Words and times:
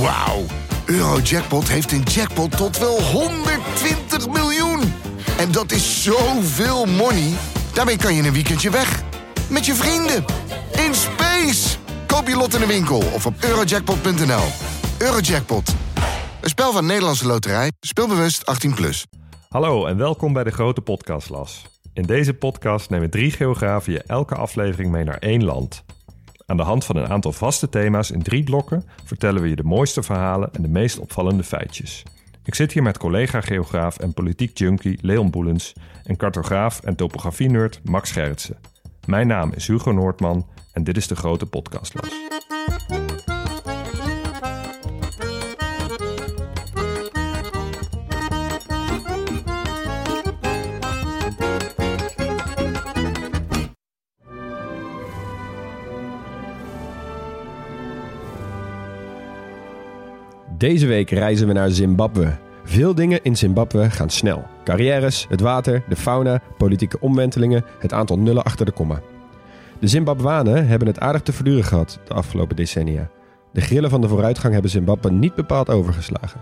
Wauw. 0.00 0.44
Eurojackpot 0.86 1.68
heeft 1.68 1.92
een 1.92 2.02
jackpot 2.02 2.56
tot 2.56 2.78
wel 2.78 3.02
120 3.02 4.28
miljoen. 4.28 4.80
En 5.38 5.52
dat 5.52 5.72
is 5.72 6.02
zoveel 6.02 6.86
money. 6.86 7.32
Daarmee 7.74 7.96
kan 7.96 8.14
je 8.14 8.22
een 8.22 8.32
weekendje 8.32 8.70
weg. 8.70 9.02
Met 9.50 9.66
je 9.66 9.74
vrienden. 9.74 10.24
In 10.86 10.94
space. 10.94 11.78
Koop 12.06 12.28
je 12.28 12.36
lot 12.36 12.54
in 12.54 12.60
de 12.60 12.66
winkel 12.66 13.02
of 13.14 13.26
op 13.26 13.34
eurojackpot.nl. 13.40 14.44
Eurojackpot. 14.98 15.74
Een 16.40 16.48
spel 16.48 16.72
van 16.72 16.86
Nederlandse 16.86 17.26
Loterij. 17.26 17.72
Speelbewust 17.80 18.66
18+. 18.68 18.74
Plus. 18.74 19.06
Hallo 19.48 19.86
en 19.86 19.96
welkom 19.96 20.32
bij 20.32 20.44
de 20.44 20.50
Grote 20.50 20.80
Podcastlas. 20.80 21.62
In 21.92 22.02
deze 22.02 22.34
podcast 22.34 22.90
nemen 22.90 23.10
drie 23.10 23.30
geografen 23.30 24.06
elke 24.06 24.34
aflevering 24.34 24.90
mee 24.90 25.04
naar 25.04 25.18
één 25.18 25.44
land. 25.44 25.84
Aan 26.50 26.56
de 26.56 26.62
hand 26.62 26.84
van 26.84 26.96
een 26.96 27.08
aantal 27.08 27.32
vaste 27.32 27.68
thema's 27.68 28.10
in 28.10 28.22
drie 28.22 28.44
blokken 28.44 28.84
vertellen 29.04 29.42
we 29.42 29.48
je 29.48 29.56
de 29.56 29.62
mooiste 29.62 30.02
verhalen 30.02 30.52
en 30.52 30.62
de 30.62 30.68
meest 30.68 30.98
opvallende 30.98 31.42
feitjes. 31.42 32.02
Ik 32.44 32.54
zit 32.54 32.72
hier 32.72 32.82
met 32.82 32.98
collega-geograaf 32.98 33.98
en 33.98 34.14
politiek 34.14 34.58
junkie 34.58 34.98
Leon 35.02 35.30
Boelens 35.30 35.74
en 36.04 36.16
cartograaf 36.16 36.80
en 36.80 36.96
topografie-nerd 36.96 37.80
Max 37.84 38.10
Gerritsen. 38.10 38.56
Mijn 39.06 39.26
naam 39.26 39.52
is 39.54 39.66
Hugo 39.66 39.90
Noordman 39.90 40.46
en 40.72 40.84
dit 40.84 40.96
is 40.96 41.06
de 41.06 41.16
Grote 41.16 41.46
Podcastlas. 41.46 42.12
Deze 60.58 60.86
week 60.86 61.10
reizen 61.10 61.46
we 61.46 61.52
naar 61.52 61.70
Zimbabwe. 61.70 62.36
Veel 62.64 62.94
dingen 62.94 63.22
in 63.22 63.36
Zimbabwe 63.36 63.90
gaan 63.90 64.10
snel. 64.10 64.46
Carrières, 64.64 65.26
het 65.28 65.40
water, 65.40 65.82
de 65.88 65.96
fauna, 65.96 66.40
politieke 66.56 67.00
omwentelingen, 67.00 67.64
het 67.78 67.92
aantal 67.92 68.18
nullen 68.18 68.44
achter 68.44 68.66
de 68.66 68.72
komma. 68.72 69.00
De 69.78 69.86
Zimbabwanen 69.86 70.66
hebben 70.66 70.88
het 70.88 71.00
aardig 71.00 71.22
te 71.22 71.32
verduren 71.32 71.64
gehad 71.64 72.00
de 72.04 72.14
afgelopen 72.14 72.56
decennia. 72.56 73.10
De 73.52 73.60
grillen 73.60 73.90
van 73.90 74.00
de 74.00 74.08
vooruitgang 74.08 74.52
hebben 74.52 74.70
Zimbabwe 74.70 75.10
niet 75.10 75.34
bepaald 75.34 75.70
overgeslagen. 75.70 76.40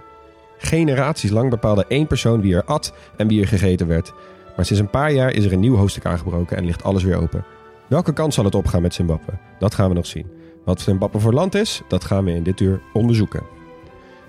Generaties 0.58 1.30
lang 1.30 1.50
bepaalde 1.50 1.84
één 1.88 2.06
persoon 2.06 2.40
wie 2.40 2.54
er 2.54 2.64
at 2.64 2.92
en 3.16 3.28
wie 3.28 3.40
er 3.40 3.48
gegeten 3.48 3.86
werd. 3.86 4.12
Maar 4.56 4.64
sinds 4.64 4.82
een 4.82 4.90
paar 4.90 5.12
jaar 5.12 5.32
is 5.32 5.44
er 5.44 5.52
een 5.52 5.60
nieuw 5.60 5.76
hoofdstuk 5.76 6.06
aangebroken 6.06 6.56
en 6.56 6.64
ligt 6.64 6.84
alles 6.84 7.02
weer 7.02 7.20
open. 7.20 7.44
Welke 7.86 8.12
kant 8.12 8.34
zal 8.34 8.44
het 8.44 8.54
opgaan 8.54 8.82
met 8.82 8.94
Zimbabwe? 8.94 9.32
Dat 9.58 9.74
gaan 9.74 9.88
we 9.88 9.94
nog 9.94 10.06
zien. 10.06 10.26
Wat 10.64 10.80
Zimbabwe 10.80 11.18
voor 11.18 11.32
land 11.32 11.54
is, 11.54 11.82
dat 11.88 12.04
gaan 12.04 12.24
we 12.24 12.30
in 12.30 12.42
dit 12.42 12.60
uur 12.60 12.80
onderzoeken. 12.92 13.55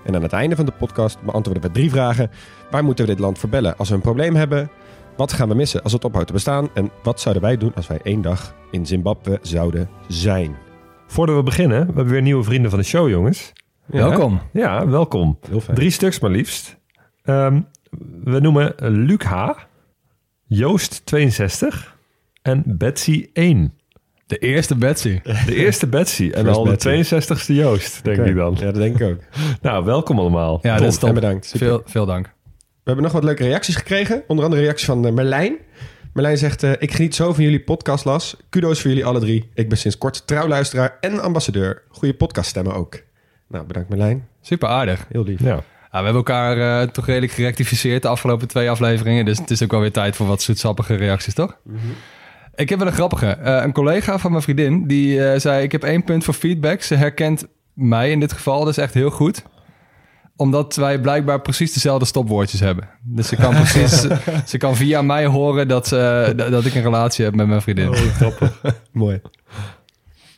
En 0.08 0.16
aan 0.16 0.22
het 0.22 0.33
einde 0.33 0.55
van 0.55 0.66
de 0.66 0.72
podcast 0.72 1.22
beantwoorden 1.22 1.63
we 1.63 1.72
drie 1.72 1.89
vragen. 1.89 2.30
Waar 2.72 2.83
moeten 2.83 3.05
we 3.05 3.11
dit 3.11 3.19
land 3.19 3.39
verbellen 3.39 3.77
als 3.77 3.89
we 3.89 3.95
een 3.95 4.02
probleem 4.02 4.36
hebben? 4.36 4.69
Wat 5.17 5.33
gaan 5.33 5.49
we 5.49 5.55
missen 5.55 5.83
als 5.83 5.94
het 5.94 6.03
ophoudt 6.03 6.27
te 6.27 6.33
bestaan? 6.33 6.69
En 6.73 6.91
wat 7.03 7.22
zouden 7.22 7.44
wij 7.44 7.58
doen 7.58 7.75
als 7.75 7.88
wij 7.88 7.99
één 8.03 8.22
dag 8.22 8.55
in 8.72 8.86
Zimbabwe 8.86 9.39
zouden 9.41 9.89
zijn? 10.08 10.55
Voordat 11.08 11.36
we 11.36 11.44
beginnen, 11.44 11.80
we 11.80 11.86
hebben 11.86 12.08
weer 12.08 12.22
nieuwe 12.22 12.44
vrienden 12.44 12.69
van 12.69 12.80
de 12.80 12.86
show, 12.86 13.09
jongens. 13.09 13.53
Welkom. 13.86 14.41
Ja, 14.53 14.88
welkom. 14.88 15.39
Heel 15.49 15.59
fijn. 15.59 15.77
Drie 15.77 15.91
stuks 15.91 16.19
maar 16.19 16.31
liefst. 16.31 16.77
Ehm, 17.23 17.61
we 18.23 18.39
noemen 18.39 18.73
Luc 18.77 19.23
H., 19.23 19.49
Joost 20.44 21.05
62 21.05 21.97
en 22.42 22.64
Betsy 22.66 23.30
1. 23.33 23.73
De 24.28 24.38
eerste 24.38 24.75
Betsy. 24.75 25.20
De 25.45 25.56
eerste 25.56 25.88
Betsy 25.88 26.31
en 26.33 26.47
al 26.47 26.64
de 26.64 26.70
Betsy. 26.70 27.16
62ste 27.16 27.53
Joost, 27.53 28.03
denk 28.03 28.25
ik 28.25 28.36
dan. 28.36 28.56
Ja, 28.59 28.66
dat 28.66 28.75
denk 28.75 29.00
ik 29.00 29.08
ook. 29.08 29.20
Nou, 29.61 29.86
welkom 29.86 30.20
allemaal. 30.20 30.59
Ja, 30.61 30.78
dat 30.78 30.88
is 30.88 30.97
top. 30.97 31.09
en 31.09 31.16
bedankt. 31.16 31.45
Super. 31.45 31.67
Veel, 31.67 31.81
veel 31.86 32.06
dank. 32.06 32.25
We 32.25 32.94
hebben 32.94 33.03
nog 33.03 33.14
wat 33.14 33.23
leuke 33.23 33.44
reacties 33.44 33.75
gekregen. 33.75 34.23
Onder 34.28 34.45
andere 34.45 34.61
reacties 34.61 34.86
van 34.86 35.05
eh, 35.05 35.14
Merlijn. 35.14 35.58
Merlijn 36.14 36.37
zegt, 36.37 36.64
eh, 36.64 36.71
ik 36.80 36.92
geniet 36.93 37.16
zo 37.16 37.33
van 37.33 37.43
jullie 37.43 37.60
podcastlas. 37.60 38.36
Kudo's 38.49 38.82
voor 38.82 38.89
jullie 38.89 39.05
alle 39.05 39.20
drie. 39.20 39.49
Ik 39.54 39.70
ben 39.70 39.77
sinds 39.77 39.98
kort 39.98 40.27
trouwluisteraar 40.27 40.98
en 41.02 41.20
ambassadeur. 41.20 41.83
Goede 41.89 42.14
podcaststemmen 42.14 42.73
ook. 42.73 43.02
Nou, 43.48 43.66
bedankt 43.66 43.89
Merlijn. 43.89 44.27
Super 44.42 44.70
aardig. 44.70 45.05
Heel 45.11 45.23
lief. 45.23 45.39
Ja. 45.43 45.64
Ja, 45.92 46.04
we 46.04 46.10
hebben 46.10 46.16
elkaar 46.16 46.82
eh, 46.82 46.87
toch 46.87 47.05
redelijk 47.05 47.32
gerectificeerd 47.32 48.02
de 48.02 48.08
afgelopen 48.08 48.48
twee 48.48 48.70
afleveringen. 48.70 49.26
Dus 49.26 49.37
het 49.37 49.52
is 49.52 49.64
ook 49.64 49.71
wel 49.71 49.80
weer 49.80 49.92
tijd 49.92 50.16
voor 50.16 50.27
wat 50.27 50.42
zoetsappige 50.42 50.95
reacties, 50.95 51.33
toch? 51.33 51.58
Ik 52.57 52.69
heb 52.69 52.79
wel 52.79 52.87
een 52.87 52.93
grappige. 52.93 53.27
Eh, 53.27 53.63
een 53.63 53.73
collega 53.73 54.17
van 54.17 54.31
mijn 54.31 54.43
vriendin 54.43 54.87
die 54.87 55.25
eh, 55.25 55.39
zei: 55.39 55.63
Ik 55.63 55.71
heb 55.71 55.83
één 55.83 56.03
punt 56.03 56.23
voor 56.23 56.33
feedback. 56.33 56.81
Ze 56.81 56.95
herkent 56.95 57.47
mij 57.73 58.11
in 58.11 58.19
dit 58.19 58.33
geval. 58.33 58.59
Dat 58.59 58.67
is 58.67 58.77
echt 58.77 58.93
heel 58.93 59.09
goed 59.09 59.43
omdat 60.37 60.75
wij 60.75 61.01
blijkbaar 61.01 61.41
precies 61.41 61.73
dezelfde 61.73 62.05
stopwoordjes 62.05 62.59
hebben. 62.59 62.89
Dus 63.03 63.27
ze 63.27 63.35
kan 63.35 63.53
precies, 63.63 64.07
ze 64.45 64.57
kan 64.57 64.75
via 64.75 65.01
mij 65.01 65.25
horen 65.25 65.67
dat, 65.67 65.87
ze, 65.87 66.33
dat 66.35 66.65
ik 66.65 66.75
een 66.75 66.81
relatie 66.81 67.25
heb 67.25 67.35
met 67.35 67.47
mijn 67.47 67.61
vriendin. 67.61 67.93
Mooi. 68.91 69.21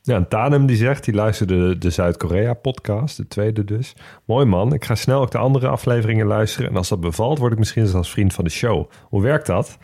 Ja, 0.02 0.16
en 0.16 0.28
Tanem 0.28 0.66
die 0.66 0.78
zegt, 0.78 1.04
die 1.06 1.14
luisterde 1.14 1.78
de 1.78 1.90
Zuid-Korea-podcast, 1.90 3.18
de 3.18 3.28
tweede 3.28 3.64
dus. 3.64 3.94
Mooi 4.26 4.46
man, 4.46 4.74
ik 4.74 4.86
ga 4.86 4.96
snel 4.96 5.22
ook 5.22 5.32
de 5.32 5.38
andere 5.38 5.68
afleveringen 5.68 6.26
luisteren. 6.26 6.70
En 6.70 6.76
als 6.76 6.90
dat 6.90 7.00
bevalt, 7.00 7.38
word 7.38 7.52
ik 7.52 7.58
misschien 7.58 7.88
zelfs 7.88 8.12
vriend 8.12 8.34
van 8.34 8.44
de 8.44 8.50
show. 8.50 8.90
Hoe 9.04 9.22
werkt 9.22 9.46
dat? 9.46 9.78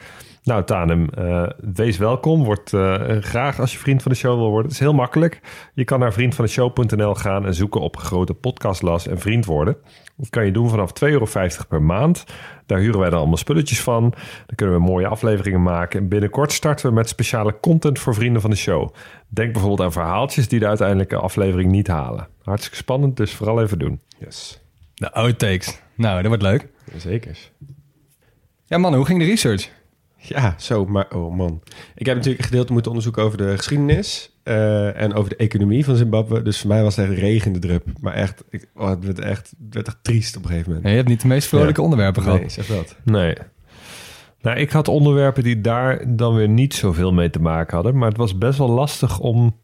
Nou, 0.46 0.64
Tanem, 0.64 1.10
eh, 1.10 1.50
wees 1.74 1.98
welkom. 1.98 2.44
Word 2.44 2.74
eh, 2.74 3.18
graag 3.20 3.60
als 3.60 3.72
je 3.72 3.78
vriend 3.78 4.02
van 4.02 4.12
de 4.12 4.18
show 4.18 4.38
wil 4.38 4.50
worden. 4.50 4.64
Het 4.64 4.72
is 4.72 4.80
heel 4.80 4.94
makkelijk. 4.94 5.40
Je 5.74 5.84
kan 5.84 6.00
naar 6.00 6.14
vriendvandeshow.nl 6.14 7.16
gaan 7.16 7.46
en 7.46 7.54
zoeken 7.54 7.82
op 7.82 7.98
grote 7.98 8.34
podcastlas 8.34 9.08
en 9.08 9.20
vriend 9.20 9.46
worden. 9.46 9.78
Dat 10.18 10.30
kan 10.30 10.46
je 10.46 10.52
doen 10.52 10.70
vanaf 10.70 10.92
2,50 10.92 11.10
euro 11.12 11.28
per 11.68 11.82
maand. 11.82 12.26
Daar 12.66 12.80
huren 12.80 13.00
wij 13.00 13.10
dan 13.10 13.20
allemaal 13.20 13.38
spulletjes 13.38 13.82
van. 13.82 14.02
Dan 14.46 14.56
kunnen 14.56 14.76
we 14.76 14.82
mooie 14.82 15.08
afleveringen 15.08 15.62
maken. 15.64 16.00
En 16.00 16.08
binnenkort 16.08 16.52
starten 16.52 16.90
we 16.90 16.94
met 16.94 17.10
speciale 17.10 17.60
content 17.60 18.00
voor 18.00 18.14
vrienden 18.14 18.42
van 18.42 18.50
de 18.50 18.56
show. 18.56 18.94
Denk 19.28 19.52
bijvoorbeeld 19.52 19.82
aan 19.82 19.92
verhaaltjes 19.92 20.48
die 20.48 20.60
de 20.60 20.68
uiteindelijke 20.68 21.16
aflevering 21.16 21.72
niet 21.72 21.88
halen. 21.88 22.28
Hartstikke 22.44 22.78
spannend, 22.78 23.18
dus 23.18 23.34
vooral 23.34 23.62
even 23.62 23.80
doen. 23.80 24.00
Yes. 24.20 24.62
De 24.96 25.14
outtakes. 25.14 25.82
Nou, 25.96 26.18
dat 26.18 26.28
wordt 26.28 26.44
leuk. 26.44 26.68
Zeker. 26.98 27.38
Ja, 28.66 28.78
man, 28.78 28.94
hoe 28.94 29.06
ging 29.06 29.20
de 29.20 29.26
research? 29.26 29.70
Ja, 30.28 30.56
zo, 30.58 30.86
maar 30.86 31.08
oh 31.16 31.36
man. 31.36 31.62
Ik 31.96 32.06
heb 32.06 32.16
natuurlijk 32.16 32.44
een 32.44 32.50
gedeelte 32.50 32.72
moeten 32.72 32.92
onderzoeken 32.92 33.24
over 33.24 33.38
de 33.38 33.58
geschiedenis 33.58 34.38
eh, 34.44 35.02
en 35.02 35.14
over 35.14 35.30
de 35.30 35.36
economie 35.36 35.86
van 35.86 35.96
Zimbabwe. 35.96 36.42
Dus 36.42 36.60
voor 36.60 36.70
mij 36.70 36.84
was 36.84 36.96
het 36.96 37.10
echt 37.10 37.20
regende 37.20 37.60
drup. 37.60 37.86
Maar 38.02 38.14
echt, 38.14 38.44
ik, 38.50 38.68
oh, 38.76 38.90
het, 38.90 39.06
werd 39.06 39.20
echt, 39.20 39.54
het 39.64 39.74
werd 39.74 39.88
echt 39.88 39.98
triest 40.02 40.36
op 40.38 40.44
een 40.44 40.50
gegeven 40.50 40.70
Ja, 40.72 40.76
moment. 40.78 40.92
je 40.92 40.98
hebt 40.98 41.10
niet 41.10 41.22
de 41.22 41.28
meest 41.28 41.48
vrolijke 41.48 41.80
Ja. 41.80 41.84
onderwerpen 41.84 42.24
gehad. 42.24 42.40
Nee, 42.40 42.50
zeg 42.50 42.68
dat. 42.68 42.96
Nee. 43.04 43.36
Nou, 44.42 44.58
ik 44.58 44.72
had 44.72 44.88
onderwerpen 44.88 45.44
die 45.44 45.62
daar 45.62 46.16
dan 46.16 46.36
weer 46.36 46.50
niet 46.50 46.74
zoveel 46.74 47.14
mee 47.14 47.30
te 47.30 47.42
maken 47.42 47.76
hadden. 47.76 47.98
Maar 47.98 48.08
het 48.10 48.18
was 48.18 48.38
best 48.38 48.58
wel 48.58 48.70
lastig 48.70 49.20
om, 49.20 49.56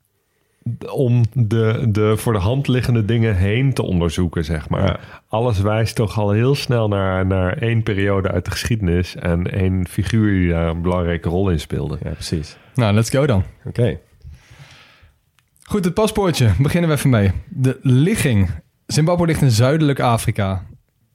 om 0.92 1.24
de, 1.34 1.86
de 1.90 2.18
voor 2.18 2.34
de 2.34 2.40
hand 2.40 2.68
liggende 2.68 3.06
dingen 3.06 3.36
heen 3.36 3.74
te 3.74 3.84
onderzoeken, 3.84 4.46
zeg 4.46 4.70
maar. 4.70 4.86
Ja. 4.86 5.00
Alles 5.28 5.60
wijst 5.60 5.96
toch 5.96 6.20
al 6.20 6.32
heel 6.32 6.56
snel 6.56 6.88
naar, 6.88 7.26
naar 7.26 7.58
één 7.58 7.84
periode 7.84 8.32
uit 8.32 8.46
de 8.46 8.52
geschiedenis... 8.52 9.16
en 9.16 9.52
één 9.52 9.88
figuur 9.88 10.32
die 10.32 10.50
daar 10.50 10.68
een 10.68 10.82
belangrijke 10.82 11.30
rol 11.30 11.50
in 11.50 11.60
speelde. 11.60 11.98
Ja, 12.04 12.10
precies. 12.10 12.58
Nou, 12.74 12.94
let's 12.94 13.10
go 13.10 13.26
dan. 13.26 13.44
Oké. 13.66 14.00
Goed, 15.62 15.86
het 15.86 15.94
paspoortje. 15.94 16.52
Beginnen 16.58 16.90
we 16.90 16.96
even 16.96 17.10
mee. 17.10 17.32
De 17.50 17.80
ligging. 17.82 18.50
Zimbabwe 18.86 19.26
ligt 19.26 19.42
in 19.42 19.52
zuidelijk 19.52 20.00
Afrika. 20.00 20.66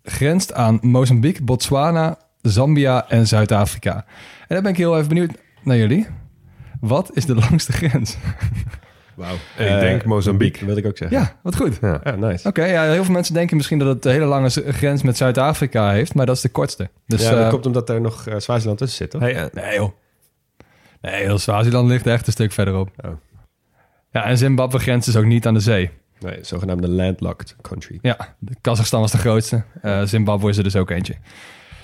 Grenst 0.03 0.53
aan 0.53 0.79
Mozambique, 0.83 1.45
Botswana, 1.45 2.19
Zambia 2.43 3.09
en 3.09 3.27
Zuid-Afrika. 3.27 3.95
En 4.39 4.55
dan 4.55 4.63
ben 4.63 4.73
ik 4.73 4.79
heel 4.79 4.97
even 4.97 5.09
benieuwd 5.09 5.33
naar 5.63 5.77
jullie. 5.77 6.07
Wat 6.81 7.11
is 7.15 7.27
de 7.27 7.35
langste 7.49 7.73
grens? 7.73 8.17
Wauw. 9.17 9.35
Ik 9.57 9.81
denk 9.81 10.05
Mozambique. 10.05 10.59
Dat 10.59 10.67
wilde 10.67 10.81
ik 10.81 10.87
ook 10.87 10.97
zeggen. 10.97 11.19
Ja, 11.19 11.37
wat 11.43 11.57
goed. 11.57 11.79
Ja. 11.81 12.01
Ja, 12.05 12.15
nice. 12.15 12.49
Oké, 12.49 12.65
ja, 12.65 12.83
heel 12.83 13.05
veel 13.05 13.13
mensen 13.13 13.35
denken 13.35 13.57
misschien 13.57 13.79
dat 13.79 13.89
het 13.89 14.05
een 14.05 14.13
hele 14.13 14.25
lange 14.25 14.51
grens 14.51 15.03
met 15.03 15.17
Zuid-Afrika 15.17 15.91
heeft, 15.91 16.15
maar 16.15 16.27
dat 16.27 16.37
is 16.37 16.43
de 16.43 16.49
kortste. 16.49 16.91
Dus, 17.07 17.23
ja, 17.23 17.31
dat 17.31 17.39
eh, 17.39 17.49
komt 17.49 17.67
omdat 17.67 17.89
er 17.89 18.01
nog 18.01 18.27
eh 18.27 18.35
Swaziland 18.39 18.79
tussen 18.79 18.97
zit, 18.97 19.11
toch? 19.11 19.21
Hey, 19.21 19.35
eh, 19.35 19.45
Nee 19.53 19.75
joh. 19.75 19.91
Nee, 21.01 21.23
heel 21.23 21.39
Swaziland 21.39 21.89
ligt 21.89 22.07
echt 22.07 22.27
een 22.27 22.33
stuk 22.33 22.53
verderop. 22.53 22.91
Oh. 23.05 23.11
Ja, 24.11 24.25
en 24.25 24.39
Zimbabwe 24.39 24.79
grenst 24.79 25.07
dus 25.07 25.17
ook 25.17 25.25
niet 25.25 25.47
aan 25.47 25.55
de 25.55 25.61
zee. 25.61 25.91
Nee, 26.21 26.39
zogenaamde 26.41 26.89
landlocked 26.89 27.57
country. 27.61 27.99
Ja, 28.03 28.37
Kazachstan 28.61 29.01
was 29.01 29.13
de 29.13 29.19
grootste. 29.19 29.65
Eh, 29.83 30.03
Zimbabwe 30.03 30.49
is 30.49 30.57
er 30.57 30.63
dus 30.63 30.77
ook 30.77 30.91
eentje. 30.91 31.15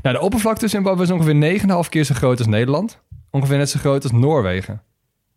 Nou, 0.02 0.16
de 0.16 0.22
oppervlakte 0.22 0.60
van 0.60 0.68
Zimbabwe 0.68 1.02
is 1.02 1.10
ongeveer 1.10 1.34
9,5 1.84 1.88
keer 1.88 2.04
zo 2.04 2.14
groot 2.14 2.38
als 2.38 2.46
Nederland. 2.46 3.00
Ongeveer 3.30 3.56
net 3.56 3.70
zo 3.70 3.78
groot 3.78 4.02
als 4.02 4.12
Noorwegen. 4.12 4.82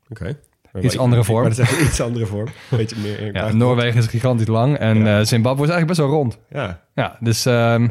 Oké. 0.10 0.38
Iets 0.82 0.98
andere 0.98 1.24
vorm. 1.24 1.42
Maar 1.48 1.56
dat 1.56 1.70
is 1.72 1.80
iets 1.80 2.02
andere 2.02 2.26
vorm. 2.26 2.48
Beetje 2.70 2.96
meer. 3.02 3.34
Ja, 3.34 3.52
Noorwegen 3.54 4.00
is 4.00 4.08
gigantisch 4.08 4.48
lang 4.48 4.78
en 4.78 4.98
Ja. 4.98 5.20
eh, 5.20 5.26
Zimbabwe 5.26 5.64
is 5.64 5.70
eigenlijk 5.70 5.88
best 5.88 6.00
wel 6.10 6.18
rond. 6.20 6.38
Ja. 6.50 6.82
Ja, 6.96 7.18
dus 7.20 7.46
ehm, 7.46 7.88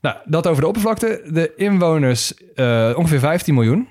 nou, 0.00 0.16
dat 0.24 0.46
over 0.46 0.60
de 0.62 0.66
oppervlakte. 0.68 1.22
De 1.32 1.52
inwoners 1.56 2.34
eh, 2.54 2.92
ongeveer 2.96 3.18
15 3.18 3.54
miljoen. 3.54 3.88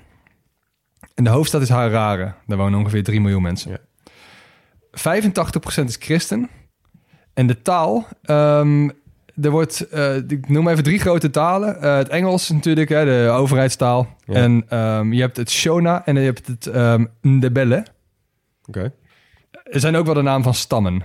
En 1.14 1.24
de 1.24 1.30
hoofdstad 1.30 1.62
is 1.62 1.68
Harare. 1.68 2.32
Daar 2.46 2.58
wonen 2.58 2.78
ongeveer 2.78 3.02
3 3.02 3.20
miljoen 3.20 3.42
mensen. 3.42 3.70
Ja. 3.70 3.78
85% 4.92 5.84
is 5.84 5.96
christen. 5.98 6.48
En 7.34 7.46
de 7.46 7.62
taal, 7.62 8.06
ehm, 8.22 8.88
er 9.42 9.50
wordt, 9.50 9.88
eh, 9.88 10.16
ik 10.16 10.48
noem 10.48 10.68
even 10.68 10.84
drie 10.84 10.98
grote 10.98 11.30
talen. 11.30 11.82
Eh, 11.82 11.96
het 11.96 12.08
Engels 12.08 12.50
natuurlijk, 12.50 12.88
hè, 12.88 13.04
de 13.04 13.30
overheidstaal. 13.30 14.16
Ja. 14.24 14.34
En 14.34 14.64
ehm, 14.68 15.12
je 15.12 15.20
hebt 15.20 15.36
het 15.36 15.50
Shona 15.50 16.06
en 16.06 16.14
je 16.14 16.20
hebt 16.20 16.46
het 16.46 16.66
ehm 16.66 17.04
Ndebele. 17.20 17.84
Oké. 18.66 18.92
Er 19.64 19.80
zijn 19.80 19.96
ook 19.96 20.04
wel 20.04 20.14
de 20.14 20.22
naam 20.22 20.42
van 20.42 20.54
stammen. 20.54 21.02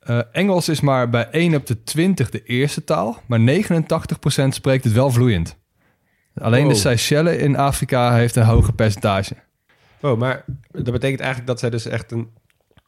Eh, 0.00 0.20
Engels 0.32 0.68
is 0.68 0.80
maar 0.80 1.10
bij 1.10 1.28
1 1.30 1.54
op 1.54 1.66
de 1.66 1.82
20 1.82 2.30
de 2.30 2.42
eerste 2.42 2.84
taal, 2.84 3.22
maar 3.26 3.40
89% 3.40 4.54
spreekt 4.54 4.84
het 4.84 4.92
wel 4.92 5.10
vloeiend. 5.10 5.58
Alleen 6.34 6.68
de. 6.68 6.74
Seychelles 6.74 7.36
in 7.36 7.56
Afrika 7.56 8.14
heeft 8.14 8.36
een 8.36 8.44
hoger 8.44 8.74
percentage. 8.74 9.34
Oh, 10.00 10.18
maar 10.18 10.44
dat 10.70 10.92
betekent 10.92 11.20
eigenlijk 11.20 11.46
dat 11.46 11.58
zij 11.58 11.70
dus 11.70 11.86
echt 11.86 12.12
een 12.12 12.28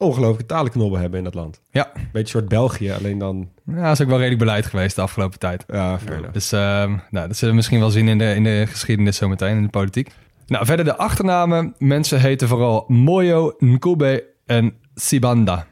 ongelooflijke 0.02 0.46
talenknobbel 0.46 0.98
hebben 0.98 1.18
in 1.18 1.24
dat 1.24 1.34
land. 1.34 1.60
Ja, 1.70 1.92
Beetje 1.94 2.10
een 2.12 2.26
soort 2.26 2.48
België, 2.48 2.90
alleen 2.90 3.18
dan... 3.18 3.48
ja, 3.66 3.82
dat 3.82 3.92
is 3.92 4.00
ook 4.00 4.08
wel 4.08 4.16
redelijk 4.16 4.38
beleid 4.38 4.66
geweest 4.66 4.96
de 4.96 5.02
afgelopen 5.02 5.38
tijd. 5.38 5.64
Ja, 5.68 5.98
enough. 6.08 6.32
Dus 6.32 6.52
ehm, 6.52 6.96
nou, 7.10 7.26
dat 7.26 7.36
zullen 7.36 7.48
we 7.48 7.54
misschien 7.54 7.78
wel 7.80 7.90
zien 7.90 8.08
in 8.08 8.18
de, 8.18 8.34
in 8.34 8.44
de 8.44 8.64
geschiedenis 8.68 9.16
zometeen, 9.16 9.56
in 9.56 9.62
de 9.62 9.68
politiek. 9.68 10.10
Nou, 10.46 10.66
verder 10.66 10.84
de 10.84 10.96
achternamen. 10.96 11.74
Mensen 11.78 12.20
heten 12.20 12.48
vooral 12.48 12.84
Moyo, 12.88 13.54
Nkube 13.58 14.24
en 14.46 14.74
Sibanda. 14.94 15.66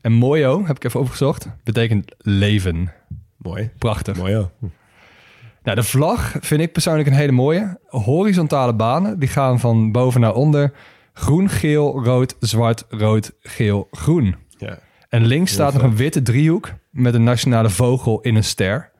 En 0.00 0.12
Moyo, 0.12 0.66
heb 0.66 0.76
ik 0.76 0.84
even 0.84 1.00
opgezocht, 1.00 1.48
betekent 1.64 2.14
leven. 2.18 2.92
Mooi. 3.36 3.70
Prachtig. 3.78 4.16
Mooi, 4.16 4.32
ja. 4.32 4.50
Nou, 5.62 5.76
de 5.76 5.82
vlag 5.82 6.34
vind 6.40 6.60
ik 6.60 6.72
persoonlijk 6.72 7.08
een 7.08 7.14
hele 7.14 7.32
mooie. 7.32 7.78
Horizontale 7.86 8.74
banen, 8.74 9.18
die 9.18 9.28
gaan 9.28 9.60
van 9.60 9.92
boven 9.92 10.20
naar 10.20 10.34
onder. 10.34 10.72
Groen, 11.12 11.48
geel, 11.48 12.04
rood, 12.04 12.36
zwart, 12.40 12.84
rood, 12.88 13.32
geel, 13.40 13.88
groen. 13.90 14.36
Ja. 14.58 14.78
En 15.08 15.24
links 15.26 15.52
staat 15.52 15.72
nog 15.72 15.82
een 15.82 15.96
witte 15.96 16.22
driehoek 16.22 16.72
met 16.90 17.14
een 17.14 17.24
nationale 17.24 17.70
vogel 17.70 18.20
in 18.20 18.34
een 18.34 18.44
ster. 18.44 18.90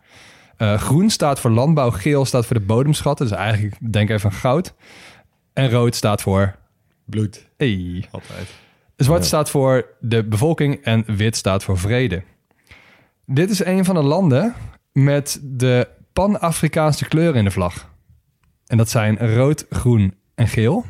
Eh, 0.56 0.80
groen 0.80 1.10
staat 1.10 1.40
voor 1.40 1.50
landbouw, 1.50 1.90
geel 1.90 2.24
staat 2.24 2.46
voor 2.46 2.58
de 2.58 2.66
bodemschatten. 2.66 3.28
Dus 3.28 3.36
eigenlijk 3.36 3.92
denk 3.92 4.10
even 4.10 4.30
aan 4.30 4.36
goud. 4.36 4.74
En 5.52 5.70
rood 5.70 5.94
staat 5.94 6.22
voor... 6.22 6.58
Bloed. 7.04 7.48
Hey. 7.56 8.04
Altijd. 8.10 8.48
Zwart 8.96 9.24
staat 9.24 9.50
voor 9.50 9.86
de 10.00 10.24
bevolking 10.24 10.84
en 10.84 11.04
wit 11.16 11.36
staat 11.36 11.64
voor 11.64 11.78
vrede. 11.78 12.22
Dit 13.26 13.50
is 13.50 13.64
een 13.64 13.84
van 13.84 13.94
de 13.94 14.02
landen 14.02 14.54
met 14.92 15.40
de 15.42 15.88
Pan-Afrikaanse 16.12 17.08
kleuren 17.08 17.38
in 17.38 17.44
de 17.44 17.50
vlag. 17.50 17.90
En 18.66 18.76
dat 18.76 18.90
zijn 18.90 19.34
rood, 19.34 19.66
groen 19.70 20.14
en 20.34 20.48
geel. 20.48 20.84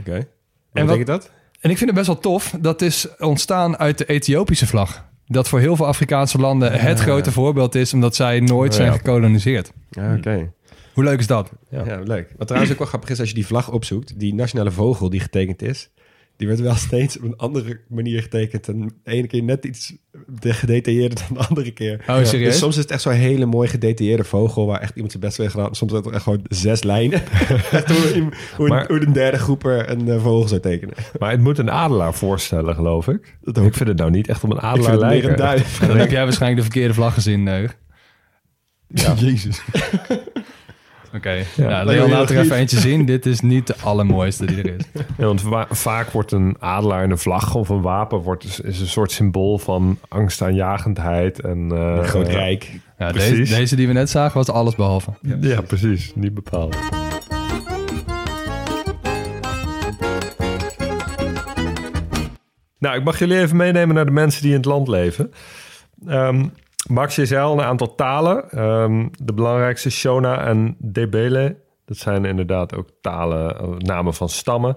Oké. 0.00 0.14
Wat 0.16 0.26
En 0.72 0.84
betekent 0.86 1.06
dat? 1.06 1.30
En 1.60 1.70
ik 1.70 1.76
vind 1.76 1.90
het 1.90 1.98
best 1.98 2.06
wel 2.06 2.18
tof. 2.18 2.54
Dat 2.60 2.82
is 2.82 3.06
ontstaan 3.18 3.78
uit 3.78 3.98
de 3.98 4.04
Ethiopische 4.06 4.66
vlag. 4.66 5.06
Dat 5.26 5.48
voor 5.48 5.60
heel 5.60 5.76
veel 5.76 5.86
Afrikaanse 5.86 6.38
landen 6.38 6.72
het 6.72 7.00
grote 7.00 7.32
voorbeeld 7.32 7.74
is... 7.74 7.94
omdat 7.94 8.14
zij 8.14 8.40
nooit 8.40 8.70
Oh, 8.70 8.76
zijn 8.76 8.90
ja. 8.90 8.96
gekoloniseerd. 8.96 9.72
Ja, 9.90 10.14
oké. 10.14 10.52
Hoe 10.94 11.04
leuk 11.04 11.18
is 11.18 11.26
dat? 11.26 11.50
Ja. 11.70 12.00
leuk. 12.04 12.34
Wat 12.36 12.46
trouwens 12.46 12.72
ook 12.72 12.78
wel 12.78 12.88
grappig 12.88 13.10
is 13.10 13.18
als 13.20 13.28
je 13.28 13.34
die 13.34 13.46
vlag 13.46 13.70
opzoekt, 13.70 14.18
die 14.20 14.34
nationale 14.34 14.70
vogel 14.70 15.10
die 15.10 15.20
getekend 15.20 15.62
is, 15.62 15.90
die 16.38 16.46
werd 16.48 16.60
wel 16.60 16.74
steeds 16.74 17.18
op 17.18 17.24
een 17.24 17.36
andere 17.36 17.80
manier 17.88 18.22
getekend. 18.22 18.68
En 18.68 18.80
de 18.80 19.10
ene 19.10 19.26
keer 19.26 19.42
net 19.42 19.64
iets 19.64 19.94
de 20.40 20.52
gedetailleerder 20.52 21.18
dan 21.28 21.36
de 21.38 21.48
andere 21.48 21.70
keer. 21.70 22.04
Oh, 22.06 22.24
serieus? 22.24 22.48
Dus 22.48 22.58
soms 22.58 22.76
is 22.76 22.82
het 22.82 22.90
echt 22.90 23.02
zo'n 23.02 23.12
hele 23.12 23.46
mooi 23.46 23.68
gedetailleerde 23.68 24.24
vogel 24.24 24.66
waar 24.66 24.80
echt 24.80 24.92
iemand 24.94 25.10
zijn 25.10 25.22
best 25.24 25.36
heeft 25.36 25.50
gedaan. 25.50 25.74
Soms 25.74 25.92
zijn 25.92 26.04
het 26.04 26.12
echt 26.14 26.22
gewoon 26.22 26.40
zes 26.48 26.82
lijnen. 26.82 27.20
echt 27.70 27.88
hoe, 27.90 28.28
hoe, 28.56 28.68
Maar- 28.68 28.86
hoe 28.86 29.00
een 29.06 29.12
derde 29.12 29.38
groeper 29.38 29.90
een 29.90 30.08
eh, 30.08 30.22
vogel 30.22 30.48
zou 30.48 30.60
tekenen. 30.60 30.94
Maar 31.18 31.30
het 31.30 31.40
moet 31.40 31.58
een 31.58 31.70
adelaar 31.70 32.14
voorstellen, 32.14 32.74
geloof 32.74 33.08
ik. 33.08 33.38
Dat 33.42 33.56
ik 33.64 33.74
vind 33.74 33.88
het 33.88 33.98
nou 33.98 34.10
niet 34.10 34.28
echt 34.28 34.44
op 34.44 34.50
een 34.50 34.56
Ik 34.56 34.62
adelaar 34.62 34.90
vind 34.90 35.00
het 35.02 35.10
meer 35.10 35.10
lijken. 35.10 35.30
een 35.30 35.36
duif. 35.36 35.78
Dan 35.78 35.96
heb 35.96 36.10
jij 36.10 36.22
waarschijnlijk 36.24 36.60
de 36.62 36.70
verkeerde 36.70 36.94
vlag 36.94 37.14
gezien, 37.14 37.42
Neug. 37.42 37.76
Ja. 38.88 39.14
Jezus. 39.26 39.60
Oké, 41.14 41.30
Ja. 41.30 41.44
nou, 41.56 41.68
Lijkt 41.68 41.86
me 41.86 41.92
Leon, 41.94 42.10
laat 42.10 42.30
er 42.30 42.38
even 42.38 42.56
eentje 42.56 42.78
zien. 42.80 43.04
Dit 43.04 43.26
is 43.26 43.40
niet 43.40 43.66
de 43.66 43.74
allermooiste 43.82 44.44
die 44.46 44.56
er 44.62 44.74
is. 44.78 44.84
Ja, 45.18 45.24
want 45.24 45.40
va- 45.40 45.66
vaak 45.70 46.10
wordt 46.10 46.32
een 46.32 46.56
adelaar 46.58 47.02
in 47.04 47.10
een 47.10 47.18
vlag 47.18 47.54
of 47.54 47.68
een 47.68 47.80
wapen 47.82 48.18
wordt, 48.18 48.44
is, 48.64 48.80
een 48.80 48.86
soort 48.86 49.10
symbool 49.12 49.58
van 49.58 49.98
angstaanjagendheid. 50.08 51.40
En, 51.40 51.68
eh, 51.72 52.02
Groot 52.02 52.28
rijk. 52.28 52.70
Ja, 52.98 53.12
deze, 53.12 53.54
deze 53.54 53.76
die 53.76 53.86
we 53.86 53.92
net 53.92 54.10
zagen 54.10 54.36
was 54.36 54.50
alles 54.50 54.74
behalve. 54.74 55.10
Ja, 55.40 55.60
precies. 55.60 56.12
Niet 56.14 56.34
bepaald. 56.34 56.76
Nou, 62.78 62.96
ik 62.98 63.04
mag 63.04 63.18
jullie 63.18 63.38
even 63.40 63.56
meenemen 63.56 63.94
naar 63.94 64.04
de 64.04 64.10
mensen 64.10 64.42
die 64.42 64.50
in 64.50 64.56
het 64.56 64.64
land 64.66 64.88
leven. 64.88 65.32
Ehm, 66.06 66.46
Max, 66.88 67.14
je 67.14 67.26
zei 67.26 67.42
al 67.42 67.52
een 67.52 67.64
aantal 67.64 67.94
talen. 67.94 68.50
Ehm, 68.50 69.08
de 69.22 69.32
belangrijkste 69.32 69.90
Shona 69.90 70.44
en 70.46 70.76
Debele. 70.78 71.56
Dat 71.84 71.96
zijn 71.96 72.24
inderdaad 72.24 72.76
ook 72.76 72.88
talen, 73.00 73.58
eh, 73.58 73.68
namen 73.76 74.14
van 74.14 74.28
stammen. 74.28 74.76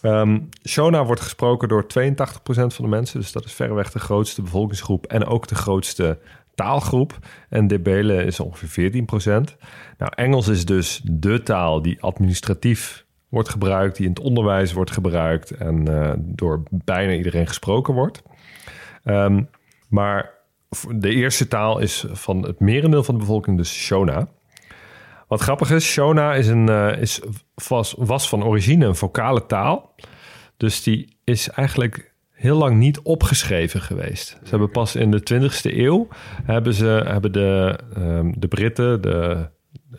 Ehm, 0.00 0.40
Shona 0.68 1.04
wordt 1.04 1.20
gesproken 1.20 1.68
door 1.68 1.86
82% 1.86 2.74
van 2.74 2.84
de 2.84 2.90
mensen. 2.90 3.20
Dus 3.20 3.32
dat 3.32 3.44
is 3.44 3.52
verreweg 3.52 3.92
de 3.92 3.98
grootste 3.98 4.42
bevolkingsgroep 4.42 5.06
en 5.06 5.24
ook 5.24 5.48
de 5.48 5.54
grootste 5.54 6.18
taalgroep. 6.54 7.18
En 7.48 7.66
Debele 7.66 8.24
is 8.24 8.40
ongeveer 8.40 8.68
14%. 8.68 9.56
Nou, 9.98 10.12
Engels 10.14 10.48
is 10.48 10.64
dus 10.64 11.00
de 11.04 11.42
taal 11.42 11.82
die 11.82 12.02
administratief 12.02 13.04
wordt 13.28 13.48
gebruikt, 13.48 13.96
die 13.96 14.06
in 14.06 14.12
het 14.12 14.22
onderwijs 14.22 14.72
wordt 14.72 14.90
gebruikt 14.90 15.50
en 15.50 15.88
eh, 15.88 16.12
door 16.18 16.62
bijna 16.70 17.12
iedereen 17.12 17.46
gesproken 17.46 17.94
wordt. 17.94 18.22
Ehm, 19.04 19.42
maar 19.88 20.41
de 20.94 21.10
eerste 21.10 21.48
taal 21.48 21.78
is 21.78 22.04
van 22.08 22.42
het 22.42 22.60
merendeel 22.60 23.04
van 23.04 23.14
de 23.14 23.20
bevolking 23.20 23.56
dus 23.56 23.72
Shona. 23.72 24.28
Wat 25.28 25.40
grappig 25.40 25.70
is, 25.70 25.84
Shona 25.84 26.34
is 26.34 26.48
een, 26.48 26.68
eh, 26.68 27.00
is, 27.00 27.20
was, 27.68 27.94
was 27.98 28.28
van 28.28 28.44
origine 28.44 28.86
een 28.86 28.96
vocale 28.96 29.46
taal. 29.46 29.94
Dus 30.56 30.82
die 30.82 31.16
is 31.24 31.48
eigenlijk 31.48 32.14
heel 32.30 32.56
lang 32.56 32.76
niet 32.76 33.00
opgeschreven 33.00 33.80
geweest. 33.80 34.28
Ze 34.28 34.50
hebben 34.50 34.70
pas 34.70 34.96
in 34.96 35.10
de 35.10 35.20
20e 35.20 35.76
eeuw 35.76 36.08
hebben, 36.44 36.74
ze, 36.74 37.02
hebben 37.06 37.32
de, 37.32 37.78
ehm, 37.94 38.32
de 38.36 38.48
Britten, 38.48 39.00
de, 39.00 39.48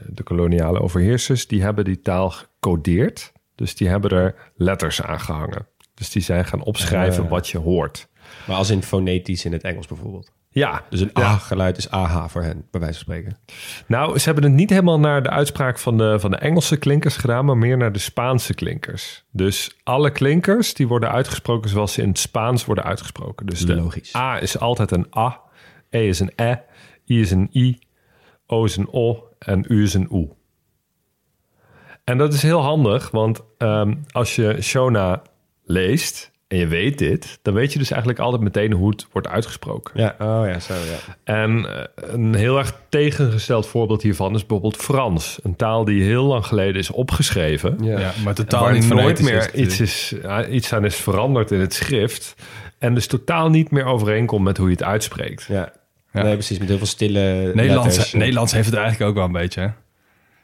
de 0.08 0.24
koloniale 0.24 0.81
overheersers, 0.81 1.48
die 1.48 1.62
hebben 1.62 1.86
die 1.86 2.00
taal 2.00 2.30
gecodeerd. 2.30 3.31
Dus 3.56 3.75
die 3.75 3.88
hebben 3.88 4.12
er 4.12 4.52
letters 4.56 5.02
aan 5.02 5.20
gehangen. 5.20 5.68
Dus 5.94 6.10
die 6.10 6.22
zijn 6.22 6.46
gaan 6.46 6.64
opschrijven 6.64 7.28
wat 7.28 7.50
je 7.50 7.58
hoort. 7.58 8.10
Maar 8.48 8.56
als 8.56 8.70
in 8.70 8.84
fonetisch 8.84 9.46
in 9.46 9.52
het 9.52 9.64
Engels 9.64 9.88
bijvoorbeeld. 9.88 10.31
Ja, 10.53 10.83
Dus 10.89 11.00
een 11.00 11.11
A-geluid 11.17 11.77
is 11.77 11.89
AH 11.89 12.25
voor 12.27 12.41
hen, 12.41 12.65
bij 12.72 12.79
wijze 12.79 13.03
van 13.03 13.03
spreken. 13.03 13.38
Nou, 13.88 14.17
ze 14.17 14.25
hebben 14.25 14.43
het 14.43 14.53
niet 14.53 14.69
helemaal 14.69 15.00
naar 15.00 15.24
de 15.24 15.29
uitspraak 15.29 15.79
van 15.79 15.98
de, 15.98 16.19
van 16.19 16.31
de 16.31 16.38
Engelse 16.38 16.77
klinkers 16.77 17.17
gedaan, 17.17 17.45
maar 17.45 17.57
meer 17.57 17.77
naar 17.77 17.91
de 17.91 18.00
Spaanse 18.00 18.53
klinkers. 18.53 19.24
Dus 19.31 19.77
alle 19.83 20.12
klinkers 20.12 20.74
die 20.74 20.88
worden 20.88 21.12
uitgesproken 21.12 21.69
zoals 21.69 21.93
ze 21.93 22.01
in 22.01 22.07
het 22.07 22.19
Spaans 22.19 22.65
worden 22.65 22.83
uitgesproken. 22.83 23.45
Dus 23.45 23.60
de 23.60 23.75
Logisch. 23.75 24.15
A 24.15 24.39
is 24.39 24.60
altijd 24.60 24.91
een 24.91 25.07
A, 25.17 25.39
E 25.89 26.07
is 26.07 26.19
een 26.19 26.31
E, 26.36 26.55
I 27.07 27.19
is 27.19 27.31
een 27.31 27.50
I, 27.53 27.79
O 28.48 28.63
is 28.63 28.77
een 28.77 28.88
O 28.91 29.27
en 29.39 29.65
U 29.67 29.83
is 29.83 29.93
een 29.93 30.07
U. 30.12 30.29
En 32.03 32.17
dat 32.17 32.33
is 32.33 32.41
heel 32.41 32.62
handig, 32.62 33.12
want 33.12 33.41
ehm, 33.57 33.95
als 34.12 34.36
je 34.36 34.62
Shona 34.62 35.22
leest 35.63 36.33
en 36.53 36.60
je 36.60 36.67
weet 36.67 36.98
dit, 36.98 37.39
dan 37.41 37.53
weet 37.53 37.74
je 37.74 37.79
dus 37.79 37.91
eigenlijk 37.91 38.22
altijd 38.22 38.41
meteen 38.41 38.72
hoe 38.72 38.89
het 38.89 39.07
wordt 39.12 39.27
uitgesproken. 39.27 40.01
Ja, 40.01 40.15
oh 40.19 40.48
ja, 40.48 40.60
zo 40.60 40.74
ja. 40.74 41.15
En 41.24 41.65
eh, 41.75 41.83
een 41.95 42.33
heel 42.36 42.57
erg 42.57 42.74
tegengesteld 42.89 43.67
voorbeeld 43.67 44.01
hiervan 44.01 44.36
is 44.36 44.45
bijvoorbeeld 44.45 44.81
Frans. 44.81 45.39
Een 45.43 45.55
taal 45.55 45.86
die 45.86 46.03
heel 46.03 46.24
lang 46.24 46.45
geleden 46.45 46.75
is 46.75 46.91
opgeschreven. 46.91 47.77
Ja. 47.81 48.00
Ja, 48.00 48.12
maar 48.24 48.33
totaal 48.33 48.63
waar 48.63 48.74
niet 48.74 48.88
nooit 48.88 49.22
meer 49.22 49.53
iets, 49.53 49.79
is, 49.79 50.15
iets 50.50 50.74
aan 50.74 50.86
is 50.86 50.95
veranderd 50.95 51.51
in 51.51 51.60
het 51.60 51.74
schrift. 51.74 52.36
En 52.79 52.93
dus 52.93 53.07
totaal 53.07 53.50
niet 53.50 53.72
meer 53.72 53.86
overeenkomt 53.86 54.43
met 54.43 54.57
hoe 54.57 54.67
je 54.67 54.74
het 54.74 54.83
uitspreekt. 54.83 55.45
Ja. 55.48 55.72
Ja. 56.13 56.24
Nee, 56.24 56.33
precies. 56.33 56.57
Met 56.60 56.67
heel 56.67 56.77
veel 56.77 56.88
stille 56.88 57.51
Nederlands, 57.53 57.88
letters. 57.88 58.13
Nederlands 58.13 58.51
heeft 58.51 58.65
het 58.65 58.75
eigenlijk 58.75 59.10
ook 59.10 59.15
wel 59.15 59.25
een 59.25 59.31
beetje. 59.31 59.62
hè? 59.62 59.67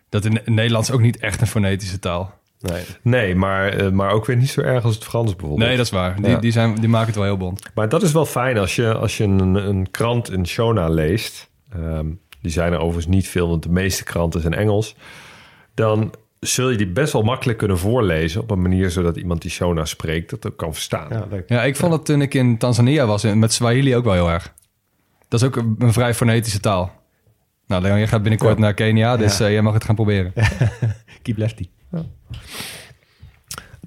Dat 0.09 0.25
in 0.25 0.41
Nederlands 0.45 0.91
ook 0.91 1.01
niet 1.01 1.17
echt 1.19 1.41
een 1.41 1.47
fonetische 1.47 1.99
taal. 1.99 2.38
Nee. 2.59 2.81
Nee, 3.01 3.35
maar, 3.35 3.67
eh, 3.69 3.89
maar 3.91 4.11
ook 4.11 4.25
weer 4.25 4.35
niet 4.35 4.49
zo 4.49 4.61
erg 4.61 4.83
als 4.83 4.95
het 4.95 5.03
Frans 5.03 5.31
bijvoorbeeld. 5.35 5.59
Nee, 5.67 5.77
dat 5.77 5.85
is 5.85 5.91
waar. 5.91 6.15
Die, 6.15 6.29
Ja. 6.29 6.37
die, 6.37 6.51
zijn, 6.51 6.75
die 6.75 6.89
maken 6.89 7.07
het 7.07 7.15
wel 7.15 7.23
heel 7.25 7.37
bond. 7.37 7.61
Maar 7.73 7.89
dat 7.89 8.01
is 8.03 8.11
wel 8.11 8.25
fijn 8.25 8.57
als 8.57 8.75
je, 8.75 8.93
als 8.93 9.17
je 9.17 9.23
een, 9.23 9.55
een 9.55 9.91
krant 9.91 10.31
in 10.31 10.47
Shona 10.47 10.89
leest. 10.89 11.49
Ehm, 11.73 12.05
die 12.41 12.51
zijn 12.51 12.73
er 12.73 12.79
overigens 12.79 13.15
niet 13.15 13.27
veel, 13.27 13.49
want 13.49 13.63
de 13.63 13.69
meeste 13.69 14.03
kranten 14.03 14.41
zijn 14.41 14.53
Engels. 14.53 14.95
Dan 15.73 16.13
zul 16.39 16.69
je 16.69 16.77
die 16.77 16.87
best 16.87 17.13
wel 17.13 17.21
makkelijk 17.21 17.57
kunnen 17.57 17.77
voorlezen 17.77 18.41
op 18.41 18.51
een 18.51 18.61
manier 18.61 18.89
zodat 18.91 19.17
iemand 19.17 19.41
die 19.41 19.51
Shona 19.51 19.85
spreekt 19.85 20.29
dat 20.29 20.47
ook 20.47 20.57
kan 20.57 20.73
verstaan. 20.73 21.07
Ja, 21.09 21.25
leuk. 21.29 21.49
Ja, 21.49 21.63
ik 21.63 21.75
vond 21.75 21.93
het 21.93 22.05
toen 22.05 22.21
ik 22.21 22.33
in 22.33 22.57
Tanzania 22.57 23.05
was, 23.05 23.23
met 23.23 23.53
Swahili 23.53 23.95
ook 23.95 24.03
wel 24.03 24.13
heel 24.13 24.29
erg. 24.29 24.53
Dat 25.27 25.41
is 25.41 25.47
ook 25.47 25.55
een, 25.55 25.93
vrij 25.93 26.13
fonetische 26.13 26.59
taal. 26.59 26.91
Nou, 27.67 27.81
Leon, 27.81 27.99
je 27.99 28.07
gaat 28.07 28.21
binnenkort 28.21 28.57
naar 28.57 28.73
Kenia, 28.73 29.17
dus 29.17 29.37
Ja. 29.37 29.45
eh, 29.45 29.51
jij 29.51 29.61
mag 29.61 29.73
het 29.73 29.83
gaan 29.83 29.95
proberen. 29.95 30.33
Keep 31.21 31.37
lefty. 31.37 31.67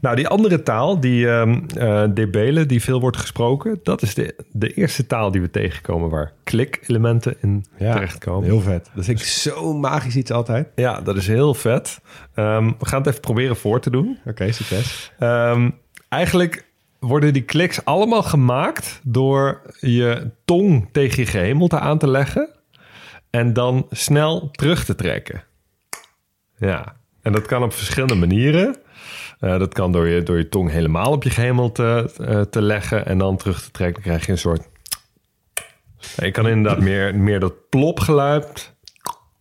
Nou, 0.03 0.17
die 0.17 0.29
andere 0.29 0.63
taal, 0.63 1.01
die 1.01 1.29
ehm 1.29 1.61
eh, 1.77 2.05
debelen, 2.15 2.69
die 2.69 2.83
veel 2.83 3.01
wordt 3.01 3.17
gesproken, 3.17 3.81
dat 3.83 4.03
is 4.03 4.15
de, 4.15 4.35
de 4.53 4.75
eerste 4.75 5.07
taal 5.07 5.31
die 5.31 5.41
we 5.41 5.51
tegenkomen 5.51 6.11
waar 6.11 6.33
klik-elementen 6.45 7.37
in 7.41 7.65
terechtkomen. 7.79 8.45
heel 8.45 8.61
vet. 8.61 8.91
Dat 8.95 9.05
vind 9.05 9.21
ik 9.21 9.27
zo 9.27 9.75
magisch 9.75 10.17
iets 10.17 10.31
altijd. 10.31 10.69
Ja, 10.75 11.01
dat 11.01 11.17
is 11.17 11.27
heel 11.27 11.55
vet. 11.55 12.01
Ehm, 12.35 12.73
we 12.79 12.87
gaan 12.87 12.99
het 12.99 13.09
even 13.09 13.21
proberen 13.21 13.57
voor 13.57 13.81
te 13.81 13.91
doen. 13.91 14.19
Oké, 14.25 14.53
succes. 14.53 15.13
Ehm, 15.19 15.71
eigenlijk 16.09 16.65
worden 16.99 17.33
die 17.33 17.43
kliks 17.43 17.85
allemaal 17.85 18.23
gemaakt 18.23 19.01
door 19.03 19.61
je 19.81 20.31
tong 20.45 20.89
tegen 20.93 21.23
je 21.23 21.29
gehemelte 21.29 21.79
aan 21.79 21.99
te 21.99 22.09
leggen 22.09 22.49
en 23.31 23.53
dan 23.53 23.87
snel 23.91 24.51
terug 24.51 24.85
te 24.85 24.95
trekken. 24.95 25.45
Ja, 26.57 26.97
en 27.23 27.33
dat 27.33 27.47
kan 27.47 27.63
op 27.63 27.73
verschillende 27.73 28.15
manieren. 28.15 28.77
Eh, 29.41 29.59
dat 29.59 29.75
kan 29.75 29.93
door 29.93 30.09
je, 30.09 30.23
door 30.23 30.37
je 30.37 30.49
tong 30.49 30.71
helemaal 30.71 31.13
op 31.13 31.23
je 31.23 31.31
gehemelte 31.31 32.11
eh, 32.21 32.41
te 32.41 32.63
leggen 32.63 33.07
en 33.07 33.19
dan 33.19 33.37
terug 33.37 33.63
te 33.63 33.71
trekken. 33.71 34.03
Dan 34.03 34.13
krijg 34.13 34.27
je 34.27 34.33
een 34.33 34.39
soort... 34.39 34.69
Je 36.17 36.31
kan 36.31 36.49
inderdaad 36.49 36.83
meer, 36.83 37.15
meer 37.17 37.41
dat 37.41 37.69
plopgeluid 37.69 38.75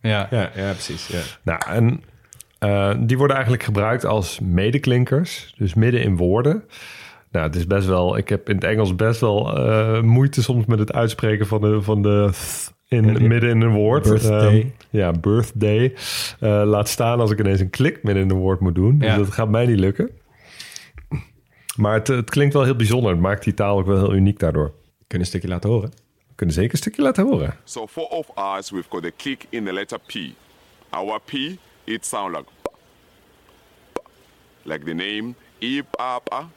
Ja. 0.00 0.26
Ja, 0.30 0.50
ja 0.54 0.70
precies. 0.72 1.06
Ja. 1.06 1.20
nou, 1.42 1.60
en 1.66 2.02
eh, 2.62 2.94
die 2.98 3.16
worden 3.16 3.36
eigenlijk 3.36 3.64
gebruikt 3.64 4.04
als 4.04 4.40
medeklinkers, 4.40 5.54
dus 5.56 5.74
midden 5.74 6.02
in 6.02 6.16
woorden. 6.16 6.64
Nou, 7.30 7.46
het 7.46 7.56
is 7.56 7.66
best 7.66 7.86
wel, 7.86 8.16
ik 8.16 8.28
heb 8.28 8.48
in 8.48 8.54
het 8.54 8.64
Engels 8.64 8.96
best 8.96 9.20
wel 9.20 9.56
eh, 9.56 10.00
moeite 10.00 10.42
soms 10.42 10.66
met 10.66 10.78
het 10.78 10.92
uitspreken 10.92 11.46
van 11.46 11.60
de, 11.60 11.82
van 11.82 12.02
de 12.02 12.28
th 12.32 12.72
in, 12.92 13.14
die- 13.14 13.28
midden 13.28 13.50
in 13.50 13.60
een 13.60 13.72
woord. 13.72 14.02
Birthday. 14.02 14.60
Ehm, 14.60 14.66
ja, 14.90 15.12
birthday. 15.12 15.94
Eh, 16.40 16.62
laat 16.64 16.88
staan 16.88 17.20
als 17.20 17.30
ik 17.30 17.38
ineens 17.38 17.60
een 17.60 17.70
klik 17.70 18.02
midden 18.02 18.22
in 18.22 18.30
een 18.30 18.36
woord 18.36 18.60
moet 18.60 18.74
doen. 18.74 18.98
Dus 18.98 19.08
Ja. 19.08 19.16
dat 19.16 19.32
gaat 19.32 19.48
mij 19.48 19.66
niet 19.66 19.78
lukken. 19.78 20.10
Maar 21.76 21.94
het, 21.94 22.06
het 22.08 22.30
klinkt 22.30 22.54
wel 22.54 22.64
heel 22.64 22.76
bijzonder. 22.76 23.10
Het 23.10 23.20
maakt 23.20 23.44
die 23.44 23.54
taal 23.54 23.78
ook 23.78 23.86
wel 23.86 23.96
heel 23.98 24.14
uniek 24.14 24.38
daardoor. 24.38 24.66
Kunnen 24.68 24.74
we 25.08 25.18
een 25.18 25.26
stukje 25.26 25.48
laten 25.48 25.70
horen? 25.70 25.90
We 26.28 26.34
kunnen 26.34 26.54
zeker 26.54 26.72
een 26.72 26.78
stukje 26.78 27.02
laten 27.02 27.24
horen. 27.26 27.56
So 27.64 27.86
for 27.86 28.04
of 28.08 28.28
us, 28.58 28.70
we've 28.70 28.88
got 28.88 29.02
the 29.02 29.12
click 29.16 29.46
in 29.48 29.64
the 29.64 29.72
letter 29.72 29.98
P. 30.06 30.12
Our 30.90 31.20
P, 31.24 31.32
it 31.84 32.06
sounds 32.06 32.36
like 32.36 32.48
p, 32.62 32.68
p. 33.92 33.98
like 34.62 34.84
the 34.84 34.92
name 34.94 35.34
Ip 35.58 35.86
Apa, 35.96 36.48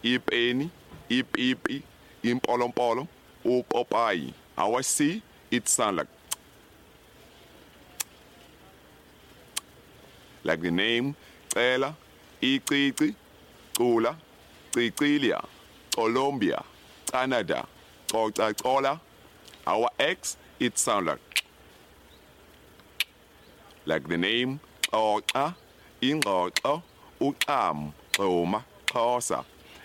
Ip 0.00 0.30
Eni, 0.32 0.68
Ip 1.06 1.36
Ipi, 1.36 1.82
Impolom 2.20 2.72
Polom, 2.72 3.08
Op 3.42 3.74
Opai. 3.74 4.32
Our 4.54 4.80
C, 4.82 5.20
it 5.52 5.68
sound 5.68 5.98
like 5.98 6.06
like 10.44 10.60
the 10.62 10.70
name 10.70 11.14
Ela, 11.54 11.94
Iqiqi, 12.40 13.14
Cula, 13.76 14.16
Qiqilia, 14.72 15.44
Colombia, 15.94 16.64
Canada, 17.12 17.66
Coca-Cola. 18.10 19.00
Our 19.66 19.88
X, 20.00 20.36
it 20.58 20.78
sound 20.78 21.06
like 21.06 21.44
like 23.84 24.08
the 24.08 24.16
name 24.16 24.58
Oka, 24.92 25.54
Ingoka, 26.00 26.82
Ukam, 27.20 27.92
Roma, 28.18 28.64
Kosa. 28.86 29.44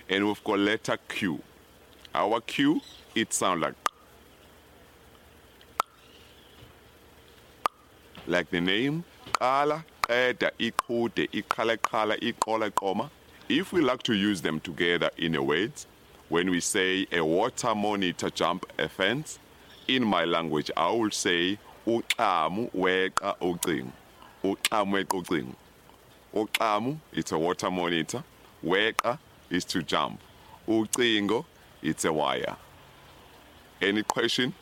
And 0.10 0.26
we've 0.26 0.44
got 0.44 0.60
letter 0.60 0.98
Q. 1.10 1.42
Our 2.16 2.40
Q, 2.42 2.82
it 3.14 3.34
sound 3.34 3.62
like 3.62 3.76
like 8.28 8.50
the 8.50 8.62
name 8.62 9.04
Kala, 9.34 9.86
Eda, 10.10 10.52
Ikude, 10.60 11.30
Ikala 11.32 11.82
Kala, 11.82 12.18
Ikola 12.18 12.74
Koma. 12.74 13.10
If 13.50 13.72
we 13.72 13.82
like 13.82 14.04
to 14.04 14.14
use 14.14 14.42
them 14.42 14.60
together 14.60 15.10
in 15.18 15.36
a 15.36 15.44
word, 15.44 15.72
when 16.30 16.50
we 16.50 16.60
say 16.60 17.08
a 17.12 17.22
water 17.22 17.74
monitor 17.74 18.30
jump 18.30 18.66
a 18.78 18.90
fence, 18.90 19.40
in 19.88 20.04
my 20.04 20.26
language 20.26 20.70
I 20.76 20.92
will 20.92 21.12
say 21.12 21.58
uqamu 21.86 22.72
weqa 22.74 23.38
uqing. 23.40 23.92
Uqamu 24.44 25.06
weqa 25.06 25.24
uqing. 25.24 25.56
Uqamu, 26.34 26.98
it's 27.14 27.32
a 27.32 27.38
water 27.38 27.72
monitor. 27.72 28.24
Weqa 28.64 29.18
is 29.50 29.64
to 29.66 29.82
jump. 29.84 30.20
Uqingo, 30.68 31.46
it's 31.82 32.04
a 32.06 32.12
wire. 32.12 32.58
Any 33.82 34.04
question? 34.04 34.54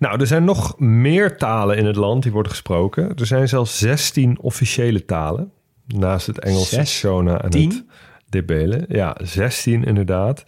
Nou, 0.00 0.20
er 0.20 0.26
zijn 0.26 0.44
nog 0.44 0.78
meer 0.78 1.36
talen 1.36 1.76
in 1.76 1.86
het 1.86 1.96
land 1.96 2.22
die 2.22 2.32
worden 2.32 2.52
gesproken. 2.52 3.14
Er 3.16 3.26
zijn 3.26 3.48
zelfs 3.48 3.78
16 3.78 4.38
officiële 4.40 5.04
talen. 5.04 5.52
Naast 5.86 6.26
het 6.26 6.38
Engels? 6.38 6.84
Shona 6.84 7.42
en 7.42 7.58
het 7.58 7.84
Debele. 8.28 8.84
Ja, 8.88 9.16
16 9.22 9.84
inderdaad. 9.84 10.44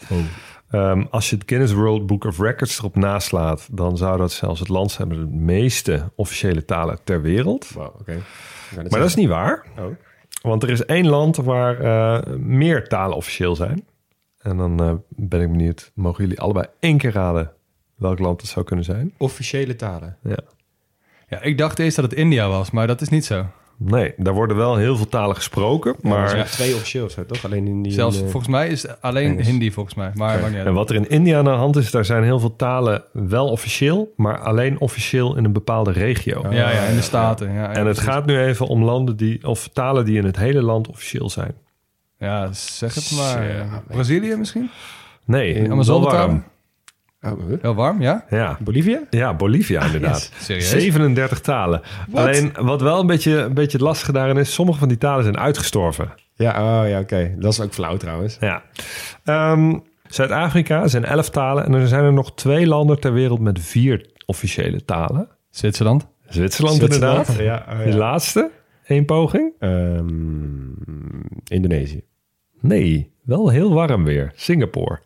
Ehm, 0.71 1.05
als 1.11 1.31
je 1.31 1.37
het 1.37 1.45
Guinness 1.49 1.73
World 1.73 2.07
Book 2.07 2.25
of 2.25 2.39
Records 2.39 2.79
erop 2.79 2.97
naslaat... 2.97 3.69
dan 3.73 3.97
zou 3.97 4.19
dat 4.19 4.33
zelfs 4.33 4.61
het 4.61 4.69
land 4.69 4.91
zijn 4.91 5.09
met 5.09 5.19
de 5.19 5.27
meeste 5.27 6.11
officiële 6.15 6.65
talen 6.65 6.99
ter 7.05 7.23
wereld. 7.23 7.73
Wow. 7.73 8.01
Maar 8.75 9.01
dat 9.01 9.09
is 9.09 9.15
niet 9.15 9.29
waar. 9.29 9.67
Oh. 9.79 9.85
Want 10.43 10.63
er 10.63 10.71
is 10.71 10.85
één 10.85 11.07
land 11.07 11.37
waar 11.37 11.81
eh, 11.81 12.35
meer 12.37 12.89
talen 12.89 13.17
officieel 13.17 13.57
zijn. 13.57 13.87
En 14.39 14.57
dan 14.57 14.83
eh, 14.83 14.93
ben 15.09 15.41
ik 15.41 15.51
benieuwd, 15.51 15.91
mogen 15.95 16.25
jullie 16.25 16.41
allebei 16.41 16.67
één 16.81 16.99
keer 16.99 17.13
raden 17.13 17.53
welk 18.03 18.19
land 18.19 18.41
het 18.41 18.51
zou 18.51 18.65
kunnen 18.65 18.85
zijn? 18.85 19.13
Officiële 19.17 19.77
talen. 19.77 20.17
Ja. 20.23 20.39
ja, 21.29 21.43
ik 21.43 21.59
dacht 21.59 21.79
eerst 21.79 21.97
dat 21.97 22.05
het 22.05 22.15
India 22.15 22.49
was, 22.49 22.71
maar 22.71 22.87
dat 22.87 23.01
is 23.01 23.09
niet 23.09 23.25
zo. 23.25 23.47
Nee, 23.85 24.13
daar 24.17 24.35
worden 24.35 24.57
wel 24.57 24.77
heel 24.77 24.97
veel 24.97 25.09
talen 25.09 25.37
gesproken. 25.37 25.95
Maar 26.01 26.13
Maar 26.13 26.23
er 26.23 26.29
zijn 26.29 26.45
twee 26.47 26.75
officieel 26.75 27.11
zo, 27.11 27.27
toch? 27.27 27.45
Alleen 27.45 27.67
in 27.67 27.83
die... 27.83 27.93
Zelfs 27.93 28.17
in, 28.17 28.25
eh, 28.25 28.31
volgens 28.31 28.53
mij 28.53 28.69
is 28.69 28.83
het 28.83 28.97
alleen 29.01 29.31
Engels. 29.31 29.47
Hindi 29.47 29.73
volgens 29.73 29.95
mij. 29.95 30.11
Maar 30.15 30.43
uit. 30.43 30.55
en 30.55 30.75
wat 30.75 30.91
er 30.91 30.97
in 30.97 31.09
India 31.09 31.39
aan 31.39 31.45
de 31.45 31.51
hand 31.51 31.77
is, 31.77 31.91
daar 31.91 32.05
zijn 32.05 32.25
heel 32.25 32.39
veel 32.39 32.57
talen 32.57 33.05
wel 33.13 33.49
officieel, 33.49 34.13
maar 34.17 34.39
alleen 34.39 34.81
officieel 34.81 35.37
in 35.37 35.45
een 35.45 35.53
bepaalde 35.53 35.93
regio. 35.93 36.47
ja, 36.51 36.71
ja, 36.71 36.83
in 36.83 36.97
de 36.97 37.03
Staten. 37.03 37.53
Ja, 37.53 37.55
ja, 37.55 37.69
en 37.69 37.87
het 37.87 37.97
precies. 37.97 38.03
gaat 38.13 38.27
nu 38.27 38.39
even 38.39 38.67
om 38.67 38.85
landen 38.85 39.17
die, 39.17 39.47
of 39.47 39.69
talen 39.69 40.05
die 40.05 40.19
in 40.19 40.25
het 40.25 40.37
hele 40.37 40.63
land 40.63 40.89
officieel 40.89 41.31
zijn. 41.31 41.55
Ja, 42.19 42.53
zeg 42.53 42.95
het 42.95 43.13
maar. 43.17 43.83
Brazilië 43.87 44.37
misschien? 44.37 44.71
Nee, 45.25 45.69
warm. 45.69 46.45
Oh? 47.23 47.33
Heel 47.61 47.75
warm, 47.75 48.01
ja? 48.03 48.25
Ja. 48.31 48.59
Bolivia? 48.61 49.01
Ja, 49.11 49.35
Bolivia 49.35 49.85
inderdaad. 49.85 50.31
Serieus? 50.39 50.71
37 50.71 51.41
talen. 51.41 51.81
Alleen 52.13 52.53
wat 52.61 52.81
wel 52.81 53.01
een 53.01 53.07
beetje, 53.07 53.37
een 53.39 53.55
beetje 53.55 53.77
het 53.77 53.87
lastige 53.87 54.13
daarin 54.13 54.37
is, 54.37 54.53
sommige 54.55 54.79
van 54.79 54.89
die 54.89 54.99
talen 54.99 55.23
zijn 55.23 55.39
uitgestorven. 55.39 56.13
Ja, 56.35 56.51
oh 56.83 56.89
ja, 56.89 57.01
oké. 57.01 57.35
Dat 57.39 57.53
is 57.53 57.61
ook 57.61 57.73
flauw 57.73 57.97
trouwens. 57.97 58.37
Ja. 58.41 58.63
Ehm, 59.25 59.79
Zuid-Afrika 60.07 60.89
zijn 60.89 61.05
11 61.05 61.31
talen 61.31 61.65
en 61.65 61.73
er 61.73 61.89
zijn 61.89 62.05
er 62.05 62.13
nog 62.13 62.35
twee 62.35 62.67
landen 62.67 63.01
ter 63.01 63.13
wereld 63.13 63.41
met 63.41 63.61
vier 63.61 64.07
officiële 64.27 64.85
talen. 64.85 65.29
Zwitserland? 65.51 66.07
Zwitserland, 66.29 66.77
Zwitserland? 66.77 67.29
inderdaad. 67.29 67.67
Ja, 67.67 67.73
oh 67.73 67.79
ja. 67.79 67.91
Die 67.91 67.97
laatste, 67.99 68.51
één 68.85 69.05
poging? 69.05 69.53
Ehm, 69.59 70.73
Indonesië. 71.45 72.03
Nee, 72.61 73.13
wel 73.23 73.49
heel 73.49 73.73
warm 73.73 74.05
weer. 74.05 74.33
Singapore. 74.35 75.01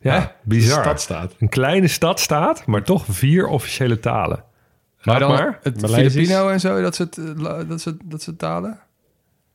Ja, 0.00 0.20
Hè? 0.20 0.24
bizar. 0.42 0.82
Stadstaat. 0.82 1.34
Een 1.38 1.48
kleine 1.48 1.88
stadstaat, 1.88 2.66
maar 2.66 2.82
toch 2.82 3.04
vier 3.08 3.46
officiële 3.46 4.00
talen. 4.00 4.44
Maar 5.02 5.18
dan 5.20 5.30
maar. 5.30 5.58
het 5.62 5.80
Maleisisch? 5.80 6.12
Filipino 6.12 6.48
en 6.48 6.60
zo, 6.60 6.82
dat 6.82 6.94
soort, 6.94 7.18
eh, 7.18 7.68
dat 7.68 7.80
soort, 7.80 7.96
dat 8.04 8.22
soort 8.22 8.38
talen? 8.38 8.78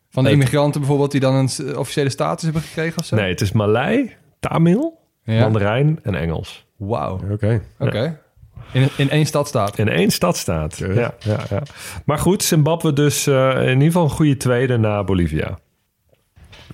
Van 0.09 0.23
de 0.23 0.31
immigranten 0.31 0.79
bijvoorbeeld 0.81 1.11
die 1.11 1.19
dan 1.19 1.35
een 1.35 1.77
officiële 1.77 2.09
status 2.09 2.43
hebben 2.43 2.61
gekregen 2.61 2.99
of 2.99 3.05
zo? 3.05 3.15
Nee, 3.15 3.29
het 3.29 3.41
is 3.41 3.51
Malij, 3.51 4.17
Tamil, 4.39 4.99
Ja. 5.23 5.39
Mandarijn 5.39 5.99
en 6.03 6.15
Engels. 6.15 6.65
Wauw. 6.77 7.19
Oké. 7.31 7.61
Oké. 7.79 8.19
In, 8.71 8.89
in 8.97 9.09
één 9.09 9.25
stad 9.25 9.47
staat. 9.47 9.77
In 9.77 9.87
één 9.89 10.09
stad 10.11 10.37
staat. 10.37 10.75
Keurig. 10.75 10.97
Ja, 10.97 11.13
ja, 11.19 11.39
ja. 11.49 11.61
Maar 12.05 12.17
goed, 12.17 12.43
Zimbabwe 12.43 12.93
dus 12.93 13.27
eh, 13.27 13.49
in 13.55 13.67
ieder 13.69 13.83
geval 13.83 14.03
een 14.03 14.09
goede 14.09 14.37
tweede 14.37 14.77
na 14.77 15.03
Bolivia. 15.03 15.59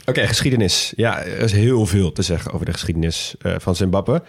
Oké, 0.06 0.28
geschiedenis. 0.28 0.94
Ja, 0.96 1.24
er 1.24 1.40
is 1.40 1.52
heel 1.52 1.86
veel 1.86 2.12
te 2.12 2.22
zeggen 2.22 2.52
over 2.52 2.66
de 2.66 2.72
geschiedenis 2.72 3.36
eh, 3.42 3.56
van 3.60 3.76
Zimbabwe. 3.76 4.24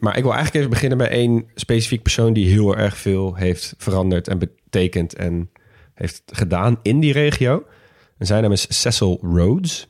Maar 0.00 0.16
ik 0.16 0.22
wil 0.22 0.32
eigenlijk 0.32 0.58
even 0.58 0.70
beginnen 0.70 0.98
bij 0.98 1.08
één 1.08 1.46
specifiek 1.54 2.02
persoon 2.02 2.32
die 2.32 2.48
heel 2.48 2.76
erg 2.76 2.96
veel 2.96 3.34
heeft 3.34 3.74
veranderd 3.78 4.28
en 4.28 4.38
betekend 4.38 5.14
en 5.14 5.50
heeft 5.94 6.22
gedaan 6.26 6.78
in 6.82 7.00
die 7.00 7.12
regio. 7.12 7.64
En 8.18 8.26
zijn 8.26 8.42
naam 8.42 8.52
is 8.52 8.80
Cecil 8.80 9.18
Rhodes. 9.22 9.88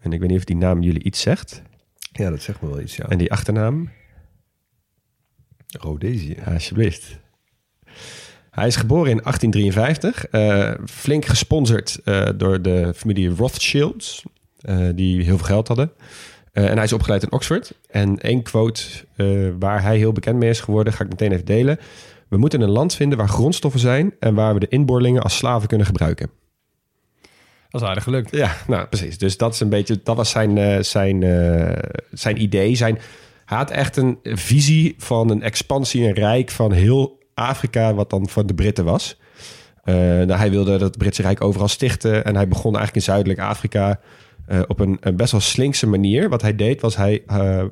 En 0.00 0.12
ik 0.12 0.20
weet 0.20 0.28
niet 0.28 0.38
of 0.38 0.44
die 0.44 0.56
naam 0.56 0.82
jullie 0.82 1.02
iets 1.02 1.20
zegt. 1.20 1.62
Ja, 2.12 2.30
dat 2.30 2.42
zegt 2.42 2.60
me 2.60 2.68
wel 2.68 2.80
iets, 2.80 2.96
ja. 2.96 3.08
En 3.08 3.18
die 3.18 3.32
achternaam? 3.32 3.90
Rhodesië. 5.66 6.34
Ja, 6.44 6.52
alsjeblieft. 6.52 7.18
Hij 8.50 8.66
is 8.66 8.76
geboren 8.76 9.10
in 9.10 9.20
1853. 9.22 10.26
eh, 10.26 10.70
flink 10.86 11.24
gesponsord 11.24 12.00
eh, 12.04 12.28
door 12.36 12.62
de 12.62 12.92
familie 12.96 13.28
Rothschilds, 13.28 14.22
die 14.94 15.24
heel 15.24 15.36
veel 15.36 15.46
geld 15.46 15.68
hadden. 15.68 15.92
Eh, 16.52 16.68
en 16.68 16.74
hij 16.74 16.84
is 16.84 16.92
opgeleid 16.92 17.22
in 17.22 17.32
Oxford. 17.32 17.72
En 17.90 18.18
één 18.18 18.42
quote 18.42 18.82
eh, 19.16 19.26
waar 19.58 19.82
hij 19.82 19.96
heel 19.96 20.12
bekend 20.12 20.38
mee 20.38 20.50
is 20.50 20.60
geworden, 20.60 20.92
ga 20.92 21.04
ik 21.04 21.10
meteen 21.10 21.32
even 21.32 21.44
delen. 21.44 21.78
We 22.28 22.36
moeten 22.36 22.60
een 22.60 22.70
land 22.70 22.94
vinden 22.94 23.18
waar 23.18 23.28
grondstoffen 23.28 23.80
zijn 23.80 24.14
en 24.18 24.34
waar 24.34 24.54
we 24.54 24.60
de 24.60 24.68
inboorlingen 24.68 25.22
als 25.22 25.36
slaven 25.36 25.68
kunnen 25.68 25.86
gebruiken. 25.86 26.30
Dat 27.70 27.80
is 27.80 27.86
aardig 27.86 28.04
gelukt. 28.04 28.30
Ja, 28.30 28.56
nou 28.66 28.86
precies. 28.86 29.18
Dus 29.18 29.36
dat 29.36 29.54
is 29.54 29.60
een 29.60 29.68
beetje, 29.68 30.00
dat 30.02 30.16
was 30.16 30.30
zijn, 30.30 30.58
eh, 30.58 30.82
zijn, 30.82 31.22
eh, 31.22 31.78
zijn 32.10 32.42
idee. 32.42 32.74
Zijn, 32.74 32.98
hij 33.44 33.58
had 33.58 33.70
echt 33.70 33.96
een 33.96 34.18
visie 34.22 34.94
van 34.98 35.30
een 35.30 35.42
expansie 35.42 36.06
en 36.06 36.12
rijk 36.12 36.50
van 36.50 36.72
heel 36.72 37.18
Afrika, 37.34 37.94
wat 37.94 38.10
dan 38.10 38.28
van 38.28 38.46
de 38.46 38.54
Britten 38.54 38.84
was. 38.84 39.20
Eh, 39.84 39.94
nou, 39.94 40.32
hij 40.32 40.50
wilde 40.50 40.78
dat 40.78 40.98
Britse 40.98 41.22
Rijk 41.22 41.44
overal 41.44 41.68
stichten. 41.68 42.24
En 42.24 42.34
hij 42.34 42.48
begon 42.48 42.76
eigenlijk 42.76 42.94
in 42.94 43.12
Zuidelijk 43.12 43.40
Afrika 43.40 44.00
eh, 44.46 44.60
op 44.66 44.80
een, 44.80 44.96
een 45.00 45.16
best 45.16 45.32
wel 45.32 45.40
slinkse 45.40 45.86
manier. 45.86 46.28
Wat 46.28 46.42
hij 46.42 46.56
deed 46.56 46.80
was 46.80 46.96
hij 46.96 47.22
eh, 47.26 47.64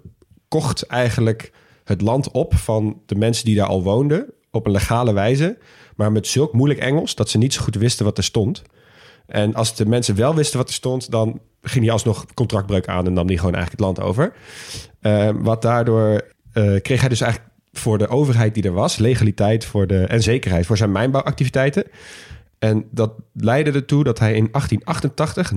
kocht 0.49 0.83
eigenlijk 0.87 1.53
het 1.85 2.01
land 2.01 2.31
op 2.31 2.55
van 2.55 3.03
de 3.07 3.15
mensen 3.15 3.45
die 3.45 3.57
daar 3.57 3.67
al 3.67 3.83
woonden. 3.83 4.33
Op 4.51 4.67
een 4.67 4.73
legale 4.73 5.13
wijze. 5.13 5.59
Maar 5.97 6.13
met 6.13 6.27
zulk 6.27 6.53
moeilijk 6.53 6.81
Engels 6.81 7.15
dat 7.15 7.29
ze 7.29 7.39
niet 7.39 7.55
zo 7.55 7.63
goed 7.63 7.75
wisten 7.75 8.05
wat 8.05 8.19
er 8.19 8.25
stond. 8.25 8.63
En 9.27 9.55
als 9.55 9.77
de 9.77 9.87
mensen 9.87 10.17
wel 10.17 10.35
wisten 10.35 10.59
wat 10.59 10.69
er 10.69 10.75
stond, 10.75 11.11
dan 11.11 11.41
ging 11.63 11.85
hij 11.85 11.93
alsnog 11.93 12.27
contractbreuk 12.35 12.89
aan 12.89 13.07
en 13.07 13.13
nam 13.13 13.27
hij 13.27 13.37
gewoon 13.37 13.55
eigenlijk 13.55 13.85
het 13.85 13.99
land 13.99 14.09
over. 14.09 14.33
Eh, 15.01 15.31
wat 15.35 15.63
daardoor 15.63 16.23
eh, 16.53 16.81
kreeg 16.81 17.01
hij 17.01 17.09
dus 17.09 17.21
eigenlijk 17.21 17.53
voor 17.73 17.99
de 17.99 18.09
overheid 18.09 18.55
die 18.55 18.63
er 18.63 18.73
was, 18.73 18.97
legaliteit 18.97 19.65
voor 19.65 19.87
de, 19.87 20.05
en 20.05 20.23
zekerheid 20.23 20.67
voor 20.67 20.77
zijn 20.77 20.93
mijnbouwactiviteiten. 20.93 21.85
En 22.61 22.85
dat 22.91 23.13
leidde 23.33 23.73
ertoe 23.73 24.05
dat 24.05 24.19
hij 24.19 24.35
in 24.35 24.49
1888 24.53 25.53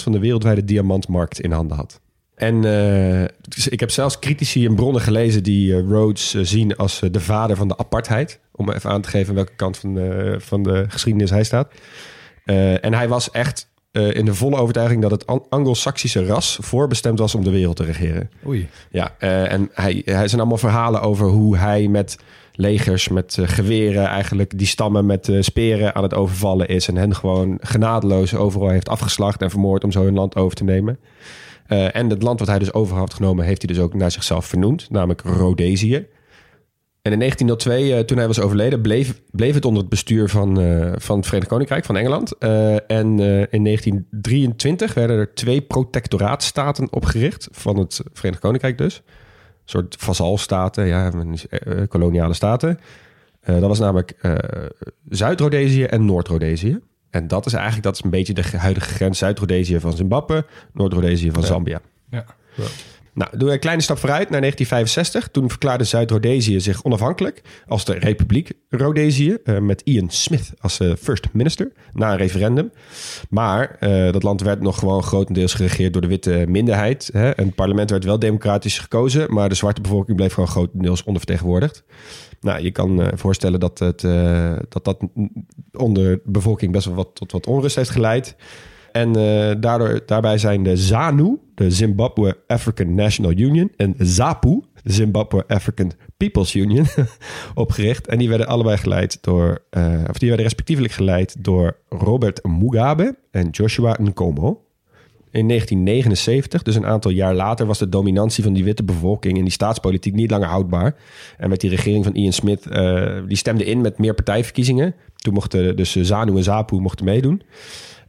90% 0.00 0.02
van 0.02 0.12
de 0.12 0.18
wereldwijde 0.18 0.64
diamantmarkt 0.64 1.40
in 1.40 1.52
handen 1.52 1.76
had. 1.76 2.00
En 2.34 2.64
eh, 2.64 3.22
ik 3.70 3.80
heb 3.80 3.90
zelfs 3.90 4.18
critici 4.18 4.66
en 4.66 4.74
bronnen 4.74 5.02
gelezen 5.02 5.42
die 5.42 5.74
eh, 5.74 5.80
Rhodes 5.80 6.34
eh, 6.34 6.42
zien 6.44 6.76
als 6.76 7.00
de 7.10 7.20
vader 7.20 7.56
van 7.56 7.68
de 7.68 7.76
apartheid. 7.76 8.40
Om 8.52 8.70
even 8.70 8.90
aan 8.90 9.00
te 9.00 9.08
geven 9.08 9.34
welke 9.34 9.54
kant 9.56 9.78
van 9.78 9.94
de, 9.94 10.36
van 10.38 10.62
de 10.62 10.84
geschiedenis 10.88 11.30
hij 11.30 11.44
staat. 11.44 11.72
En 12.80 12.94
hij 12.94 13.08
was 13.08 13.30
echt 13.30 13.70
in 13.92 14.24
de 14.24 14.34
volle 14.34 14.56
overtuiging 14.56 15.02
dat 15.02 15.10
het 15.10 15.26
An- 15.26 15.46
Anglo-Saxische 15.48 16.26
ras 16.26 16.58
voorbestemd 16.60 17.18
was 17.18 17.34
om 17.34 17.44
de 17.44 17.50
wereld 17.50 17.76
te 17.76 17.84
regeren. 17.84 18.30
Oei. 18.46 18.68
Ja, 18.90 19.18
en 19.18 19.70
hij, 19.72 20.02
hij 20.04 20.28
zijn 20.28 20.40
allemaal 20.40 20.58
verhalen 20.58 21.00
over 21.00 21.26
hoe 21.26 21.56
hij 21.56 21.88
met 21.88 22.18
legers, 22.54 23.08
met 23.08 23.38
eh, 23.38 23.48
geweren, 23.48 24.06
eigenlijk 24.06 24.58
die 24.58 24.66
stammen 24.66 25.06
met 25.06 25.28
eh, 25.28 25.40
speren 25.40 25.94
aan 25.94 26.02
het 26.02 26.14
overvallen 26.14 26.68
is. 26.68 26.88
En 26.88 26.96
hen 26.96 27.14
gewoon 27.14 27.58
genadeloos 27.60 28.34
overal 28.34 28.68
heeft 28.68 28.88
afgeslacht 28.88 29.42
en 29.42 29.50
vermoord 29.50 29.84
om 29.84 29.92
zo 29.92 30.04
hun 30.04 30.14
land 30.14 30.36
over 30.36 30.56
te 30.56 30.64
nemen. 30.64 30.98
Eh, 31.66 31.96
en 31.96 32.10
het 32.10 32.22
land 32.22 32.38
wat 32.38 32.48
hij 32.48 32.58
dus 32.58 32.72
over 32.72 32.96
had 32.96 33.14
genomen, 33.14 33.44
heeft 33.44 33.62
hij 33.62 33.74
dus 33.74 33.82
ook 33.82 33.94
naar 33.94 34.10
zichzelf 34.10 34.46
vernoemd, 34.46 34.90
namelijk 34.90 35.22
Rhodesië. 35.24 36.06
En 37.02 37.12
in 37.12 37.18
1902, 37.18 37.94
eh, 37.94 38.00
toen 38.00 38.16
hij 38.16 38.26
was 38.26 38.40
overleden, 38.40 38.80
bleef, 38.80 39.20
bleef 39.30 39.54
het 39.54 39.64
onder 39.64 39.80
het 39.80 39.90
bestuur 39.90 40.28
van, 40.28 40.54
van 40.98 41.16
het 41.16 41.26
Verenigd 41.26 41.50
Koninkrijk, 41.50 41.84
van 41.84 41.96
Engeland. 41.96 42.38
En 42.86 43.18
in 43.50 43.62
1923 43.62 44.94
werden 44.94 45.16
er 45.16 45.34
twee 45.34 45.60
protectoraatstaten 45.60 46.92
opgericht, 46.92 47.48
van 47.50 47.78
het 47.78 48.00
Verenigd 48.12 48.42
Koninkrijk 48.42 48.78
dus. 48.78 49.02
Een 49.62 49.68
soort 49.68 49.96
vazalstaten, 49.98 50.86
ja, 50.86 51.12
eh, 51.50 51.88
koloniale 51.88 52.34
staten. 52.34 52.78
Eh, 53.40 53.60
dat 53.60 53.68
was 53.68 53.78
namelijk 53.78 54.10
eh, 54.10 54.34
Zuid-Rhodesië 55.08 55.84
en 55.84 56.04
Noord-Rhodesië. 56.04 56.80
En 57.10 57.28
dat 57.28 57.46
is 57.46 57.52
eigenlijk 57.52 57.82
dat 57.84 57.94
is 57.94 58.04
een 58.04 58.10
beetje 58.10 58.34
de 58.34 58.42
huidige 58.56 58.88
grens 58.88 59.18
Zuid-Rhodesië 59.18 59.80
van 59.80 59.92
Zimbabwe, 59.92 60.46
Noord-Rhodesië 60.72 61.30
van 61.30 61.42
Zambia. 61.42 61.80
Ja. 62.10 62.24
Nou, 63.14 63.38
doen 63.38 63.48
we 63.48 63.54
een 63.54 63.60
kleine 63.60 63.82
stap 63.82 63.98
vooruit 63.98 64.30
naar 64.30 64.40
1965. 64.40 65.28
Toen 65.28 65.48
verklaarde 65.48 65.84
Zuid-Rhodesië 65.84 66.60
zich 66.60 66.84
onafhankelijk 66.84 67.42
als 67.66 67.84
de 67.84 67.92
Republiek 67.92 68.52
Rhodesië. 68.68 69.36
eh, 69.44 69.58
met 69.58 69.80
Ian 69.84 70.10
Smith 70.10 70.52
als 70.60 70.80
eh, 70.80 70.92
first 70.98 71.28
minister 71.32 71.72
na 71.92 72.10
een 72.10 72.16
referendum. 72.16 72.72
Maar 73.28 73.76
eh, 73.80 74.12
dat 74.12 74.22
land 74.22 74.40
werd 74.40 74.60
nog 74.60 74.78
gewoon 74.78 75.02
grotendeels 75.02 75.54
geregeerd 75.54 75.92
door 75.92 76.02
de 76.02 76.08
witte 76.08 76.44
minderheid. 76.48 77.10
Hè? 77.12 77.30
En 77.30 77.46
het 77.46 77.54
parlement 77.54 77.90
werd 77.90 78.04
wel 78.04 78.18
democratisch 78.18 78.78
gekozen, 78.78 79.34
maar 79.34 79.48
de 79.48 79.54
zwarte 79.54 79.80
bevolking 79.80 80.16
bleef 80.16 80.32
gewoon 80.32 80.48
grotendeels 80.48 81.04
ondervertegenwoordigd. 81.04 81.84
Nou, 82.40 82.62
je 82.62 82.70
kan 82.70 83.10
voorstellen 83.14 83.60
dat, 83.60 83.78
het, 83.78 84.00
dat 84.68 84.84
dat 84.84 84.98
onder 85.72 86.04
de 86.04 86.20
bevolking 86.24 86.72
best 86.72 86.86
wel 86.86 86.94
wat, 86.94 87.14
tot 87.14 87.32
wat 87.32 87.46
onrust 87.46 87.76
heeft 87.76 87.90
geleid. 87.90 88.36
En 88.92 89.16
eh, 89.16 89.54
daardoor, 89.60 90.00
daarbij 90.06 90.38
zijn 90.38 90.62
de 90.62 90.76
ZANU, 90.76 91.38
de 91.54 91.70
Zimbabwe 91.70 92.36
African 92.46 92.94
National 92.94 93.32
Union, 93.32 93.72
en 93.76 93.94
ZAPU, 93.98 94.60
de 94.82 94.92
Zimbabwe 94.92 95.44
African 95.46 95.92
People's 96.16 96.54
Union, 96.54 96.86
opgericht. 97.54 98.06
En 98.06 98.18
die 98.18 98.28
werden 98.28 98.46
allebei 98.46 98.76
geleid 98.76 99.18
door, 99.20 99.64
eh, 99.70 99.84
of 100.08 100.18
die 100.18 100.28
werden 100.28 100.46
respectievelijk 100.46 100.94
geleid 100.94 101.44
door 101.44 101.76
Robert 101.88 102.44
Mugabe 102.44 103.16
en 103.30 103.48
Joshua 103.50 103.96
Nkomo. 104.00 104.64
In 105.30 105.48
1979, 105.48 106.62
dus 106.62 106.74
een 106.74 106.86
aantal 106.86 107.10
jaar 107.10 107.34
later, 107.34 107.66
was 107.66 107.78
de 107.78 107.88
dominantie 107.88 108.44
van 108.44 108.52
die 108.52 108.64
witte 108.64 108.84
bevolking 108.84 109.36
in 109.36 109.44
die 109.44 109.52
staatspolitiek 109.52 110.14
niet 110.14 110.30
langer 110.30 110.48
houdbaar. 110.48 110.96
En 111.38 111.48
met 111.48 111.60
die 111.60 111.70
regering 111.70 112.04
van 112.04 112.14
Ian 112.14 112.32
Smith, 112.32 112.66
eh, 112.66 113.18
die 113.26 113.36
stemde 113.36 113.64
in 113.64 113.80
met 113.80 113.98
meer 113.98 114.14
partijverkiezingen. 114.14 114.94
Toen 115.16 115.34
mochten 115.34 115.76
dus 115.76 115.96
ZANU 115.96 116.36
en 116.36 116.42
ZAPU 116.42 116.76
mochten 116.76 117.04
meedoen. 117.04 117.42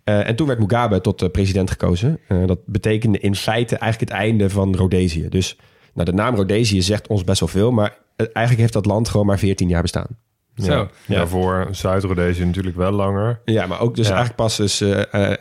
Eh, 0.03 0.27
en 0.27 0.35
toen 0.35 0.47
werd 0.47 0.59
Mugabe 0.59 1.01
tot 1.01 1.21
eh, 1.21 1.29
president 1.29 1.69
gekozen. 1.71 2.19
Eh, 2.27 2.45
dat 2.45 2.59
betekende 2.65 3.19
in 3.19 3.35
feite 3.35 3.77
eigenlijk 3.77 4.11
het 4.11 4.19
einde 4.21 4.49
van 4.49 4.75
Rhodesië. 4.75 5.29
Dus 5.29 5.57
nou, 5.93 6.09
de 6.09 6.15
naam 6.15 6.35
Rhodesië 6.35 6.81
zegt 6.81 7.07
ons 7.07 7.23
best 7.23 7.39
wel 7.39 7.49
veel, 7.49 7.71
maar 7.71 7.97
eigenlijk 8.15 8.59
heeft 8.59 8.73
dat 8.73 8.85
land 8.85 9.09
gewoon 9.09 9.25
maar 9.25 9.39
14 9.39 9.67
jaar 9.67 9.81
bestaan. 9.81 10.07
Zo. 10.55 10.89
Ja, 11.05 11.27
voor 11.27 11.67
Zuid-Rhodesië 11.71 12.45
natuurlijk 12.45 12.75
wel 12.75 12.91
langer. 12.91 13.41
Ja, 13.45 13.65
maar 13.67 13.79
ook 13.79 13.95
dus 13.95 14.07
Ja. 14.07 14.15
eigenlijk 14.15 14.43
pas 14.43 14.57
dus, 14.57 14.81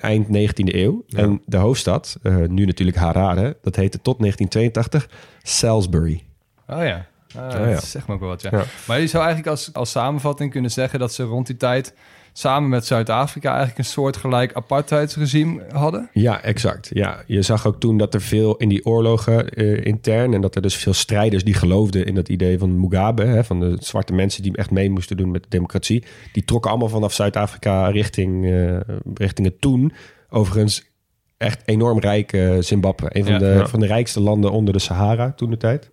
eind 0.00 0.26
19e 0.28 0.74
eeuw. 0.74 1.04
En 1.08 1.42
de 1.46 1.56
hoofdstad, 1.56 2.18
eh, 2.22 2.36
nu 2.36 2.64
natuurlijk 2.64 2.96
Harare, 2.96 3.56
dat 3.62 3.76
heette 3.76 4.00
tot 4.02 4.18
1982 4.18 5.08
Salisbury. 5.42 6.22
Oh 6.66 6.84
ja. 6.84 7.06
Ah, 7.36 7.50
ja. 7.50 7.70
Dat 7.72 7.84
zegt 7.84 8.06
me 8.06 8.14
ook 8.14 8.20
wel 8.20 8.28
wat, 8.28 8.42
ja. 8.42 8.50
Ja. 8.52 8.64
Maar 8.86 9.00
je 9.00 9.06
zou 9.06 9.24
eigenlijk 9.24 9.52
als, 9.52 9.70
als 9.72 9.90
samenvatting 9.90 10.50
kunnen 10.50 10.70
zeggen... 10.70 10.98
dat 10.98 11.12
ze 11.12 11.22
rond 11.22 11.46
die 11.46 11.56
tijd 11.56 11.94
samen 12.32 12.68
met 12.68 12.86
Zuid-Afrika... 12.86 13.48
eigenlijk 13.48 13.78
een 13.78 13.84
soortgelijk 13.84 14.52
apartheidsregime 14.52 15.62
hadden. 15.72 16.08
Ja, 16.12 16.42
exact. 16.42 16.90
Ja, 16.92 17.22
je 17.26 17.42
zag 17.42 17.66
ook 17.66 17.80
toen 17.80 17.96
dat 17.96 18.14
er 18.14 18.20
veel 18.20 18.56
in 18.56 18.68
die 18.68 18.86
oorlogen 18.86 19.48
eh, 19.48 19.84
intern... 19.84 20.34
en 20.34 20.40
dat 20.40 20.54
er 20.54 20.62
dus 20.62 20.76
veel 20.76 20.92
strijders 20.92 21.44
die 21.44 21.54
geloofden 21.54 22.06
in 22.06 22.14
dat 22.14 22.28
idee 22.28 22.58
van 22.58 22.80
Mugabe... 22.80 23.24
Hè, 23.24 23.44
van 23.44 23.60
de 23.60 23.76
zwarte 23.80 24.12
mensen 24.12 24.42
die 24.42 24.56
echt 24.56 24.70
mee 24.70 24.90
moesten 24.90 25.16
doen 25.16 25.30
met 25.30 25.42
de 25.42 25.48
democratie... 25.48 26.04
die 26.32 26.44
trokken 26.44 26.70
allemaal 26.70 26.88
vanaf 26.88 27.12
Zuid-Afrika 27.12 27.88
richting, 27.88 28.46
eh, 28.46 28.80
richting 29.14 29.46
het 29.46 29.60
toen. 29.60 29.92
Overigens 30.30 30.90
echt 31.36 31.62
enorm 31.64 31.98
rijk 31.98 32.32
eh, 32.32 32.56
Zimbabwe. 32.58 33.06
Een 33.08 33.24
van, 33.24 33.32
Ja, 33.32 33.38
de, 33.38 33.46
ja. 33.46 33.66
van 33.66 33.80
de 33.80 33.86
rijkste 33.86 34.20
landen 34.20 34.52
onder 34.52 34.72
de 34.72 34.80
Sahara 34.80 35.32
toen 35.32 35.50
de 35.50 35.56
tijd. 35.56 35.90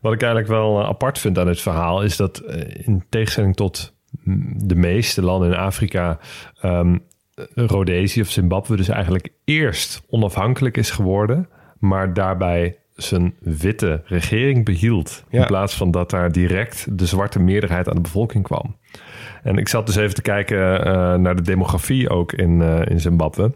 Wat 0.00 0.12
ik 0.12 0.22
eigenlijk 0.22 0.52
wel 0.52 0.84
apart 0.84 1.18
vind 1.18 1.38
aan 1.38 1.48
het 1.48 1.60
verhaal 1.60 2.02
is 2.02 2.16
dat 2.16 2.42
in 2.84 3.04
tegenstelling 3.08 3.56
tot 3.56 3.92
de 4.56 4.74
meeste 4.74 5.22
landen 5.22 5.48
in 5.48 5.56
Afrika, 5.56 6.18
ehm 6.60 6.96
Rhodesië 7.54 8.20
of 8.20 8.30
Zimbabwe 8.30 8.76
dus 8.76 8.88
eigenlijk 8.88 9.28
eerst 9.44 10.02
onafhankelijk 10.08 10.76
is 10.76 10.90
geworden, 10.90 11.48
maar 11.78 12.14
daarbij 12.14 12.76
zijn 12.94 13.34
witte 13.40 14.02
regering 14.04 14.64
behield. 14.64 15.24
Ja. 15.30 15.40
In 15.40 15.46
plaats 15.46 15.74
van 15.74 15.90
dat 15.90 16.10
daar 16.10 16.32
direct 16.32 16.98
de 16.98 17.06
zwarte 17.06 17.38
meerderheid 17.38 17.88
aan 17.88 17.94
de 17.94 18.00
bevolking 18.00 18.44
kwam. 18.44 18.76
En 19.42 19.56
ik 19.56 19.68
zat 19.68 19.86
dus 19.86 19.96
even 19.96 20.14
te 20.14 20.22
kijken 20.22 20.84
eh, 20.84 21.14
naar 21.14 21.36
de 21.36 21.42
demografie 21.42 22.08
ook 22.08 22.32
in, 22.32 22.62
eh, 22.62 22.80
in 22.84 23.00
Zimbabwe. 23.00 23.52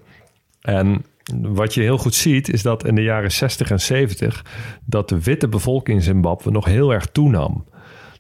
En 0.61 1.05
wat 1.43 1.75
je 1.75 1.81
heel 1.81 1.99
goed 1.99 2.15
ziet 2.15 2.53
is 2.53 2.63
dat 2.63 2.87
in 2.87 2.95
de 2.95 3.03
jaren 3.03 3.33
60 3.33 3.71
en 3.71 3.81
70 3.81 4.45
dat 4.85 5.09
de 5.09 5.23
witte 5.23 5.49
bevolking 5.49 5.97
in 5.99 6.05
Zimbabwe 6.05 6.51
nog 6.51 6.65
heel 6.65 6.93
erg 6.93 7.07
toenam. 7.07 7.65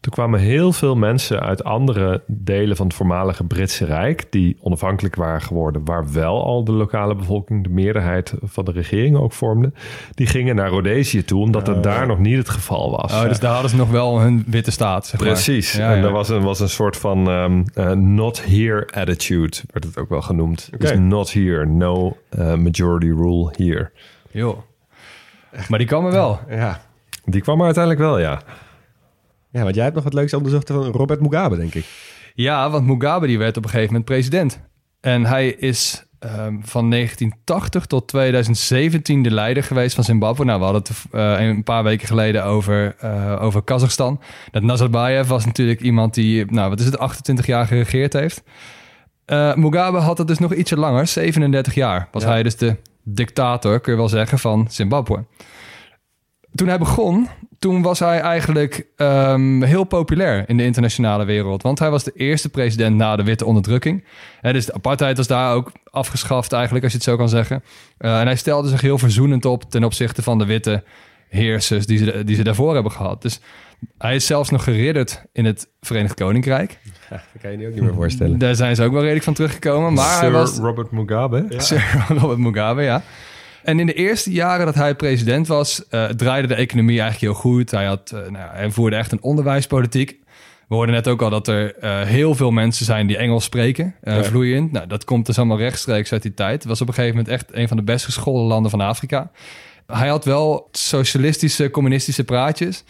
Toen 0.06 0.14
kwamen 0.14 0.40
heel 0.40 0.72
veel 0.72 0.96
mensen 0.96 1.40
uit 1.40 1.64
andere 1.64 2.22
delen 2.26 2.76
van 2.76 2.86
het 2.86 2.94
voormalige 2.94 3.44
Britse 3.44 3.84
Rijk, 3.84 4.26
die 4.30 4.56
onafhankelijk 4.60 5.14
waren 5.14 5.42
geworden, 5.42 5.84
waar 5.84 6.12
wel 6.12 6.44
al 6.44 6.64
de 6.64 6.72
lokale 6.72 7.14
bevolking 7.14 7.62
de 7.62 7.68
meerderheid 7.68 8.34
van 8.42 8.64
de 8.64 8.72
regering 8.72 9.16
ook 9.16 9.32
vormde. 9.32 9.72
Die 10.14 10.26
gingen 10.26 10.56
naar 10.56 10.68
Rhodesië 10.68 11.24
toe, 11.24 11.40
omdat 11.40 11.66
het 11.66 11.82
daar 11.82 12.06
nog 12.06 12.18
niet 12.18 12.36
het 12.36 12.48
geval 12.48 12.90
was. 12.90 13.12
Oh, 13.12 13.22
dus 13.22 13.40
daar 13.40 13.52
hadden 13.52 13.70
ze 13.70 13.76
nog 13.76 13.90
wel 13.90 14.20
hun 14.20 14.44
witte 14.46 14.70
staat, 14.70 15.06
zeg 15.06 15.20
maar. 15.20 15.28
Precies. 15.28 15.72
Ja, 15.72 15.90
en 15.90 15.98
ja. 15.98 16.04
er 16.04 16.12
was 16.12 16.28
een, 16.28 16.42
was 16.42 16.60
een 16.60 16.68
soort 16.68 16.96
van 16.96 17.30
ehm, 17.30 17.64
eh, 17.74 17.90
not 17.92 18.44
here 18.44 18.88
attitude, 18.94 19.56
werd 19.72 19.84
het 19.84 19.98
ook 19.98 20.08
wel 20.08 20.22
genoemd. 20.22 20.70
Dus 20.78 20.98
not 20.98 21.32
here, 21.32 21.66
no 21.66 22.16
eh, 22.28 22.54
majority 22.54 23.06
rule 23.06 23.52
here. 23.56 23.90
Joh. 24.30 24.58
Maar 25.68 25.78
die 25.78 25.88
kwam 25.88 26.06
er 26.06 26.12
wel. 26.12 26.40
Ja. 26.48 26.80
Die 27.24 27.40
kwam 27.40 27.58
er 27.58 27.64
uiteindelijk 27.64 28.04
wel, 28.04 28.18
ja. 28.18 28.40
Ja, 29.56 29.62
want 29.62 29.74
jij 29.74 29.84
hebt 29.84 29.94
nog 29.94 30.04
wat 30.04 30.14
leuks 30.14 30.34
onderzocht 30.34 30.68
van 30.70 30.84
Robert 30.84 31.20
Mugabe, 31.20 31.56
denk 31.56 31.74
ik. 31.74 31.84
Ja, 32.34 32.70
want 32.70 32.86
Mugabe 32.86 33.26
die 33.26 33.38
werd 33.38 33.56
op 33.56 33.62
een 33.64 33.70
gegeven 33.70 33.90
moment 33.92 34.10
president. 34.10 34.60
En 35.00 35.24
hij 35.24 35.48
is 35.48 36.04
ehm, 36.18 36.56
van 36.62 36.90
1980 36.90 37.86
tot 37.86 38.08
2017 38.08 39.22
de 39.22 39.30
leider 39.30 39.62
geweest 39.62 39.94
van 39.94 40.04
Zimbabwe. 40.04 40.44
Nou, 40.44 40.58
we 40.58 40.64
hadden 40.64 40.82
het 40.82 41.04
eh, 41.12 41.46
een 41.46 41.62
paar 41.62 41.82
weken 41.84 42.06
geleden 42.06 42.44
over, 42.44 42.94
eh, 42.98 43.36
over 43.42 43.62
Kazachstan. 43.62 44.20
Dat 44.50 44.62
Nazarbayev 44.62 45.28
was 45.28 45.44
natuurlijk 45.44 45.80
iemand 45.80 46.14
die, 46.14 46.44
nou, 46.52 46.68
wat 46.70 46.80
is 46.80 46.86
het, 46.86 46.98
28 46.98 47.46
jaar 47.46 47.66
geregeerd 47.66 48.12
heeft. 48.12 48.42
Eh, 49.24 49.54
Mugabe 49.54 49.98
had 49.98 50.18
het 50.18 50.26
dus 50.28 50.38
nog 50.38 50.54
ietsje 50.54 50.76
langer, 50.78 51.06
37 51.06 51.74
jaar. 51.74 52.08
Was 52.12 52.22
Ja. 52.22 52.28
hij 52.28 52.42
dus 52.42 52.56
de 52.56 52.76
dictator, 53.04 53.80
kun 53.80 53.92
je 53.92 53.98
wel 53.98 54.08
zeggen, 54.08 54.38
van 54.38 54.66
Zimbabwe. 54.70 55.24
Toen 56.54 56.68
hij 56.68 56.78
begon, 56.78 57.28
toen 57.66 57.82
was 57.82 57.98
hij 57.98 58.20
eigenlijk 58.20 58.86
ehm, 58.96 59.62
heel 59.62 59.84
populair 59.84 60.44
in 60.48 60.56
de 60.56 60.64
internationale 60.64 61.24
wereld. 61.24 61.62
Want 61.62 61.78
hij 61.78 61.90
was 61.90 62.04
de 62.04 62.12
eerste 62.14 62.48
president 62.48 62.96
na 62.96 63.16
de 63.16 63.22
witte 63.22 63.44
onderdrukking. 63.44 64.04
Hè, 64.40 64.52
dus 64.52 64.66
de 64.66 64.72
apartheid 64.74 65.16
was 65.16 65.26
daar 65.26 65.54
ook 65.54 65.72
afgeschaft 65.90 66.52
eigenlijk, 66.52 66.84
als 66.84 66.92
je 66.92 66.98
het 66.98 67.08
zo 67.08 67.16
kan 67.16 67.28
zeggen. 67.28 67.62
Eh, 67.98 68.20
en 68.20 68.26
hij 68.26 68.36
stelde 68.36 68.68
zich 68.68 68.80
heel 68.80 68.98
verzoenend 68.98 69.44
op 69.44 69.70
ten 69.70 69.84
opzichte 69.84 70.22
van 70.22 70.38
de 70.38 70.44
witte 70.44 70.84
heersers 71.28 71.86
die 71.86 71.98
ze, 71.98 72.24
die 72.24 72.36
ze 72.36 72.42
daarvoor 72.42 72.74
hebben 72.74 72.92
gehad. 72.92 73.22
Dus 73.22 73.40
hij 73.98 74.14
is 74.14 74.26
zelfs 74.26 74.50
nog 74.50 74.64
geridderd 74.64 75.22
in 75.32 75.44
het 75.44 75.68
Verenigd 75.80 76.14
Koninkrijk. 76.14 76.78
Dat 77.10 77.20
kan 77.40 77.50
je 77.50 77.58
je 77.58 77.66
ook 77.66 77.74
niet 77.74 77.82
meer 77.82 77.94
voorstellen. 77.94 78.38
Daar 78.38 78.54
zijn 78.54 78.76
ze 78.76 78.84
ook 78.84 78.92
wel 78.92 79.00
redelijk 79.00 79.24
van 79.24 79.34
teruggekomen. 79.34 79.92
Maar 79.92 80.10
hij 80.10 80.28
Sir 80.28 80.30
was 80.30 80.56
Robert 80.58 80.90
Mugabe. 80.90 81.46
Sir 81.56 82.04
Robert 82.08 82.38
Mugabe, 82.38 82.82
ja. 82.82 83.02
En 83.66 83.80
in 83.80 83.86
de 83.86 83.92
eerste 83.94 84.30
jaren 84.32 84.66
dat 84.66 84.74
hij 84.74 84.94
president 84.94 85.46
was, 85.46 85.88
eh, 85.88 86.04
draaide 86.04 86.48
de 86.48 86.54
economie 86.54 87.00
eigenlijk 87.00 87.32
heel 87.32 87.42
goed. 87.50 87.70
Hij, 87.70 87.84
had, 87.84 88.10
nou, 88.10 88.32
ja, 88.32 88.50
hij 88.52 88.70
voerde 88.70 88.96
echt 88.96 89.12
een 89.12 89.22
onderwijspolitiek. 89.22 90.18
We 90.68 90.74
hoorden 90.74 90.94
net 90.94 91.08
ook 91.08 91.22
al 91.22 91.30
dat 91.30 91.48
er 91.48 91.74
eh, 91.76 92.00
heel 92.00 92.34
veel 92.34 92.50
mensen 92.50 92.84
zijn 92.84 93.06
die 93.06 93.16
Engels 93.16 93.44
spreken, 93.44 93.94
Ja. 94.02 94.24
vloeiend. 94.24 94.72
Nou, 94.72 94.86
dat 94.86 95.04
komt 95.04 95.26
dus 95.26 95.38
allemaal 95.38 95.58
rechtstreeks 95.58 96.12
uit 96.12 96.22
die 96.22 96.34
tijd. 96.34 96.52
Het 96.52 96.64
was 96.64 96.80
op 96.80 96.88
een 96.88 96.94
gegeven 96.94 97.16
moment 97.16 97.34
echt 97.34 97.46
een 97.52 97.68
van 97.68 97.76
de 97.76 97.82
best 97.82 98.04
geschoolde 98.04 98.48
landen 98.48 98.70
van 98.70 98.80
Afrika. 98.80 99.30
Hij 99.86 100.08
had 100.08 100.24
wel 100.24 100.68
socialistische, 100.72 101.70
communistische 101.70 102.24
praatjes. 102.24 102.84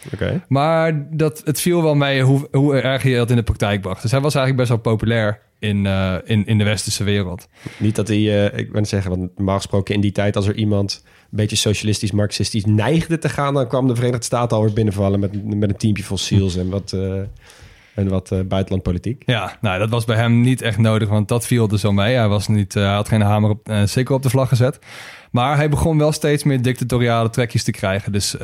Maar 0.47 1.07
dat, 1.17 1.41
het 1.45 1.61
viel 1.61 1.83
wel 1.83 1.95
mee 1.95 2.21
hoe, 2.21 2.47
hoe 2.51 2.75
erg 2.79 3.03
hij 3.03 3.15
dat 3.15 3.29
in 3.29 3.35
de 3.35 3.43
praktijk 3.43 3.81
bracht. 3.81 4.01
Dus 4.01 4.11
hij 4.11 4.21
was 4.21 4.35
eigenlijk 4.35 4.67
best 4.67 4.83
wel 4.83 4.93
populair 4.93 5.39
in, 5.59 5.85
eh, 5.85 6.15
in, 6.23 6.45
in 6.45 6.57
de 6.57 6.63
westerse 6.63 7.03
wereld. 7.03 7.47
Niet 7.79 7.95
dat 7.95 8.07
hij, 8.07 8.49
eh, 8.49 8.59
ik 8.59 8.69
het 8.71 8.87
zeggen, 8.87 9.11
want 9.17 9.35
normaal 9.35 9.55
gesproken 9.55 9.95
in 9.95 10.01
die 10.01 10.11
tijd 10.11 10.35
als 10.35 10.47
er 10.47 10.55
iemand 10.55 11.03
een 11.03 11.37
beetje 11.37 11.55
socialistisch, 11.55 12.11
marxistisch 12.11 12.65
neigde 12.65 13.17
te 13.17 13.29
gaan, 13.29 13.53
dan 13.53 13.67
kwam 13.67 13.87
de 13.87 13.95
Verenigde 13.95 14.25
Staten 14.25 14.57
alweer 14.57 14.73
binnenvallen 14.73 15.19
met, 15.19 15.55
met 15.55 15.69
een 15.69 15.77
teampje 15.77 16.03
fossiels 16.03 16.55
en 16.55 16.69
wat, 16.69 16.93
eh, 16.93 17.21
en 17.97 18.09
wat 18.09 18.31
eh, 18.31 18.39
buitenlandpolitiek. 18.47 19.23
Ja, 19.25 19.57
nou, 19.61 19.79
dat 19.79 19.89
was 19.89 20.05
bij 20.05 20.15
hem 20.15 20.41
niet 20.41 20.61
echt 20.61 20.77
nodig, 20.77 21.09
want 21.09 21.27
dat 21.27 21.45
viel 21.45 21.69
er 21.69 21.79
zo 21.79 21.91
mee. 21.91 22.15
Hij, 22.15 22.27
was 22.27 22.47
niet, 22.47 22.75
eh, 22.75 22.83
hij 22.83 22.93
had 22.93 23.07
geen 23.07 23.21
hamer 23.21 23.49
op, 23.49 23.69
eh, 23.69 23.83
zeker 23.83 24.15
op 24.15 24.23
de 24.23 24.29
vlag 24.29 24.49
gezet. 24.49 24.79
Maar 25.31 25.55
hij 25.55 25.69
begon 25.69 25.97
wel 25.97 26.11
steeds 26.11 26.43
meer 26.43 26.61
dictatoriale 26.61 27.29
trekjes 27.29 27.63
te 27.63 27.71
krijgen. 27.71 28.11
Dus 28.11 28.35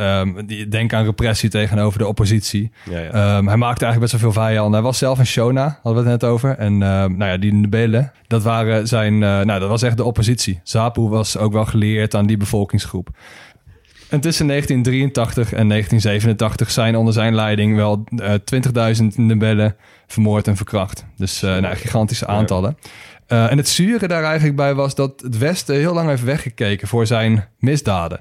die- 0.45 0.67
denk 0.67 0.93
aan 0.93 1.05
repressie 1.05 1.49
tegenover 1.49 1.99
de 1.99 2.07
oppositie. 2.07 2.71
Ja, 2.89 2.99
ja. 2.99 3.09
Ehm, 3.09 3.47
hij 3.47 3.57
maakte 3.57 3.85
eigenlijk 3.85 3.99
best 3.99 4.11
wel 4.23 4.31
veel 4.31 4.41
vijanden. 4.43 4.73
Hij 4.73 4.81
was 4.81 4.97
zelf 4.97 5.19
een 5.19 5.25
Shona, 5.25 5.79
hadden 5.83 6.03
we 6.03 6.09
het 6.09 6.21
net 6.21 6.29
over. 6.29 6.57
En 6.57 6.73
ehm, 6.83 7.17
nou 7.17 7.31
ja, 7.31 7.37
die 7.37 7.53
Ndebele, 7.53 8.11
dat, 8.27 8.43
waren 8.43 8.87
zijn, 8.87 9.13
eh, 9.13 9.39
nou, 9.41 9.59
dat 9.59 9.69
was 9.69 9.81
echt 9.81 9.97
de 9.97 10.03
oppositie. 10.03 10.59
Zapu 10.63 11.01
was 11.01 11.37
ook 11.37 11.53
wel 11.53 11.65
geleerd 11.65 12.15
aan 12.15 12.25
die 12.25 12.37
bevolkingsgroep. 12.37 13.09
En 14.13 14.21
tussen 14.21 14.47
1983 14.47 15.53
en 15.53 15.67
1987 15.67 16.71
zijn 16.71 16.95
onder 16.95 17.13
zijn 17.13 17.35
leiding 17.35 17.75
wel 17.75 18.03
eh 18.17 18.33
20.000 19.01 19.05
Ndebele 19.15 19.75
vermoord 20.07 20.47
en 20.47 20.55
verkracht. 20.55 21.05
Dus 21.17 21.43
eh 21.43 21.57
nou, 21.57 21.75
gigantische 21.75 22.27
aantallen. 22.27 22.77
Eh, 23.33 23.51
en 23.51 23.57
het 23.57 23.67
zure 23.67 24.07
daar 24.07 24.23
eigenlijk 24.23 24.55
bij 24.55 24.73
was 24.73 24.95
dat 24.95 25.21
het 25.21 25.37
Westen 25.37 25.75
heel 25.75 25.93
lang 25.93 26.09
heeft 26.09 26.23
weggekeken 26.23 26.87
voor 26.87 27.05
zijn 27.05 27.47
misdaden. 27.59 28.19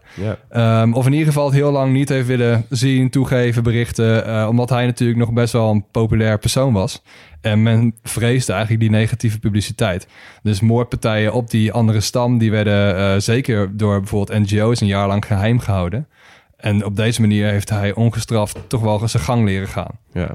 Ehm, 0.48 0.92
of 0.92 1.06
in 1.06 1.12
ieder 1.12 1.26
geval 1.26 1.44
het 1.44 1.54
heel 1.54 1.70
lang 1.70 1.92
niet 1.92 2.08
heeft 2.08 2.26
willen 2.26 2.66
zien, 2.68 3.10
toegeven, 3.10 3.62
berichten. 3.62 4.26
eh, 4.26 4.46
omdat 4.48 4.68
hij 4.68 4.86
natuurlijk 4.86 5.18
nog 5.18 5.32
best 5.32 5.52
wel 5.52 5.70
een 5.70 5.84
populair 5.90 6.38
persoon 6.38 6.72
was. 6.72 7.02
En 7.40 7.62
men 7.62 7.94
vreesde 8.02 8.52
eigenlijk 8.52 8.82
die 8.82 8.90
negatieve 8.90 9.38
publiciteit. 9.38 10.06
Dus 10.42 10.60
moordpartijen 10.60 11.32
op 11.32 11.50
die 11.50 11.72
andere 11.72 12.00
stam, 12.00 12.38
die 12.38 12.50
werden 12.50 12.96
eh, 12.96 13.14
zeker 13.18 13.76
door 13.76 13.98
bijvoorbeeld 13.98 14.38
NGO's 14.38 14.80
een 14.80 14.86
jaar 14.86 15.06
lang 15.06 15.26
geheim 15.26 15.58
gehouden. 15.58 16.08
En 16.56 16.84
op 16.84 16.96
deze 16.96 17.20
manier 17.20 17.46
heeft 17.46 17.70
hij 17.70 17.94
ongestraft 17.94 18.58
toch 18.66 18.80
wel 18.80 19.08
zijn 19.08 19.22
gang 19.22 19.44
leren 19.44 19.68
gaan. 19.68 19.98
ja. 20.12 20.34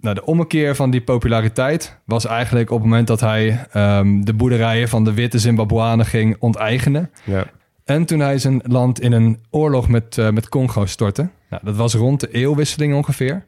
Nou, 0.00 0.14
de 0.14 0.24
ommekeer 0.24 0.76
van 0.76 0.90
die 0.90 1.00
populariteit 1.00 1.96
was 2.04 2.26
eigenlijk 2.26 2.70
op 2.70 2.78
het 2.78 2.88
moment 2.88 3.06
dat 3.06 3.20
hij 3.20 3.66
ehm, 3.72 4.20
de 4.20 4.34
boerderijen 4.34 4.88
van 4.88 5.04
de 5.04 5.14
witte 5.14 5.38
Zimbabwanen 5.38 6.06
ging 6.06 6.36
onteigenen. 6.38 7.10
ja. 7.24 7.46
En 7.84 8.04
toen 8.04 8.20
hij 8.20 8.38
zijn 8.38 8.60
land 8.64 9.00
in 9.00 9.12
een 9.12 9.38
oorlog 9.50 9.88
met, 9.88 10.18
eh, 10.18 10.30
met 10.30 10.48
Congo 10.48 10.86
stortte. 10.86 11.28
Nou, 11.50 11.62
dat 11.64 11.76
was 11.76 11.94
rond 11.94 12.20
de 12.20 12.30
eeuwwisseling 12.30 12.94
ongeveer. 12.94 13.46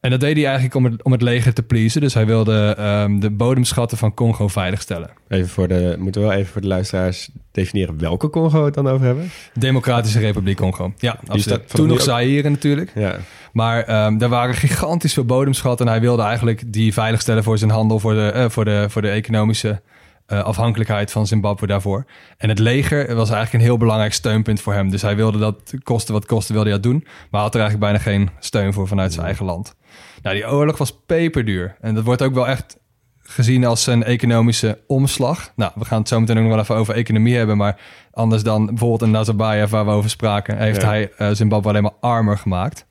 En 0.00 0.10
dat 0.10 0.20
deed 0.20 0.36
hij 0.36 0.44
eigenlijk 0.44 0.74
om 0.74 0.84
het, 0.84 1.02
om 1.02 1.12
het 1.12 1.22
leger 1.22 1.54
te 1.54 1.62
pleasen. 1.62 2.00
Dus 2.00 2.14
hij 2.14 2.26
wilde 2.26 2.74
ehm, 2.78 3.18
de 3.18 3.30
bodemschatten 3.30 3.98
van 3.98 4.14
Congo 4.14 4.48
veiligstellen. 4.48 5.10
Even 5.28 5.48
voor 5.48 5.68
de, 5.68 5.96
moeten 5.98 6.20
we 6.20 6.26
wel 6.26 6.36
even 6.36 6.52
voor 6.52 6.60
de 6.60 6.66
luisteraars 6.66 7.30
definiëren 7.52 7.98
welke 7.98 8.30
Congo 8.30 8.58
we 8.58 8.64
het 8.64 8.74
dan 8.74 8.88
over 8.88 9.06
hebben? 9.06 9.30
Democratische 9.54 10.18
Republiek 10.18 10.56
Congo. 10.56 10.92
Ja, 10.98 11.18
absoluut. 11.26 11.68
Toen 11.68 11.88
nog 11.88 12.00
Zaire 12.00 12.50
natuurlijk. 12.50 12.92
Ja. 12.94 13.16
Maar 13.52 13.82
ehm 13.82 14.20
er 14.20 14.28
waren 14.28 14.54
gigantisch 14.54 15.12
veel 15.12 15.24
bodemschatten. 15.24 15.86
En 15.86 15.92
hij 15.92 16.00
wilde 16.00 16.22
eigenlijk 16.22 16.72
die 16.72 16.92
veiligstellen 16.92 17.44
voor 17.44 17.58
zijn 17.58 17.70
handel, 17.70 17.98
voor 17.98 18.14
de, 18.14 18.30
eh, 18.30 18.48
voor 18.48 18.64
de, 18.64 18.86
voor 18.88 19.02
de 19.02 19.08
economische 19.08 19.82
eh, 20.26 20.42
afhankelijkheid 20.42 21.12
van 21.12 21.26
Zimbabwe 21.26 21.66
daarvoor. 21.66 22.04
En 22.36 22.48
het 22.48 22.58
leger 22.58 23.14
was 23.14 23.30
eigenlijk 23.30 23.52
een 23.52 23.68
heel 23.68 23.78
belangrijk 23.78 24.12
steunpunt 24.12 24.60
voor 24.60 24.72
hem. 24.72 24.90
Dus 24.90 25.02
hij 25.02 25.16
wilde 25.16 25.38
dat 25.38 25.74
kosten 25.82 26.14
wat 26.14 26.26
kosten, 26.26 26.54
wilde 26.54 26.70
hij 26.70 26.78
dat 26.80 26.90
doen. 26.90 27.06
Maar 27.30 27.40
had 27.40 27.54
er 27.54 27.60
eigenlijk 27.60 27.92
bijna 27.92 28.10
geen 28.10 28.30
steun 28.38 28.72
voor 28.72 28.88
vanuit 28.88 29.12
zijn 29.12 29.26
eigen 29.26 29.44
land. 29.44 29.74
Nou, 30.22 30.36
die 30.36 30.50
oorlog 30.50 30.78
was 30.78 30.96
peperduur. 31.06 31.76
En 31.80 31.94
dat 31.94 32.04
wordt 32.04 32.22
ook 32.22 32.34
wel 32.34 32.48
echt 32.48 32.78
gezien 33.22 33.64
als 33.64 33.86
een 33.86 34.02
economische 34.04 34.78
omslag. 34.86 35.52
Nou, 35.56 35.72
we 35.74 35.84
gaan 35.84 35.98
het 35.98 36.08
zo 36.08 36.20
meteen 36.20 36.36
ook 36.36 36.42
nog 36.42 36.50
wel 36.52 36.60
even 36.60 36.74
over 36.76 36.94
economie 36.94 37.36
hebben. 37.36 37.56
Maar 37.56 37.80
anders 38.12 38.42
dan 38.42 38.66
bijvoorbeeld 38.66 39.02
in 39.02 39.10
Nazarbayev, 39.10 39.70
waar 39.70 39.84
we 39.84 39.90
over 39.90 40.10
spraken, 40.10 40.58
heeft 40.58 40.80
Ja. 40.80 40.86
hij 40.88 41.12
eh, 41.16 41.30
Zimbabwe 41.32 41.68
alleen 41.68 41.82
maar 41.82 41.92
armer 42.00 42.38
gemaakt. 42.38 42.86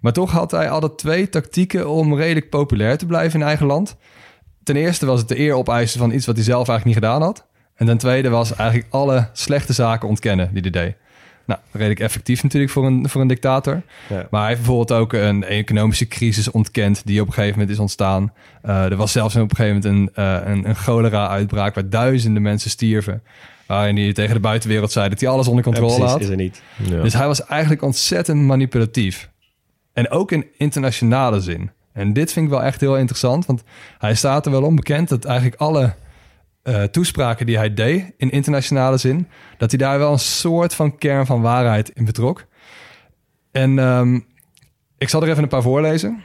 Maar 0.00 0.12
toch 0.12 0.30
had 0.30 0.50
hij 0.50 0.70
altijd 0.70 0.98
twee 0.98 1.28
tactieken 1.28 1.88
om 1.88 2.14
redelijk 2.16 2.50
populair 2.50 2.98
te 2.98 3.06
blijven 3.06 3.40
in 3.40 3.46
eigen 3.46 3.66
land. 3.66 3.96
Ten 4.62 4.76
eerste 4.76 5.06
was 5.06 5.18
het 5.18 5.28
de 5.28 5.38
eer 5.38 5.54
opeisen 5.54 5.98
van 5.98 6.12
iets 6.12 6.26
wat 6.26 6.34
hij 6.36 6.44
zelf 6.44 6.68
eigenlijk 6.68 6.84
niet 6.84 7.04
gedaan 7.06 7.22
had. 7.22 7.46
En 7.74 7.86
ten 7.86 7.98
tweede 7.98 8.28
was 8.28 8.54
eigenlijk 8.54 8.88
alle 8.92 9.28
slechte 9.32 9.72
zaken 9.72 10.08
ontkennen 10.08 10.50
die 10.52 10.62
hij 10.62 10.70
deed. 10.70 10.94
Nou, 11.50 11.62
redelijk 11.72 12.00
effectief 12.00 12.42
natuurlijk 12.42 12.72
voor 12.72 12.86
een, 12.86 13.08
voor 13.08 13.20
een 13.20 13.26
dictator. 13.26 13.82
Ja. 14.08 14.26
Maar 14.30 14.40
hij 14.40 14.48
heeft 14.48 14.60
bijvoorbeeld 14.62 15.00
ook 15.00 15.12
een 15.12 15.44
economische 15.44 16.08
crisis 16.08 16.50
ontkend 16.50 17.02
die 17.04 17.20
op 17.20 17.26
een 17.26 17.32
gegeven 17.32 17.58
moment 17.58 17.74
is 17.74 17.80
ontstaan. 17.80 18.32
Eh, 18.62 18.84
er 18.84 18.96
was 18.96 19.12
zelfs 19.12 19.36
op 19.36 19.50
een 19.50 19.56
gegeven 19.56 19.80
moment 19.92 20.14
een, 20.16 20.24
eh, 20.24 20.52
een, 20.52 20.68
een 20.68 20.74
cholera-uitbraak 20.74 21.74
waar 21.74 21.88
duizenden 21.88 22.42
mensen 22.42 22.70
stierven. 22.70 23.22
Waarin 23.66 23.96
hij 23.96 24.12
tegen 24.12 24.34
de 24.34 24.40
buitenwereld 24.40 24.92
zei 24.92 25.08
dat 25.08 25.20
hij 25.20 25.28
alles 25.28 25.48
onder 25.48 25.64
Ja, 25.64 25.70
controle 25.70 25.94
precies, 25.94 26.12
had. 26.12 26.20
is 26.20 26.28
er 26.28 26.36
niet. 26.36 26.62
Ja. 26.76 27.02
Dus 27.02 27.12
hij 27.12 27.26
was 27.26 27.46
eigenlijk 27.46 27.82
ontzettend 27.82 28.40
manipulatief. 28.40 29.30
En 29.92 30.10
ook 30.10 30.32
in 30.32 30.46
internationale 30.56 31.40
zin. 31.40 31.70
En 31.92 32.12
dit 32.12 32.32
vind 32.32 32.44
ik 32.44 32.52
wel 32.52 32.62
echt 32.62 32.80
heel 32.80 32.96
interessant, 32.96 33.46
want 33.46 33.62
hij 33.98 34.14
staat 34.14 34.46
er 34.46 34.52
wel 34.52 34.62
onbekend 34.62 35.08
dat 35.08 35.24
eigenlijk 35.24 35.60
alle 35.60 35.94
eh, 36.70 36.82
toespraken 36.82 37.46
die 37.46 37.56
hij 37.56 37.74
deed 37.74 38.12
in 38.16 38.30
internationale 38.30 38.96
zin, 38.96 39.28
dat 39.58 39.70
hij 39.70 39.78
daar 39.78 39.98
wel 39.98 40.12
een 40.12 40.18
soort 40.18 40.74
van 40.74 40.98
kern 40.98 41.26
van 41.26 41.40
waarheid 41.40 41.88
in 41.88 42.04
betrok. 42.04 42.46
En 43.50 43.78
ehm, 43.78 44.20
ik 44.98 45.08
zal 45.08 45.22
er 45.22 45.28
even 45.28 45.42
een 45.42 45.48
paar 45.48 45.62
voorlezen. 45.62 46.22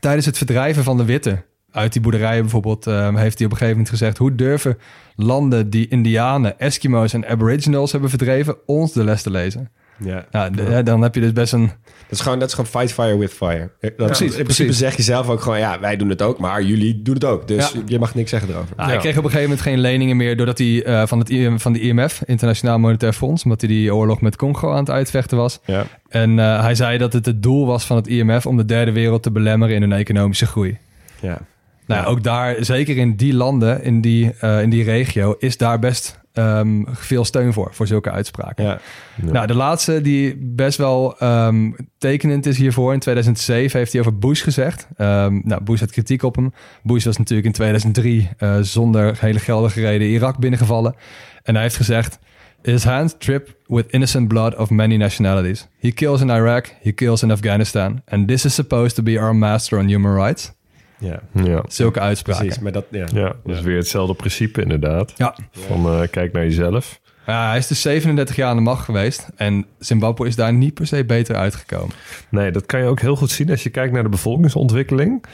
Tijdens 0.00 0.26
het 0.26 0.36
verdrijven 0.36 0.84
van 0.84 0.96
de 0.96 1.04
witte 1.04 1.44
uit 1.70 1.92
die 1.92 2.02
boerderijen 2.02 2.42
bijvoorbeeld, 2.42 2.86
ehm, 2.86 3.16
heeft 3.16 3.38
hij 3.38 3.46
op 3.46 3.52
een 3.52 3.58
gegeven 3.58 3.68
moment 3.68 3.88
gezegd: 3.88 4.18
hoe 4.18 4.34
durven 4.34 4.78
landen 5.16 5.70
die 5.70 5.88
Indianen, 5.88 6.58
Eskimo's 6.58 7.12
en 7.12 7.28
Aboriginals 7.28 7.92
hebben 7.92 8.10
verdreven, 8.10 8.56
ons 8.66 8.92
de 8.92 9.04
les 9.04 9.22
te 9.22 9.30
lezen? 9.30 9.70
Ja. 9.98 10.26
Nou, 10.30 10.82
dan 10.82 11.02
heb 11.02 11.14
je 11.14 11.20
dus 11.20 11.32
best 11.32 11.52
een. 11.52 11.66
Dat 11.66 12.18
is 12.18 12.20
gewoon, 12.20 12.38
dat 12.38 12.48
is 12.48 12.54
gewoon 12.54 12.70
fight 12.70 12.92
fire 12.92 13.18
with 13.18 13.32
fire. 13.32 13.70
Dat, 13.80 13.94
Precies, 13.96 14.20
in 14.20 14.28
principe 14.30 14.44
precies. 14.44 14.78
zeg 14.78 14.96
je 14.96 15.02
zelf 15.02 15.28
ook 15.28 15.40
gewoon, 15.40 15.58
ja, 15.58 15.80
wij 15.80 15.96
doen 15.96 16.08
het 16.08 16.22
ook, 16.22 16.38
maar 16.38 16.62
jullie 16.62 17.02
doen 17.02 17.14
het 17.14 17.24
ook. 17.24 17.48
Dus 17.48 17.72
Ja. 17.72 17.80
je 17.86 17.98
mag 17.98 18.14
niks 18.14 18.30
zeggen 18.30 18.48
erover. 18.50 18.76
Nou, 18.76 18.88
Hij 18.88 18.98
kreeg 18.98 19.16
op 19.16 19.24
een 19.24 19.30
gegeven 19.30 19.48
moment 19.48 19.60
geen 19.66 19.78
leningen 19.78 20.16
meer 20.16 20.36
doordat 20.36 20.58
hij 20.58 20.84
eh, 20.84 21.06
van, 21.06 21.18
het, 21.18 21.30
IM 21.30 21.60
van 21.60 21.72
de 21.72 21.80
IMF, 21.80 22.22
Internationaal 22.26 22.78
Monetair 22.78 23.12
Fonds, 23.12 23.44
omdat 23.44 23.60
hij 23.60 23.70
die 23.70 23.94
oorlog 23.94 24.20
met 24.20 24.36
Congo 24.36 24.70
aan 24.70 24.78
het 24.78 24.90
uitvechten 24.90 25.36
was. 25.36 25.60
Ja. 25.64 25.84
En 26.08 26.38
eh, 26.38 26.60
hij 26.60 26.74
zei 26.74 26.98
dat 26.98 27.12
het 27.12 27.26
het 27.26 27.42
doel 27.42 27.66
was 27.66 27.84
van 27.84 27.96
het 27.96 28.06
IMF 28.06 28.46
om 28.46 28.56
de 28.56 28.64
derde 28.64 28.92
wereld 28.92 29.22
te 29.22 29.30
belemmeren 29.30 29.74
in 29.74 29.80
hun 29.80 29.92
economische 29.92 30.46
groei. 30.46 30.78
Ja. 31.20 31.38
Nou, 31.86 32.02
ja, 32.02 32.06
ook 32.06 32.22
daar, 32.22 32.56
zeker 32.60 32.96
in 32.96 33.16
die 33.16 33.34
landen, 33.34 33.82
in 33.82 34.00
die, 34.00 34.32
eh, 34.40 34.62
in 34.62 34.70
die 34.70 34.84
regio, 34.84 35.36
is 35.38 35.56
daar 35.56 35.78
best 35.78 36.20
ehm, 36.36 36.82
veel 36.86 37.24
steun 37.24 37.52
voor, 37.52 37.68
voor 37.72 37.86
zulke 37.86 38.10
uitspraken. 38.10 38.64
Ja. 38.64 38.78
Nou, 39.22 39.46
de 39.46 39.54
laatste 39.54 40.00
die 40.00 40.36
best 40.40 40.78
wel 40.78 41.18
ehm, 41.18 41.70
tekenend 41.98 42.46
is 42.46 42.58
hiervoor. 42.58 42.92
In 42.92 42.98
2007 42.98 43.78
heeft 43.78 43.92
hij 43.92 44.00
over 44.00 44.18
Bush 44.18 44.42
gezegd. 44.42 44.88
Ehm, 44.96 45.40
nou, 45.42 45.62
Bush 45.62 45.80
had 45.80 45.90
kritiek 45.90 46.22
op 46.22 46.36
hem. 46.36 46.52
Bush 46.82 47.04
was 47.04 47.16
natuurlijk 47.16 47.46
in 47.46 47.52
2003 47.52 48.28
eh, 48.38 48.56
zonder 48.60 49.16
hele 49.20 49.38
geldige 49.38 49.80
reden 49.80 50.08
Irak 50.08 50.38
binnengevallen. 50.38 50.94
En 51.42 51.54
hij 51.54 51.62
heeft 51.62 51.76
gezegd... 51.76 52.18
His 52.62 52.84
hands 52.84 53.14
trip 53.18 53.56
with 53.66 53.86
innocent 53.90 54.28
blood 54.28 54.56
of 54.56 54.70
many 54.70 54.96
nationalities. 54.96 55.68
He 55.78 55.92
kills 55.92 56.20
in 56.20 56.30
Iraq, 56.30 56.66
he 56.82 56.92
kills 56.92 57.22
in 57.22 57.30
Afghanistan. 57.30 58.02
And 58.08 58.28
this 58.28 58.44
is 58.44 58.54
supposed 58.54 58.94
to 58.96 59.02
be 59.02 59.20
our 59.20 59.36
master 59.36 59.78
on 59.78 59.88
human 59.88 60.14
rights. 60.14 60.52
Ja, 60.98 61.20
Ja, 61.32 61.64
Zulke 61.68 62.00
uitspraken. 62.00 62.42
precies. 62.42 62.62
Maar 62.62 62.72
dat, 62.72 62.84
ja. 62.90 63.06
ja 63.12 63.32
dat 63.44 63.56
is 63.56 63.60
weer 63.62 63.76
hetzelfde 63.76 64.14
principe 64.14 64.62
inderdaad. 64.62 65.12
Ja. 65.16 65.36
Van 65.50 65.86
eh, 65.86 66.08
kijk 66.10 66.32
naar 66.32 66.42
jezelf. 66.42 67.00
ja, 67.26 67.48
hij 67.48 67.58
is 67.58 67.66
dus 67.66 67.80
37 67.80 68.36
jaar 68.36 68.48
aan 68.48 68.56
de 68.56 68.62
macht 68.62 68.84
geweest. 68.84 69.28
En 69.36 69.66
Zimbabwe 69.78 70.26
is 70.26 70.36
daar 70.36 70.52
niet 70.52 70.74
per 70.74 70.86
se 70.86 71.04
beter 71.04 71.36
uitgekomen. 71.36 71.94
Nee, 72.28 72.50
dat 72.50 72.66
kan 72.66 72.80
je 72.80 72.86
ook 72.86 73.00
heel 73.00 73.16
goed 73.16 73.30
zien 73.30 73.50
als 73.50 73.62
je 73.62 73.70
kijkt 73.70 73.92
naar 73.92 74.02
de 74.02 74.08
bevolkingsontwikkeling. 74.08 75.24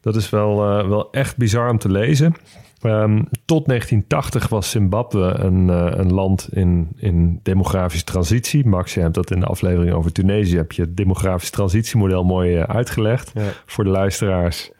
Dat 0.00 0.16
is 0.16 0.30
wel, 0.30 0.78
eh, 0.78 0.88
wel 0.88 1.10
echt 1.12 1.36
bizar 1.36 1.70
om 1.70 1.78
te 1.78 1.90
lezen. 1.90 2.34
Ehm, 2.80 3.22
tot 3.44 3.66
1980 3.66 4.48
was 4.48 4.70
Zimbabwe 4.70 5.34
een, 5.38 5.70
eh, 5.70 5.86
een 5.90 6.12
land 6.12 6.48
in, 6.50 6.88
in 6.96 7.40
demografische 7.42 8.04
transitie. 8.04 8.66
Max, 8.66 8.94
je 8.94 9.00
hebt 9.00 9.14
dat 9.14 9.30
in 9.30 9.40
de 9.40 9.46
aflevering 9.46 9.92
over 9.92 10.12
Tunesië... 10.12 10.56
heb 10.56 10.72
je 10.72 10.82
het 10.82 10.96
demografisch 10.96 11.50
transitiemodel 11.50 12.24
mooi 12.24 12.58
uitgelegd. 12.58 13.30
Ja. 13.34 13.42
Voor 13.66 13.84
de 13.84 13.90
luisteraars, 13.90 14.70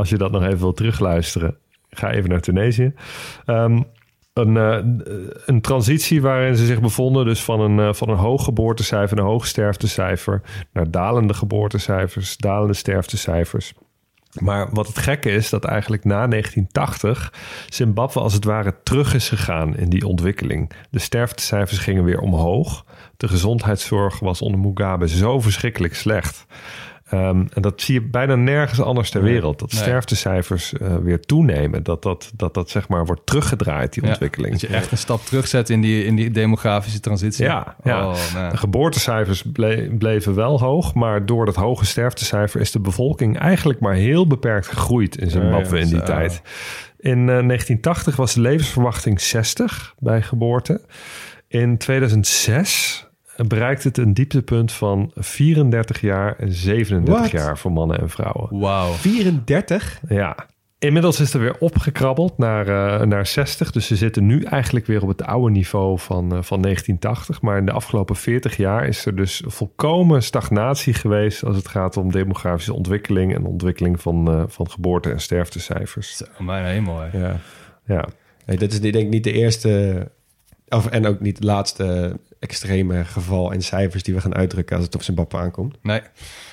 als 0.00 0.08
je 0.08 0.18
dat 0.18 0.30
nog 0.30 0.42
even 0.42 0.58
wil 0.58 0.72
terugluisteren... 0.72 1.56
ga 1.90 2.10
even 2.10 2.30
naar 2.30 2.40
Tunesië. 2.40 2.92
Ehm, 3.44 3.82
een, 4.32 4.56
eh, 4.56 4.78
een 5.46 5.60
transitie 5.60 6.22
waarin 6.22 6.56
ze 6.56 6.66
zich 6.66 6.80
bevonden, 6.80 7.24
dus 7.24 7.42
van 7.42 7.60
een, 7.60 7.78
eh, 7.78 7.92
van 7.92 8.08
een 8.08 8.16
hoog 8.16 8.44
geboortecijfer, 8.44 9.18
een 9.18 9.24
hoog 9.24 9.46
sterftecijfer, 9.46 10.42
naar 10.72 10.90
dalende 10.90 11.34
geboortecijfers, 11.34 12.36
dalende 12.36 12.74
sterftecijfers. 12.74 13.72
Maar 14.38 14.68
wat 14.72 14.86
het 14.86 14.98
gekke 14.98 15.30
is, 15.30 15.50
dat 15.50 15.64
eigenlijk 15.64 16.04
na 16.04 16.26
1980 16.26 17.32
Zimbabwe 17.68 18.20
als 18.20 18.32
het 18.32 18.44
ware 18.44 18.74
terug 18.82 19.14
is 19.14 19.28
gegaan 19.28 19.76
in 19.76 19.88
die 19.88 20.06
ontwikkeling. 20.06 20.72
De 20.90 20.98
sterftecijfers 20.98 21.78
gingen 21.78 22.04
weer 22.04 22.20
omhoog. 22.20 22.84
De 23.16 23.28
gezondheidszorg 23.28 24.18
was 24.18 24.42
onder 24.42 24.60
Mugabe 24.60 25.08
zo 25.08 25.40
verschrikkelijk 25.40 25.94
slecht. 25.94 26.46
Ehm, 27.10 27.44
en 27.54 27.62
dat 27.62 27.80
zie 27.80 27.94
je 27.94 28.02
bijna 28.08 28.34
nergens 28.34 28.80
anders 28.80 29.10
ter 29.10 29.22
wereld. 29.22 29.58
Dat 29.58 29.72
Nee. 29.72 29.80
sterftecijfers 29.82 30.72
eh, 30.72 30.96
weer 30.96 31.20
toenemen. 31.20 31.82
Dat 31.82 32.02
dat, 32.02 32.30
dat 32.36 32.54
dat 32.54 32.70
zeg 32.70 32.88
maar 32.88 33.06
wordt 33.06 33.26
teruggedraaid, 33.26 33.92
die 33.92 34.02
Ja, 34.02 34.08
ontwikkeling. 34.08 34.52
Dat 34.52 34.60
je 34.60 34.66
echt 34.76 34.90
een 34.92 34.98
stap 34.98 35.20
terugzet 35.24 35.70
in 35.70 35.80
die, 35.80 36.04
in 36.04 36.16
die 36.16 36.30
demografische 36.30 37.00
transitie. 37.00 37.44
Ja, 37.44 37.76
ja. 37.84 38.06
Oh. 38.08 38.50
De 38.50 38.56
geboortecijfers 38.56 39.42
ble- 39.42 39.88
bleven 39.98 40.34
wel 40.34 40.60
hoog, 40.60 40.94
maar 40.94 41.26
door 41.26 41.44
dat 41.46 41.56
hoge 41.56 41.84
sterftecijfer 41.86 42.60
is 42.60 42.70
de 42.70 42.80
bevolking 42.80 43.38
eigenlijk 43.38 43.80
maar 43.80 43.94
heel 43.94 44.26
beperkt 44.26 44.66
gegroeid 44.66 45.16
in 45.16 45.30
Zimbabwe 45.30 45.76
Ja, 45.76 45.82
in 45.82 45.88
die 45.88 45.98
zo. 45.98 46.04
tijd. 46.04 46.42
In 46.98 47.18
eh, 47.18 47.24
1980 47.24 48.16
was 48.16 48.34
de 48.34 48.40
levensverwachting 48.40 49.20
60 49.20 49.94
bij 49.98 50.22
geboorte. 50.22 50.80
In 51.48 51.78
2006 51.78 53.08
bereikt 53.46 53.84
het 53.84 53.98
een 53.98 54.14
dieptepunt 54.14 54.72
van 54.72 55.10
34 55.14 56.00
jaar 56.00 56.36
en 56.38 56.52
37 56.52 57.14
What? 57.20 57.30
jaar 57.30 57.58
voor 57.58 57.72
mannen 57.72 58.00
en 58.00 58.10
vrouwen. 58.10 58.58
Wauw. 58.60 58.92
34? 58.92 60.00
Ja. 60.08 60.36
Inmiddels 60.78 61.20
is 61.20 61.34
er 61.34 61.40
weer 61.40 61.56
opgekrabbeld 61.58 62.38
naar, 62.38 62.68
eh, 62.68 63.06
naar 63.06 63.26
60. 63.26 63.70
Dus 63.70 63.86
ze 63.86 63.96
zitten 63.96 64.26
nu 64.26 64.42
eigenlijk 64.42 64.86
weer 64.86 65.02
op 65.02 65.08
het 65.08 65.22
oude 65.22 65.50
niveau 65.50 65.98
van, 65.98 66.32
eh, 66.32 66.42
van 66.42 66.60
1980. 66.60 67.42
Maar 67.42 67.58
in 67.58 67.66
de 67.66 67.72
afgelopen 67.72 68.16
40 68.16 68.56
jaar 68.56 68.86
is 68.86 69.06
er 69.06 69.16
dus 69.16 69.42
volkomen 69.46 70.22
stagnatie 70.22 70.94
geweest... 70.94 71.44
als 71.44 71.56
het 71.56 71.68
gaat 71.68 71.96
om 71.96 72.10
demografische 72.12 72.74
ontwikkeling... 72.74 73.34
en 73.34 73.44
ontwikkeling 73.44 74.00
van, 74.00 74.28
eh, 74.30 74.42
van 74.46 74.70
geboorte- 74.70 75.10
en 75.10 75.20
sterftecijfers. 75.20 76.16
Zo, 76.16 76.24
mijn 76.38 76.64
hemel. 76.64 77.00
hè. 77.00 77.18
Ja. 77.18 77.36
Ja, 77.86 78.08
Nee, 78.46 78.56
dit 78.58 78.72
is 78.72 78.80
denk 78.80 78.94
ik 78.94 79.08
niet 79.08 79.24
de 79.24 79.32
eerste... 79.32 80.10
Of, 80.70 80.86
en 80.86 81.06
ook 81.06 81.20
niet 81.20 81.36
het 81.36 81.44
laatste 81.44 82.16
extreme 82.38 83.04
geval 83.04 83.52
en 83.52 83.62
cijfers 83.62 84.02
die 84.02 84.14
we 84.14 84.20
gaan 84.20 84.34
uitdrukken 84.34 84.76
als 84.76 84.84
het 84.84 84.94
op 84.94 85.02
Zimbabwe 85.02 85.38
aankomt. 85.38 85.76
Nee. 85.82 86.00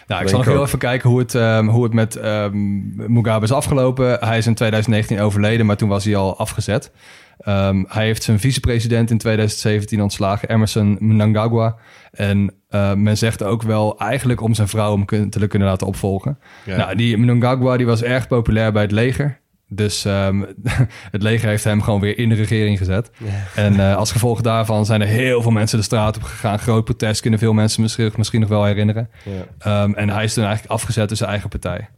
Nou, 0.08 0.22
ik 0.22 0.28
zal 0.28 0.38
nog 0.38 0.48
heel 0.48 0.64
even 0.64 0.80
kijken 0.80 1.10
hoe 1.10 1.20
het, 1.20 1.36
ehm, 1.36 1.68
hoe 1.68 1.84
het 1.84 1.94
met 1.94 2.16
ehm, 2.16 3.14
Mugabe 3.14 3.46
is 3.46 3.52
afgelopen. 3.52 4.18
Hij 4.20 4.38
is 4.38 4.48
in 4.48 4.56
2019 4.56 5.20
overleden, 5.20 5.66
maar 5.66 5.78
toen 5.78 5.90
was 5.90 6.04
hij 6.06 6.16
al 6.16 6.38
afgezet. 6.38 6.92
Ehm, 7.38 7.84
hij 7.88 8.06
heeft 8.06 8.24
zijn 8.24 8.40
vicepresident 8.40 9.12
in 9.12 9.18
2017 9.18 10.02
ontslagen, 10.02 10.50
Emerson 10.50 10.98
Mnangagwa. 11.00 11.76
En 12.12 12.54
eh, 12.70 12.94
men 12.94 13.18
zegt 13.18 13.44
ook 13.44 13.62
wel 13.62 14.00
eigenlijk 14.00 14.42
om 14.42 14.54
zijn 14.54 14.68
vrouw 14.68 15.06
hem 15.06 15.30
te 15.30 15.48
kunnen 15.48 15.68
laten 15.68 15.88
opvolgen. 15.88 16.40
Ja. 16.66 16.78
Nou, 16.78 16.96
die 16.96 17.18
Mnangagwa 17.18 17.78
die 17.78 17.86
was 17.86 18.04
erg 18.04 18.28
populair 18.28 18.72
bij 18.72 18.82
het 18.82 18.92
leger. 18.92 19.40
Dus 19.70 20.06
ehm, 20.06 20.44
het 21.16 21.22
leger 21.22 21.50
heeft 21.50 21.64
hem 21.64 21.82
gewoon 21.82 22.00
weer 22.00 22.18
in 22.18 22.30
de 22.30 22.36
regering 22.36 22.78
gezet. 22.78 23.12
En 23.56 23.80
eh, 23.80 23.96
als 23.96 24.12
gevolg 24.12 24.42
daarvan 24.42 24.86
zijn 24.86 25.02
er 25.02 25.08
heel 25.08 25.42
veel 25.42 25.52
mensen 25.52 25.78
de 25.78 25.84
straat 25.84 26.16
op 26.16 26.24
gegaan. 26.24 26.60
Groot 26.60 26.86
protest 26.86 27.22
kunnen 27.22 27.40
veel 27.40 27.54
mensen 27.54 27.82
misschien, 27.82 28.12
misschien 28.16 28.40
nog 28.40 28.50
wel 28.50 28.64
herinneren. 28.64 29.10
Ja. 29.24 29.32
Ehm, 29.60 29.94
en 29.94 30.10
hij 30.10 30.24
is 30.24 30.34
toen 30.34 30.44
eigenlijk 30.44 30.74
afgezet 30.74 31.08
door 31.08 31.18
zijn 31.18 31.30
eigen 31.30 31.50
partij. 31.50 31.90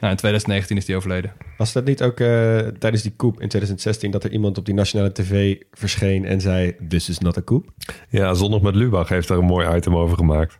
Nou, 0.00 0.12
in 0.12 0.22
2019 0.22 0.76
is 0.76 0.86
hij 0.86 0.96
overleden. 0.96 1.32
Was 1.56 1.72
dat 1.72 1.84
niet 1.84 2.02
ook 2.02 2.20
eh, 2.20 2.58
tijdens 2.58 3.02
die 3.02 3.14
coup 3.16 3.32
in 3.40 3.48
2016 3.48 4.10
dat 4.10 4.24
er 4.24 4.30
iemand 4.30 4.58
op 4.58 4.64
die 4.64 4.74
nationale 4.74 5.12
tv 5.12 5.56
verscheen 5.72 6.24
en 6.24 6.40
zei: 6.40 6.76
This 6.88 7.08
is 7.08 7.18
not 7.18 7.38
a 7.38 7.40
coup? 7.44 7.66
ja 8.08 8.34
Zondag 8.34 8.60
met 8.60 8.74
Lubach 8.74 9.08
heeft 9.08 9.28
daar 9.28 9.38
een 9.38 9.44
mooi 9.44 9.76
item 9.76 9.96
over 9.96 10.16
gemaakt. 10.16 10.58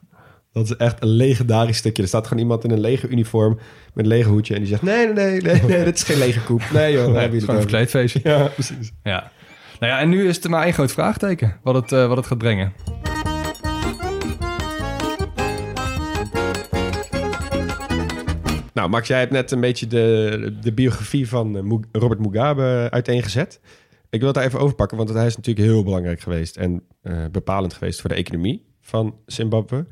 Dat 0.55 0.65
is 0.65 0.77
echt 0.77 1.03
een 1.03 1.09
legendarisch 1.09 1.77
stukje. 1.77 2.03
Er 2.03 2.09
staat 2.09 2.27
gewoon 2.27 2.43
iemand 2.43 2.65
in 2.65 2.71
een 2.71 2.81
lege 2.81 3.09
uniform 3.09 3.55
met 3.95 4.05
een 4.05 4.07
lege 4.07 4.29
hoedje 4.29 4.55
en 4.55 4.61
die 4.61 4.69
zegt: 4.69 4.83
Nee, 4.83 5.07
nee, 5.07 5.15
nee, 5.15 5.41
nee, 5.41 5.63
nee 5.63 5.85
dit 5.85 5.95
is 5.97 6.03
geen 6.03 6.19
lege 6.19 6.45
coup. 6.45 6.63
Nee, 6.73 6.93
joh, 6.93 7.13
daar 7.13 7.21
hebben 7.21 7.23
Gewoon 7.23 7.31
een 7.31 7.41
het 7.41 7.49
over. 7.49 7.61
verkleedfeestje. 7.61 8.21
Ja, 8.23 8.47
precies. 8.47 8.93
Ja. 9.03 9.31
Nou 9.81 9.93
ja, 9.93 10.01
en 10.01 10.09
nu 10.09 10.29
is 10.29 10.45
er 10.45 10.51
maar 10.51 10.65
één 10.65 10.73
groot 10.73 10.93
vraagteken. 10.93 11.57
Wat 11.63 11.75
het, 11.75 11.93
eh, 11.93 12.07
wat 12.07 12.17
het 12.17 12.27
gaat 12.27 12.39
brengen. 12.39 12.73
Nou, 18.75 18.89
Max, 18.89 19.09
jij 19.09 19.19
hebt 19.19 19.33
net 19.33 19.51
een 19.51 19.61
beetje 19.61 19.87
de, 19.87 20.57
de 20.61 20.73
biografie 20.73 21.29
van 21.29 21.57
eh, 21.57 22.01
Robert 22.01 22.21
Mugabe 22.21 22.89
uiteengezet. 22.91 23.61
Ik 24.11 24.19
wil 24.19 24.29
het 24.29 24.37
daar 24.37 24.47
even 24.47 24.61
overpakken, 24.61 24.97
want 24.97 25.09
hij 25.09 25.27
is 25.27 25.37
natuurlijk 25.37 25.67
heel 25.67 25.85
belangrijk 25.85 26.21
geweest 26.21 26.57
en 26.57 26.83
eh, 27.03 27.25
bepalend 27.33 27.73
geweest 27.75 28.01
voor 28.01 28.11
de 28.11 28.17
economie 28.17 28.65
van 28.81 29.15
Zimbabwe. 29.27 29.87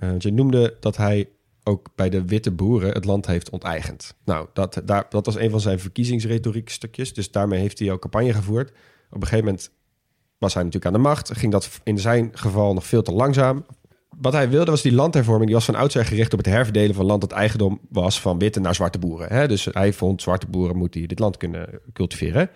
Eh, 0.00 0.18
je 0.18 0.32
noemde 0.32 0.76
dat 0.80 0.96
hij 0.96 1.28
ook 1.62 1.88
bij 1.94 2.10
de 2.10 2.24
witte 2.24 2.50
boeren 2.50 2.92
het 2.92 3.04
land 3.04 3.26
heeft 3.26 3.50
onteigend. 3.50 4.14
Nou, 4.24 4.48
dat, 4.52 4.82
daar, 4.84 5.06
dat 5.08 5.26
was 5.26 5.36
een 5.36 5.50
van 5.50 5.60
zijn 5.60 5.80
verkiezingsretoriek 5.80 6.68
stukjes. 6.68 7.14
Dus 7.14 7.30
daarmee 7.30 7.60
heeft 7.60 7.78
hij 7.78 7.92
ook 7.92 8.00
campagne 8.00 8.32
gevoerd. 8.32 8.70
Op 9.10 9.20
een 9.20 9.22
gegeven 9.22 9.44
moment 9.44 9.70
was 10.38 10.54
hij 10.54 10.62
natuurlijk 10.62 10.94
aan 10.94 11.02
de 11.02 11.08
macht. 11.08 11.36
Ging 11.36 11.52
dat 11.52 11.80
in 11.84 11.98
zijn 11.98 12.30
geval 12.32 12.74
nog 12.74 12.86
veel 12.86 13.02
te 13.02 13.12
langzaam. 13.12 13.66
Wat 14.16 14.32
hij 14.32 14.50
wilde 14.50 14.70
was 14.70 14.82
die 14.82 14.92
landhervorming. 14.92 15.46
Die 15.46 15.54
was 15.54 15.64
van 15.64 15.74
oudsher 15.74 16.04
gericht 16.04 16.32
op 16.32 16.38
het 16.38 16.48
herverdelen 16.48 16.94
van 16.94 17.04
land 17.04 17.20
dat 17.20 17.32
eigendom 17.32 17.80
was 17.88 18.20
van 18.20 18.38
witte 18.38 18.60
naar 18.60 18.74
zwarte 18.74 18.98
boeren. 18.98 19.32
Hè? 19.32 19.48
Dus 19.48 19.68
hij 19.70 19.92
vond 19.92 20.22
zwarte 20.22 20.46
boeren 20.46 20.76
moeten 20.76 21.08
dit 21.08 21.18
land 21.18 21.36
kunnen 21.36 21.80
cultiveren. 21.92 22.50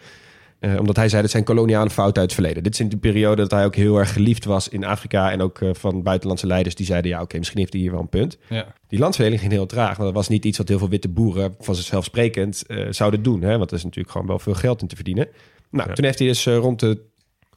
Eh, 0.65 0.79
omdat 0.79 0.97
hij 0.97 1.09
zei 1.09 1.23
dat 1.23 1.31
zijn 1.31 1.45
koloniale 1.45 1.91
fouten 1.91 2.21
uit 2.21 2.31
het 2.31 2.41
verleden. 2.41 2.63
Dit 2.63 2.73
is 2.73 2.81
in 2.81 2.89
de 2.89 2.97
periode 2.97 3.43
dat 3.43 3.51
hij 3.51 3.65
ook 3.65 3.75
heel 3.75 3.99
erg 3.99 4.13
geliefd 4.13 4.45
was 4.45 4.69
in 4.69 4.85
Afrika. 4.85 5.31
En 5.31 5.43
ook 5.43 5.61
eh, 5.61 5.71
van 5.73 6.03
buitenlandse 6.03 6.47
leiders 6.47 6.75
die 6.75 6.87
zeiden: 6.87 7.11
ja, 7.11 7.23
oké, 7.23 7.39
misschien 7.39 7.59
heeft 7.59 7.73
hij 7.73 7.83
hier 7.83 7.91
wel 7.91 8.01
een 8.01 8.09
punt. 8.09 8.39
Ja. 8.49 8.75
Die 8.89 8.99
landverdeling 8.99 9.41
ging 9.41 9.53
heel 9.53 9.67
traag. 9.67 9.97
Want 9.97 10.03
dat 10.03 10.13
was 10.13 10.29
niet 10.29 10.45
iets 10.45 10.59
wat 10.59 10.69
heel 10.69 10.79
veel 10.79 10.89
witte 10.89 11.09
boeren 11.09 11.55
vanzelfsprekend 11.61 12.67
eh 12.67 12.87
zouden 12.91 13.23
doen. 13.23 13.43
Hè? 13.43 13.59
Want 13.59 13.71
er 13.71 13.77
is 13.77 13.85
natuurlijk 13.85 14.13
gewoon 14.13 14.27
wel 14.27 14.39
veel 14.39 14.55
geld 14.55 14.83
in 14.83 14.89
te 14.89 14.95
verdienen. 14.95 15.29
Nou, 15.71 15.95
toen 15.95 16.05
heeft 16.05 16.19
hij 16.19 16.29
dus 16.29 16.47
rond 16.47 16.81
de, 16.81 16.87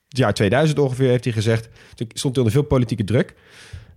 het 0.07 0.17
jaar 0.17 0.33
2000 0.33 0.79
ongeveer 0.79 1.09
heeft 1.09 1.23
hij 1.23 1.33
gezegd... 1.33 1.69
Toen 1.95 2.07
stond 2.13 2.35
hij 2.35 2.43
onder 2.43 2.59
veel 2.59 2.69
politieke 2.69 3.03
druk. 3.03 3.35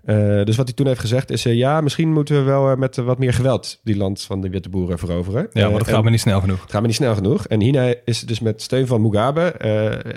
Eh, 0.05 0.45
dus 0.45 0.57
wat 0.57 0.67
hij 0.67 0.75
toen 0.75 0.87
heeft 0.87 1.01
gezegd 1.01 1.31
is... 1.31 1.47
eh, 1.47 1.55
ja, 1.55 1.81
misschien 1.81 2.13
moeten 2.13 2.37
we 2.37 2.43
wel 2.43 2.71
eh, 2.71 2.77
met 2.77 2.97
wat 2.97 3.19
meer 3.19 3.33
geweld... 3.33 3.81
die 3.83 3.97
land 3.97 4.23
van 4.23 4.41
de 4.41 4.51
witte 4.51 4.69
boeren 4.69 4.99
veroveren. 4.99 5.49
Ja, 5.53 5.69
maar 5.69 5.79
dat 5.79 5.89
gaat 5.89 6.03
maar 6.03 6.11
niet 6.11 6.21
snel 6.21 6.41
genoeg. 6.41 6.61
het 6.61 6.71
gaat 6.71 6.81
maar 6.81 6.89
niet 6.89 6.99
snel 6.99 7.15
genoeg. 7.15 7.47
En 7.47 7.61
hierna 7.61 7.95
is 8.05 8.21
dus 8.21 8.41
met 8.41 8.63
steun 8.63 8.87
van 8.87 9.03
Mugabe... 9.03 9.55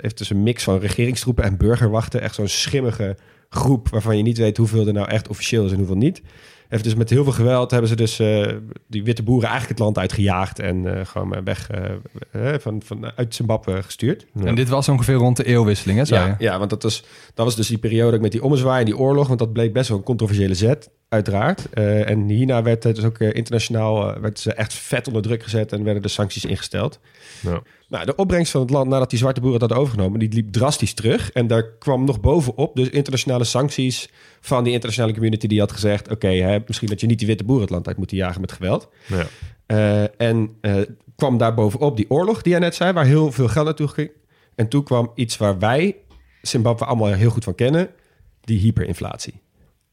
heeft 0.00 0.18
dus 0.18 0.30
een 0.30 0.42
mix 0.42 0.62
van 0.62 0.78
regeringstroepen 0.78 1.44
en 1.44 1.56
burgerwachten... 1.56 2.20
echt 2.20 2.34
zo'n 2.34 2.48
schimmige 2.48 3.16
groep... 3.48 3.88
waarvan 3.88 4.16
je 4.16 4.22
niet 4.22 4.38
weet 4.38 4.56
hoeveel 4.56 4.86
er 4.86 4.92
nou 4.92 5.08
echt 5.08 5.28
officieel 5.28 5.64
is 5.64 5.70
en 5.70 5.78
hoeveel 5.78 5.96
niet. 5.96 6.22
Heeft 6.68 6.84
dus 6.84 6.94
met 6.94 7.10
heel 7.10 7.24
veel 7.24 7.32
geweld 7.32 7.70
hebben 7.70 7.88
ze 7.88 7.96
dus 7.96 8.18
eh, 8.18 8.52
die 8.86 9.04
witte 9.04 9.22
boeren 9.22 9.48
eigenlijk 9.48 9.78
het 9.78 9.86
land 9.86 9.98
uitgejaagd... 9.98 10.58
en 10.58 10.98
eh, 10.98 11.06
gewoon 11.06 11.44
weg 11.44 11.70
eh, 11.70 12.52
eh, 12.54 12.60
van, 12.60 12.82
van, 12.84 13.12
uit 13.16 13.34
Zimbabwe 13.34 13.82
gestuurd. 13.82 14.26
En 14.44 14.54
dit 14.54 14.68
was 14.68 14.88
ongeveer 14.88 15.14
rond 15.14 15.36
de 15.36 15.44
eeuwwisseling, 15.44 15.98
hè, 15.98 16.04
zei 16.04 16.20
Ja, 16.20 16.36
je? 16.38 16.44
ja, 16.44 16.58
want 16.58 16.70
dat 16.70 16.82
was, 16.82 17.04
dat 17.34 17.44
was 17.44 17.56
dus 17.56 17.68
die 17.68 17.78
periode 17.78 18.16
ook 18.16 18.22
met 18.22 18.32
die 18.32 18.42
ommezwaai 18.42 18.78
en 18.78 18.84
die 18.84 18.98
oorlog. 18.98 19.26
Want 19.26 19.38
dat 19.38 19.52
bleek 19.52 19.72
best 19.72 19.88
wel 19.88 19.98
een 19.98 20.04
controversiële 20.04 20.54
zet, 20.54 20.90
uiteraard. 21.14 21.70
Eh, 21.70 22.10
en 22.10 22.28
hierna 22.28 22.62
werd 22.62 22.84
het 22.84 22.96
dus 22.96 23.04
ook 23.04 23.18
eh, 23.18 23.34
internationaal 23.34 24.14
eh, 24.14 24.20
werd 24.20 24.38
ze 24.38 24.52
echt 24.52 24.74
vet 24.74 25.06
onder 25.06 25.22
druk 25.22 25.42
gezet 25.42 25.72
en 25.72 25.84
werden 25.84 26.02
de 26.02 26.08
sancties 26.08 26.44
ingesteld. 26.44 27.00
Ja. 27.40 27.62
Nou, 27.88 28.04
de 28.06 28.14
opbrengst 28.14 28.50
van 28.50 28.60
het 28.60 28.70
land 28.70 28.88
nadat 28.88 29.10
die 29.10 29.18
zwarte 29.18 29.40
boeren 29.40 29.60
het 29.60 29.68
hadden 29.68 29.86
overgenomen, 29.86 30.20
die 30.20 30.32
liep 30.32 30.52
drastisch 30.52 30.94
terug. 30.94 31.32
En 31.32 31.46
daar 31.46 31.72
kwam 31.78 32.04
nog 32.04 32.20
bovenop 32.20 32.76
dus 32.76 32.88
internationale 32.88 33.44
sancties 33.44 34.08
van 34.40 34.64
die 34.64 34.72
internationale 34.72 35.12
community 35.12 35.46
die 35.46 35.60
had 35.60 35.72
gezegd: 35.72 36.10
oké, 36.10 36.28
hè, 36.28 36.58
misschien 36.66 36.88
dat 36.88 37.00
je 37.00 37.06
niet 37.06 37.18
die 37.18 37.26
witte 37.26 37.44
boeren 37.44 37.64
het 37.64 37.72
land 37.72 37.88
uit 37.88 37.96
moet 37.96 38.10
jagen 38.10 38.40
met 38.40 38.52
geweld. 38.52 38.88
Ja. 39.06 39.26
En 40.16 40.56
kwam 41.16 41.38
daar 41.38 41.54
bovenop 41.54 41.96
die 41.96 42.10
oorlog 42.10 42.42
die 42.42 42.52
jij 42.52 42.60
net 42.60 42.74
zei, 42.74 42.92
waar 42.92 43.04
heel 43.04 43.32
veel 43.32 43.48
geld 43.48 43.64
naartoe 43.64 43.88
ging. 43.88 44.10
En 44.54 44.68
toen 44.68 44.84
kwam 44.84 45.12
iets 45.14 45.36
waar 45.36 45.58
wij 45.58 45.96
Zimbabwe 46.42 46.84
allemaal 46.84 47.12
heel 47.12 47.30
goed 47.30 47.44
van 47.44 47.54
kennen, 47.54 47.90
die 48.40 48.58
hyperinflatie. 48.58 49.40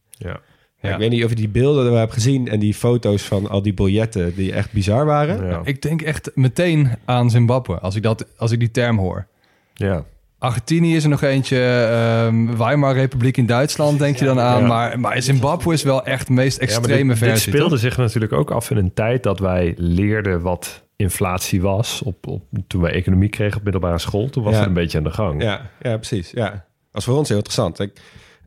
Ja. 0.10 0.42
Ja. 0.82 0.92
Ik 0.94 0.98
weet 0.98 1.10
niet 1.10 1.24
of 1.24 1.30
je 1.30 1.36
die 1.36 1.50
beelden 1.50 1.86
er 1.92 1.98
hebt 2.00 2.14
gezien 2.14 2.48
en 2.48 2.60
die 2.60 2.74
foto's 2.74 3.22
van 3.24 3.50
al 3.50 3.62
die 3.62 3.74
biljetten 3.74 4.36
die 4.36 4.54
echt 4.54 4.72
bizar 4.72 5.06
waren. 5.06 5.46
Ja. 5.48 5.62
Ik 5.64 5.82
denk 5.82 6.02
echt 6.02 6.32
meteen 6.36 6.90
aan 7.06 7.30
Zimbabwe 7.30 7.80
als 7.80 7.96
ik, 7.96 8.04
dat, 8.04 8.26
als 8.38 8.52
ik 8.52 8.60
die 8.60 8.72
term 8.72 8.98
hoor. 8.98 9.28
ja. 9.74 10.04
Argentinië 10.40 10.96
is 10.96 11.04
er 11.04 11.10
nog 11.10 11.22
eentje. 11.22 11.60
ehm 11.60 12.58
Weimar 12.58 12.94
Republiek 12.94 13.38
in 13.38 13.46
Duitsland 13.46 14.00
denk 14.00 14.18
je 14.18 14.26
dan 14.26 14.40
aan. 14.40 14.62
Ja. 14.62 14.68
Maar, 14.68 15.00
maar 15.00 15.22
Zimbabwe 15.22 15.74
is 15.74 15.84
wel 15.84 16.06
echt 16.06 16.28
de 16.28 16.34
meest 16.34 16.56
Ja, 16.58 16.64
extreme 16.64 16.98
dit, 16.98 17.08
dit 17.08 17.18
versie. 17.18 17.52
speelde 17.54 17.70
toch? 17.70 17.80
zich 17.80 17.98
natuurlijk 17.98 18.34
ook 18.34 18.52
af 18.52 18.70
in 18.72 18.78
een 18.78 18.94
tijd 18.94 19.24
dat 19.24 19.40
wij 19.40 19.74
leerden 19.78 20.42
wat 20.42 20.84
inflatie 20.96 21.62
was. 21.62 22.02
Op, 22.06 22.28
op, 22.28 22.44
toen 22.68 22.82
wij 22.82 22.92
economie 22.92 23.30
kregen 23.30 23.58
op 23.58 23.64
middelbare 23.64 24.00
school, 24.00 24.30
toen 24.30 24.44
was 24.44 24.54
Ja. 24.54 24.60
het 24.60 24.68
een 24.68 24.74
beetje 24.74 24.98
aan 24.98 25.04
de 25.04 25.12
gang. 25.12 25.44
Ja, 25.44 25.70
ja 25.82 25.98
precies. 25.98 26.32
Ja. 26.32 26.50
Dat 26.50 26.62
was 26.92 27.04
voor 27.04 27.18
ons 27.18 27.28
heel 27.28 27.38
interessant. 27.38 27.80
Ik, 27.80 27.92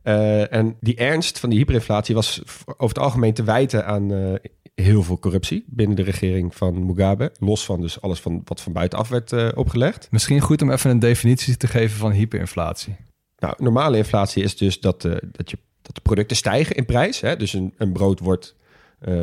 eh, 0.05 0.53
en 0.53 0.77
die 0.79 0.95
ernst 0.95 1.39
van 1.39 1.49
die 1.49 1.57
hyperinflatie 1.59 2.15
was 2.15 2.41
over 2.65 2.95
het 2.95 2.99
algemeen 2.99 3.33
te 3.33 3.43
wijten 3.43 3.85
aan 3.85 4.13
eh, 4.13 4.33
heel 4.75 5.03
veel 5.03 5.19
corruptie 5.19 5.65
binnen 5.67 5.95
de 5.95 6.03
regering 6.03 6.55
van 6.55 6.85
Mugabe. 6.85 7.31
Los 7.39 7.65
van 7.65 7.81
dus 7.81 8.01
alles 8.01 8.19
van, 8.19 8.41
wat 8.43 8.61
van 8.61 8.73
buitenaf 8.73 9.09
werd 9.09 9.31
eh, 9.31 9.49
opgelegd. 9.55 10.07
Misschien 10.11 10.39
goed 10.39 10.61
om 10.61 10.71
even 10.71 10.89
een 10.89 10.99
definitie 10.99 11.57
te 11.57 11.67
geven 11.67 11.97
van 11.97 12.11
hyperinflatie. 12.11 12.95
Nou, 13.37 13.53
normale 13.57 13.97
inflatie 13.97 14.43
is 14.43 14.57
dus 14.57 14.79
dat, 14.79 15.01
dat, 15.01 15.49
je, 15.49 15.57
dat 15.81 15.95
de 15.95 16.01
producten 16.01 16.37
stijgen 16.37 16.75
in 16.75 16.85
prijs. 16.85 17.21
Hè? 17.21 17.35
Dus 17.35 17.53
een, 17.53 17.73
een 17.77 17.93
brood 17.93 18.19
wordt, 18.19 18.55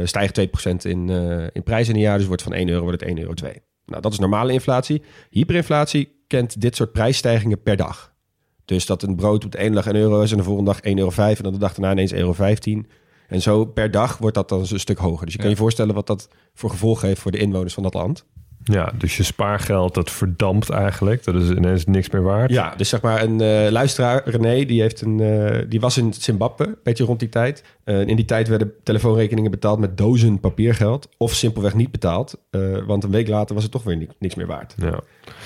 stijgt 0.04 0.40
2% 0.40 0.42
in, 0.82 1.08
in 1.52 1.62
prijs 1.62 1.88
in 1.88 1.94
een 1.94 2.00
jaar. 2.00 2.18
Dus 2.18 2.26
wordt 2.26 2.42
van 2.42 2.52
1 2.52 2.68
euro 2.68 2.82
wordt 2.82 3.00
het 3.00 3.10
1,02 3.10 3.18
euro. 3.18 3.34
Nou, 3.86 4.02
dat 4.02 4.12
is 4.12 4.18
normale 4.18 4.52
inflatie. 4.52 5.02
Hyperinflatie 5.30 6.24
kent 6.26 6.60
dit 6.60 6.76
soort 6.76 6.92
prijsstijgingen 6.92 7.62
per 7.62 7.76
dag. 7.76 8.11
Dus 8.64 8.86
dat 8.86 9.02
een 9.02 9.16
brood 9.16 9.44
op 9.44 9.52
de 9.52 9.58
ene 9.58 9.74
dag 9.74 9.86
1 9.86 9.94
euro 9.96 10.20
is 10.20 10.30
en 10.30 10.36
de 10.36 10.42
volgende 10.42 10.70
dag 10.70 10.80
1,05 10.80 10.90
euro. 10.98 11.10
En 11.20 11.42
dan 11.42 11.52
de 11.52 11.58
dag 11.58 11.74
daarna 11.74 11.92
ineens 11.92 12.12
1,15 12.12 12.18
euro. 12.18 12.82
En 13.28 13.42
zo 13.42 13.64
per 13.64 13.90
dag 13.90 14.18
wordt 14.18 14.34
dat 14.34 14.48
dan 14.48 14.60
een 14.70 14.80
stuk 14.80 14.98
hoger. 14.98 15.24
Dus 15.24 15.34
je 15.34 15.40
kan 15.40 15.50
je 15.50 15.56
voorstellen 15.56 15.94
wat 15.94 16.06
dat 16.06 16.28
voor 16.54 16.70
gevolgen 16.70 17.08
heeft 17.08 17.20
voor 17.20 17.30
de 17.30 17.38
inwoners 17.38 17.74
van 17.74 17.82
dat 17.82 17.94
land. 17.94 18.24
Ja, 18.64 18.92
dus 18.98 19.16
je 19.16 19.22
spaargeld, 19.22 19.94
dat 19.94 20.10
verdampt 20.10 20.70
eigenlijk. 20.70 21.24
Dat 21.24 21.34
is 21.34 21.50
ineens 21.50 21.84
niks 21.84 22.10
meer 22.10 22.22
waard. 22.22 22.50
Ja, 22.50 22.74
dus 22.76 22.88
zeg 22.88 23.00
maar 23.00 23.22
een 23.22 23.40
eh, 23.40 23.70
luisteraar, 23.70 24.22
René, 24.28 24.64
die, 24.64 24.80
heeft 24.80 25.00
een, 25.00 25.20
eh, 25.20 25.58
die 25.68 25.80
was 25.80 25.96
in 25.98 26.12
Zimbabwe, 26.14 26.66
een 26.66 26.76
beetje 26.82 27.04
rond 27.04 27.18
die 27.20 27.28
tijd. 27.28 27.64
Eh, 27.84 28.00
in 28.06 28.16
die 28.16 28.24
tijd 28.24 28.48
werden 28.48 28.72
telefoonrekeningen 28.82 29.50
betaald 29.50 29.78
met 29.78 29.96
dozen 29.96 30.40
papiergeld. 30.40 31.08
Of 31.16 31.34
simpelweg 31.34 31.74
niet 31.74 31.90
betaald, 31.90 32.38
eh, 32.50 32.60
want 32.86 33.04
een 33.04 33.10
week 33.10 33.28
later 33.28 33.54
was 33.54 33.62
het 33.62 33.72
toch 33.72 33.82
weer 33.82 33.96
ni- 33.96 34.08
niks 34.18 34.34
meer 34.34 34.46
waard. 34.46 34.74
Ja. 34.76 35.00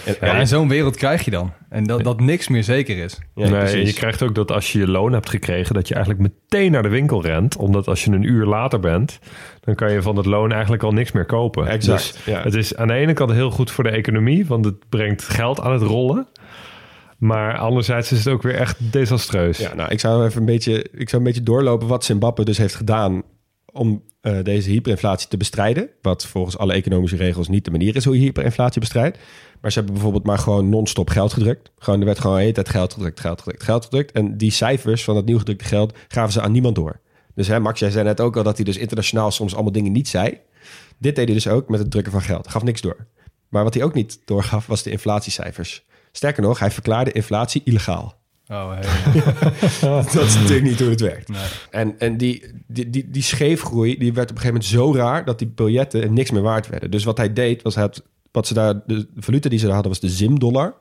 En, 0.05 0.17
Ja, 0.21 0.35
en 0.39 0.49
zo'n 0.49 0.69
wereld 0.69 0.97
krijg 0.97 1.25
je 1.25 1.31
dan. 1.31 1.53
En 1.69 1.85
dat, 1.85 2.05
dat 2.05 2.21
niks 2.21 2.49
meer 2.49 2.65
zeker 2.65 2.99
is. 2.99 3.19
ja, 3.35 3.49
nee, 3.49 3.59
precies. 3.59 3.91
je 3.91 3.95
krijgt 3.95 4.23
ook 4.23 4.35
dat 4.35 4.53
als 4.53 4.73
je 4.73 4.79
je 4.79 4.89
loon 4.89 5.13
hebt 5.13 5.29
gekregen, 5.29 5.75
dat 5.75 5.89
je 5.89 5.95
eigenlijk 5.95 6.33
meteen 6.33 6.73
naar 6.73 6.83
de 6.83 6.89
winkel 6.89 7.23
rent. 7.23 7.57
Omdat 7.57 7.89
als 7.89 8.05
je 8.05 8.11
een 8.11 8.23
uur 8.23 8.47
later 8.47 8.81
bent, 8.81 9.19
dan 9.61 9.75
kan 9.75 9.93
je 9.93 10.03
van 10.03 10.17
het 10.17 10.27
loon 10.27 10.53
eigenlijk 10.53 10.83
al 10.83 10.93
niks 10.93 11.13
meer 11.13 11.25
kopen. 11.25 11.67
Exact, 11.67 12.13
Dus 12.13 12.25
ja. 12.25 12.43
het 12.43 12.55
is 12.55 12.77
aan 12.77 12.89
de 12.89 12.95
ene 12.95 13.13
kant 13.13 13.33
heel 13.33 13.51
goed 13.51 13.71
voor 13.71 13.85
de 13.85 13.91
economie, 13.91 14.47
want 14.47 14.65
het 14.65 14.89
brengt 14.89 15.23
geld 15.23 15.61
aan 15.61 15.73
het 15.73 15.83
rollen. 15.83 16.29
Maar 17.19 17.59
anderzijds 17.59 18.13
is 18.13 18.25
het 18.25 18.29
ook 18.29 18.43
weer 18.43 18.55
echt 18.55 18.93
desastreus. 18.93 19.59
Ja, 19.59 19.75
nou, 19.75 19.91
ik 19.91 20.01
zou 20.01 20.27
even 20.27 20.41
een 20.41 20.47
beetje, 20.47 20.87
ik 20.93 21.09
zou 21.09 21.23
een 21.23 21.29
beetje 21.29 21.45
doorlopen 21.45 21.89
wat 21.89 22.05
Zimbabwe 22.05 22.45
dus 22.45 22.59
heeft 22.59 22.75
gedaan 22.75 23.23
om 23.73 24.03
eh, 24.27 24.43
deze 24.43 24.71
hyperinflatie 24.71 25.29
te 25.29 25.37
bestrijden. 25.37 25.89
Wat 26.03 26.27
volgens 26.27 26.59
alle 26.59 26.73
economische 26.73 27.17
regels 27.17 27.49
niet 27.49 27.65
de 27.65 27.71
manier 27.71 27.97
is 27.97 28.05
hoe 28.05 28.15
je 28.15 28.21
hyperinflatie 28.21 28.81
bestrijdt. 28.81 29.19
Maar 29.61 29.71
ze 29.71 29.77
hebben 29.77 29.95
bijvoorbeeld 29.95 30.27
maar 30.27 30.39
gewoon 30.39 30.69
non-stop 30.69 31.11
geld 31.11 31.33
gedrukt. 31.33 31.71
Gewoon, 31.79 31.99
er 32.01 32.07
werd 32.07 32.19
gewoon 32.19 32.37
de 32.37 32.43
hele 32.43 32.55
tijd 32.55 32.69
geld 32.69 32.93
gedrukt, 32.93 33.21
geld 33.21 33.41
gedrukt, 33.41 33.63
geld 33.63 33.85
gedrukt. 33.85 34.13
En 34.13 34.37
die 34.37 34.51
cijfers 34.51 35.05
van 35.05 35.15
dat 35.15 35.25
nieuw 35.25 35.39
gedrukte 35.39 35.65
geld 35.65 35.97
gaven 36.09 36.33
ze 36.33 36.41
aan 36.41 36.53
niemand 36.53 36.75
door. 36.75 37.01
Dus 37.35 37.49
hè, 37.49 37.61
Max, 37.61 37.81
jij 37.81 37.91
zei 37.91 38.05
net 38.05 38.21
ook 38.21 38.37
al 38.37 38.43
dat 38.43 38.57
hij 38.57 38.65
dus 38.65 38.77
internationaal 38.77 39.31
soms 39.31 39.55
allemaal 39.55 39.73
dingen 39.73 39.93
niet 39.93 40.09
zei. 40.09 40.39
Dit 40.99 41.17
deed 41.17 41.27
hij 41.27 41.35
dus 41.35 41.49
ook 41.49 41.69
met 41.69 41.81
het 41.81 41.91
drukken 41.91 42.13
van 42.13 42.23
geld. 42.23 42.49
Gaf 42.49 42.63
niks 42.63 42.81
door. 42.81 43.07
Maar 43.49 43.65
wat 43.65 43.75
hij 43.75 43.83
ook 43.83 43.95
niet 43.95 44.21
doorgaf, 44.25 44.67
was 44.67 44.83
de 44.83 44.91
inflatiecijfers. 44.91 45.85
Sterker 46.13 46.43
nog, 46.43 46.59
hij 46.59 46.71
verklaarde 46.71 47.13
inflatie 47.13 47.63
illegaal. 47.65 48.16
Oh, 48.49 48.73
hey. 48.73 49.23
Dat 50.13 50.15
is 50.15 50.35
natuurlijk 50.35 50.63
niet 50.63 50.81
hoe 50.81 50.89
het 50.89 51.01
werkt. 51.01 51.29
Nee. 51.29 51.39
En, 51.71 51.99
en 51.99 52.17
die, 52.17 52.45
die, 52.67 52.91
die, 52.91 53.11
die 53.11 53.23
scheefgroei 53.23 53.99
die 53.99 54.13
werd 54.13 54.31
op 54.31 54.37
een 54.37 54.43
gegeven 54.43 54.71
moment 54.73 54.97
zo 54.97 55.03
raar 55.03 55.25
dat 55.25 55.39
die 55.39 55.49
biljetten 55.49 56.13
niks 56.13 56.31
meer 56.31 56.43
waard 56.43 56.69
werden. 56.69 56.91
Dus 56.91 57.05
wat 57.05 57.17
hij 57.17 57.33
deed, 57.33 57.63
was 57.63 57.75
hij 57.75 57.85
had, 57.85 58.03
wat 58.31 58.47
ze 58.47 58.55
daar, 58.55 58.75
de 58.87 59.07
valuta 59.17 59.49
die 59.49 59.59
ze 59.59 59.65
daar 59.65 59.75
hadden, 59.75 59.93
was 59.93 60.01
de 60.01 60.09
ZIM-dollar. 60.09 60.75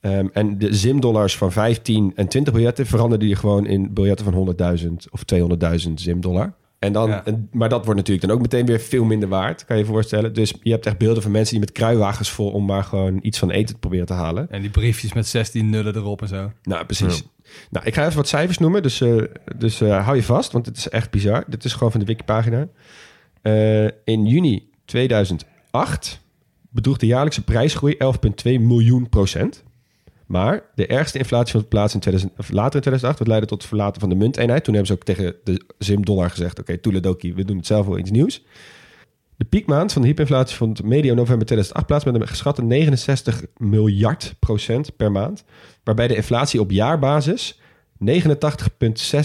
Ehm, 0.00 0.26
en 0.32 0.58
de 0.58 0.74
ZIM-dollars 0.74 1.36
van 1.36 1.52
15 1.52 2.12
en 2.14 2.28
20 2.28 2.52
biljetten 2.52 2.86
veranderden 2.86 3.28
je 3.28 3.36
gewoon 3.36 3.66
in 3.66 3.92
biljetten 3.92 4.24
van 4.24 4.34
100.000 4.34 4.92
of 5.10 5.22
200.000 5.24 5.92
ZIM-dollar. 5.94 6.52
En 6.80 6.92
dan, 6.92 7.08
Ja. 7.08 7.24
en, 7.24 7.48
maar 7.52 7.68
dat 7.68 7.84
wordt 7.84 7.98
natuurlijk 8.00 8.26
dan 8.26 8.36
ook 8.36 8.42
meteen 8.42 8.66
weer 8.66 8.80
veel 8.80 9.04
minder 9.04 9.28
waard, 9.28 9.64
kan 9.64 9.76
je 9.76 9.82
je 9.82 9.88
voorstellen. 9.88 10.32
Dus 10.32 10.54
je 10.62 10.70
hebt 10.70 10.86
echt 10.86 10.98
beelden 10.98 11.22
van 11.22 11.30
mensen 11.30 11.50
die 11.50 11.64
met 11.64 11.72
kruiwagens 11.72 12.30
vol 12.30 12.50
om 12.50 12.64
maar 12.64 12.84
gewoon 12.84 13.18
iets 13.22 13.38
van 13.38 13.50
eten 13.50 13.74
te 13.74 13.80
proberen 13.80 14.06
te 14.06 14.12
halen. 14.12 14.50
En 14.50 14.60
die 14.60 14.70
briefjes 14.70 15.12
met 15.12 15.26
16 15.26 15.70
nullen 15.70 15.96
erop 15.96 16.22
en 16.22 16.28
zo. 16.28 16.52
Nou, 16.62 16.84
precies. 16.84 17.22
Nou, 17.70 17.86
ik 17.86 17.94
ga 17.94 18.04
even 18.04 18.16
wat 18.16 18.28
cijfers 18.28 18.58
noemen, 18.58 18.82
dus, 18.82 19.00
eh, 19.00 19.22
dus 19.56 19.80
eh, 19.80 20.04
hou 20.04 20.16
je 20.16 20.22
vast, 20.22 20.52
want 20.52 20.66
het 20.66 20.76
is 20.76 20.88
echt 20.88 21.10
bizar. 21.10 21.44
Dit 21.46 21.64
is 21.64 21.72
gewoon 21.72 21.90
van 21.90 22.00
de 22.00 22.06
Wikipagina. 22.06 22.68
Eh, 23.42 23.84
in 23.84 24.26
juni 24.26 24.68
2008 24.84 26.20
bedroeg 26.70 26.96
de 26.96 27.06
jaarlijkse 27.06 27.44
prijsgroei 27.44 27.94
11,2 27.98 28.60
miljoen 28.60 29.08
procent. 29.08 29.64
Maar 30.30 30.62
de 30.74 30.86
ergste 30.86 31.18
inflatie 31.18 31.52
vond 31.52 31.68
plaats 31.68 31.94
in 31.94 32.00
2000, 32.00 32.38
of 32.38 32.50
later 32.50 32.74
in 32.74 32.80
2008. 32.80 33.18
Dat 33.18 33.26
leidde 33.26 33.46
tot 33.46 33.58
het 33.58 33.68
verlaten 33.68 34.00
van 34.00 34.08
de 34.10 34.14
munteenheid. 34.14 34.64
Toen 34.64 34.74
hebben 34.74 34.92
ze 34.92 34.98
ook 34.98 35.06
tegen 35.06 35.34
de 35.44 35.64
ZIM-dollar 35.78 36.30
gezegd... 36.30 36.58
oké, 36.58 36.78
toeledoki, 36.78 37.34
we 37.34 37.44
doen 37.44 37.56
het 37.56 37.66
zelf 37.66 37.86
wel 37.86 37.98
iets 37.98 38.10
nieuws. 38.10 38.44
De 39.36 39.44
piekmaand 39.44 39.92
van 39.92 40.02
de 40.02 40.08
hyperinflatie 40.08 40.56
vond 40.56 40.82
medio 40.82 41.14
november 41.14 41.46
2008 41.46 41.86
plaats... 41.86 42.04
met 42.04 42.14
een 42.14 42.28
geschatte 42.28 42.62
69 42.62 43.44
miljard 43.56 44.34
procent 44.38 44.96
per 44.96 45.12
maand. 45.12 45.44
Waarbij 45.84 46.08
de 46.08 46.16
inflatie 46.16 46.60
op 46.60 46.70
jaarbasis 46.70 47.60
89,6 48.04 49.20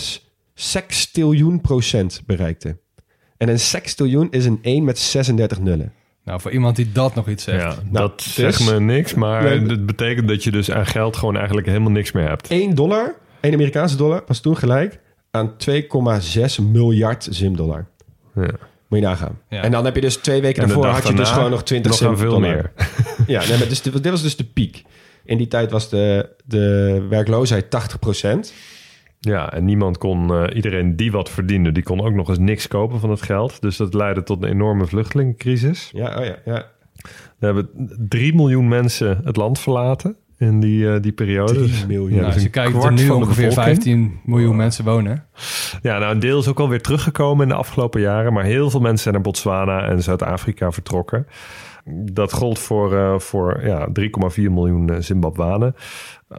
sextiljoen 0.54 1.62
procent 1.62 2.22
bereikte. 2.26 2.78
En 3.38 3.50
een 3.50 3.60
sextiljoen 3.60 4.32
is 4.32 4.46
een 4.46 4.60
1 4.62 4.84
met 4.84 5.00
36 5.00 5.60
nullen. 5.60 5.94
Nou, 6.26 6.42
voor 6.42 6.52
iemand 6.52 6.76
die 6.76 6.92
dat 6.92 7.16
nog 7.16 7.28
iets 7.30 7.44
zegt. 7.44 7.62
Ja, 7.62 7.68
Nou, 7.68 7.78
dat 7.92 8.18
dus- 8.18 8.34
zegt 8.34 8.72
me 8.72 8.80
niks, 8.80 9.14
maar 9.14 9.44
Nee, 9.44 9.60
het 9.60 9.86
betekent 9.86 10.28
dat 10.28 10.44
je 10.44 10.52
dus 10.52 10.72
aan 10.72 10.86
geld 10.86 11.18
gewoon 11.18 11.36
eigenlijk 11.38 11.68
helemaal 11.68 11.92
niks 11.92 12.12
meer 12.12 12.28
hebt. 12.28 12.48
1 12.52 12.76
dollar, 12.76 13.16
1 13.42 13.54
Amerikaanse 13.54 13.96
dollar, 13.98 14.24
was 14.28 14.40
toen 14.40 14.58
gelijk 14.58 15.00
aan 15.32 15.58
2,6 15.58 16.60
miljard 16.60 17.28
ZIM-dollar. 17.30 17.88
Ja. 18.36 18.42
Moet 18.88 19.00
je 19.00 19.06
nagaan. 19.06 19.40
Ja. 19.50 19.62
En 19.62 19.72
dan 19.72 19.86
heb 19.86 19.96
je 19.96 20.02
dus 20.02 20.16
twee 20.16 20.42
weken 20.42 20.62
En 20.62 20.68
daarvoor 20.70 20.88
had 20.88 21.08
je 21.08 21.14
dus 21.14 21.30
gewoon 21.30 21.50
nog 21.50 21.64
20 21.64 21.92
nog 21.92 22.02
aan 22.02 22.08
cent 22.08 22.20
veel 22.20 22.30
dollar. 22.40 22.56
meer. 22.56 22.72
Ja, 23.28 23.48
nee, 23.48 23.58
maar 23.58 23.68
dus, 23.68 23.82
dit 23.82 24.10
was 24.10 24.22
dus 24.22 24.36
de 24.36 24.44
piek. 24.44 24.84
In 25.26 25.38
die 25.38 25.48
tijd 25.48 25.72
was 25.72 25.90
de, 25.90 26.30
de 26.46 27.02
werkloosheid 27.10 27.70
80 27.70 28.00
Ja, 29.26 29.54
en 29.54 29.66
niemand 29.66 29.98
kon, 29.98 30.34
eh, 30.34 30.56
iedereen 30.56 30.96
die 30.96 31.12
wat 31.12 31.30
verdiende, 31.30 31.72
die 31.72 31.84
kon 31.84 32.02
ook 32.02 32.14
nog 32.14 32.30
eens 32.30 32.40
niks 32.40 32.68
kopen 32.68 33.00
van 33.00 33.10
het 33.10 33.22
geld. 33.22 33.62
Dus 33.62 33.78
dat 33.78 33.94
leidde 33.94 34.24
tot 34.24 34.44
een 34.44 34.50
enorme 34.50 34.86
vluchtelingencrisis. 34.86 35.90
Ja, 35.94 36.18
oh 36.20 36.26
ja, 36.26 36.36
ja. 36.46 36.66
We 37.40 37.46
hebben 37.46 37.70
3 38.10 38.36
miljoen 38.36 38.68
mensen 38.68 39.22
het 39.24 39.36
land 39.36 39.60
verlaten 39.60 40.16
in 40.38 40.60
die, 40.60 40.94
eh, 40.94 41.02
die 41.02 41.12
periode. 41.12 41.54
3 41.54 41.68
Dus- 41.68 41.86
miljoen. 41.86 42.10
Ja, 42.10 42.16
Nou, 42.16 42.26
dus 42.26 42.34
als 42.34 42.44
je 42.44 42.50
kijkt 42.50 42.84
er 42.84 42.94
nu 42.94 43.10
ongeveer 43.10 43.48
bevolking. 43.48 43.54
15 43.54 44.20
miljoen 44.26 44.56
mensen 44.56 44.86
wonen. 44.86 45.26
Ja, 45.82 45.98
nou, 45.98 46.14
een 46.14 46.20
deel 46.20 46.40
is 46.40 46.48
ook 46.48 46.60
alweer 46.60 46.82
teruggekomen 46.82 47.44
in 47.44 47.50
de 47.50 47.58
afgelopen 47.58 48.02
jaren. 48.02 48.34
Maar 48.34 48.44
heel 48.44 48.70
veel 48.70 48.80
mensen 48.80 49.00
zijn 49.02 49.14
naar 49.14 49.24
Botswana 49.24 49.84
en 49.88 50.04
Zuid-Afrika 50.04 50.72
vertrokken. 50.72 51.28
Dat 52.12 52.34
gold 52.34 52.60
voor, 52.60 52.96
eh, 52.98 53.20
voor 53.20 53.62
ja, 53.66 53.88
3,4 53.94 54.52
miljoen 54.52 54.90
eh, 54.90 54.96
Zimbabwanen. 55.00 55.76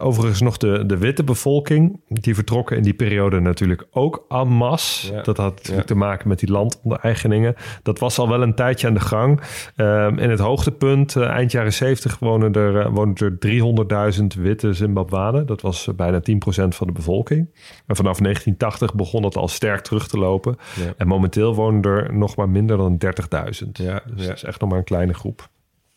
Overigens 0.00 0.40
nog 0.40 0.56
de, 0.56 0.86
de 0.86 0.98
witte 0.98 1.24
bevolking. 1.24 2.00
Die 2.08 2.34
vertrokken 2.34 2.76
in 2.76 2.82
die 2.82 2.94
periode 2.94 3.40
natuurlijk 3.40 3.86
ook 3.90 4.24
en 4.28 4.48
masse. 4.48 5.12
Ja. 5.12 5.22
Dat 5.22 5.36
had 5.36 5.54
natuurlijk 5.54 5.88
Ja. 5.88 5.94
te 5.94 6.00
maken 6.00 6.28
met 6.28 6.38
die 6.38 6.50
landondeigeningen. 6.50 7.54
Dat 7.82 7.98
was 7.98 8.18
al 8.18 8.28
wel 8.28 8.42
een 8.42 8.54
tijdje 8.54 8.86
aan 8.86 8.94
de 8.94 9.00
gang. 9.00 9.40
Ehm, 9.76 10.18
in 10.18 10.30
het 10.30 10.38
hoogtepunt, 10.38 11.16
eh, 11.16 11.28
eind 11.28 11.52
jaren 11.52 11.72
70, 11.72 12.18
wonen 12.18 12.52
er, 12.52 12.80
eh, 12.80 12.92
wonen 12.92 13.14
er 13.14 13.38
300.000 13.38 14.34
witte 14.34 14.72
Zimbabwanen. 14.72 15.46
Dat 15.46 15.60
was 15.60 15.88
eh, 15.88 15.94
bijna 15.94 16.20
10% 16.20 16.74
van 16.74 16.86
de 16.86 16.92
bevolking. 16.92 17.48
En 17.86 17.96
vanaf 17.96 18.20
1980 18.20 18.94
begon 18.94 19.22
dat 19.22 19.36
al 19.36 19.48
sterk 19.48 19.80
terug 19.80 20.08
te 20.08 20.18
lopen. 20.18 20.56
Ja. 20.74 20.92
En 20.96 21.06
momenteel 21.06 21.54
wonen 21.54 21.82
er 21.82 22.14
nog 22.14 22.36
maar 22.36 22.48
minder 22.48 22.76
dan 22.76 22.96
30.000. 22.98 23.78
Ja, 23.78 24.00
dus 24.14 24.26
dat 24.26 24.36
is 24.36 24.44
echt 24.44 24.60
nog 24.60 24.68
maar 24.70 24.78
een 24.78 24.84
kleine 24.84 25.14
groep. 25.14 25.48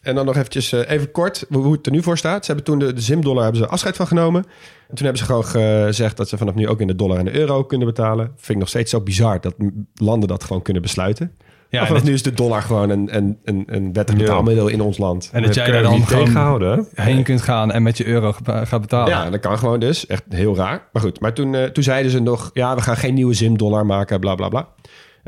En 0.01 0.15
dan 0.15 0.25
nog 0.25 0.35
eventjes 0.35 0.71
eh, 0.71 0.89
even 0.91 1.11
kort 1.11 1.45
hoe 1.49 1.71
het 1.71 1.85
er 1.85 1.91
nu 1.91 2.03
voor 2.03 2.17
staat. 2.17 2.45
Ze 2.45 2.51
hebben 2.53 2.65
toen 2.65 2.79
de, 2.79 2.93
de 2.93 3.01
ZIM-dollar 3.01 3.43
hebben 3.43 3.61
ze 3.61 3.67
afscheid 3.67 3.95
van 3.95 4.07
genomen. 4.07 4.43
En 4.89 4.95
toen 4.95 5.05
hebben 5.05 5.17
ze 5.17 5.25
gewoon 5.25 5.45
gezegd 5.45 6.17
dat 6.17 6.29
ze 6.29 6.37
vanaf 6.37 6.53
nu 6.55 6.67
ook 6.67 6.81
in 6.81 6.87
de 6.87 6.95
dollar 6.95 7.17
en 7.17 7.25
de 7.25 7.35
euro 7.39 7.63
kunnen 7.63 7.87
betalen. 7.87 8.25
Vind 8.35 8.49
ik 8.49 8.57
nog 8.57 8.67
steeds 8.69 8.91
zo 8.91 9.01
bizar 9.01 9.41
dat 9.41 9.55
landen 9.93 10.27
dat 10.29 10.43
gewoon 10.43 10.61
kunnen 10.61 10.81
besluiten. 10.81 11.31
Ja, 11.69 11.85
dat- 11.85 12.03
nu 12.03 12.13
is 12.13 12.23
de 12.23 12.33
dollar 12.33 12.61
gewoon 12.61 12.89
een, 12.89 13.15
een, 13.17 13.37
een, 13.43 13.63
een 13.67 13.93
wettig 13.93 14.15
betaalmiddel 14.15 14.67
in 14.67 14.81
ons 14.81 14.97
land. 14.97 15.29
En 15.33 15.41
dat 15.43 15.55
jij 15.55 15.65
daar 15.65 15.75
je 15.75 15.81
dan 15.83 16.05
tegenhouden. 16.05 16.87
hè? 16.93 17.03
heen 17.03 17.23
kunt 17.23 17.41
gaan 17.41 17.71
en 17.71 17.83
met 17.83 17.97
je 17.97 18.05
euro 18.07 18.31
gaat 18.43 18.81
betalen. 18.81 19.09
Ja, 19.13 19.29
dat 19.29 19.39
kan 19.39 19.57
gewoon 19.57 19.79
dus. 19.79 20.05
Echt 20.05 20.23
heel 20.29 20.55
raar. 20.55 20.87
Maar 20.93 21.01
goed, 21.01 21.19
maar 21.19 21.33
toen, 21.33 21.55
eh, 21.55 21.63
toen 21.63 21.83
zeiden 21.83 22.11
ze 22.11 22.19
nog... 22.19 22.49
ja, 22.53 22.75
we 22.75 22.81
gaan 22.81 22.97
geen 22.97 23.13
nieuwe 23.13 23.33
ZIM-dollar 23.33 23.85
maken, 23.85 24.19
bla, 24.19 24.35
bla, 24.35 24.49
bla. 24.49 24.67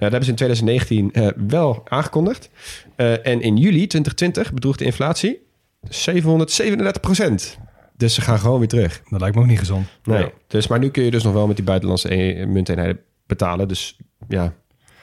Eh, 0.02 0.10
dat 0.10 0.22
hebben 0.22 0.38
ze 0.38 0.46
in 0.46 0.56
2019 0.56 1.12
eh, 1.12 1.28
wel 1.48 1.82
aangekondigd. 1.88 2.50
Eh, 2.96 3.12
en 3.28 3.42
in 3.42 3.58
juli 3.58 3.88
2020 3.88 4.54
bedroeg 4.54 4.78
de 4.78 4.86
inflatie 4.86 5.48
737 5.90 7.02
procent. 7.02 7.58
Dus 7.98 8.14
ze 8.14 8.22
gaan 8.22 8.40
gewoon 8.40 8.60
weer 8.60 8.68
terug. 8.68 9.02
Dat 9.10 9.20
lijkt 9.20 9.36
me 9.36 9.42
ook 9.42 9.48
niet 9.48 9.60
gezond. 9.60 9.88
Nee. 10.04 10.32
Dus, 10.48 10.68
maar 10.68 10.80
nu 10.80 10.90
kun 10.90 11.04
je 11.04 11.12
dus 11.12 11.24
nog 11.24 11.34
wel 11.34 11.48
met 11.48 11.56
die 11.56 11.66
buitenlandse 11.66 12.14
e- 12.14 12.46
munteenheden 12.46 13.00
betalen. 13.28 13.68
Dus 13.68 13.98
ja, 14.28 14.44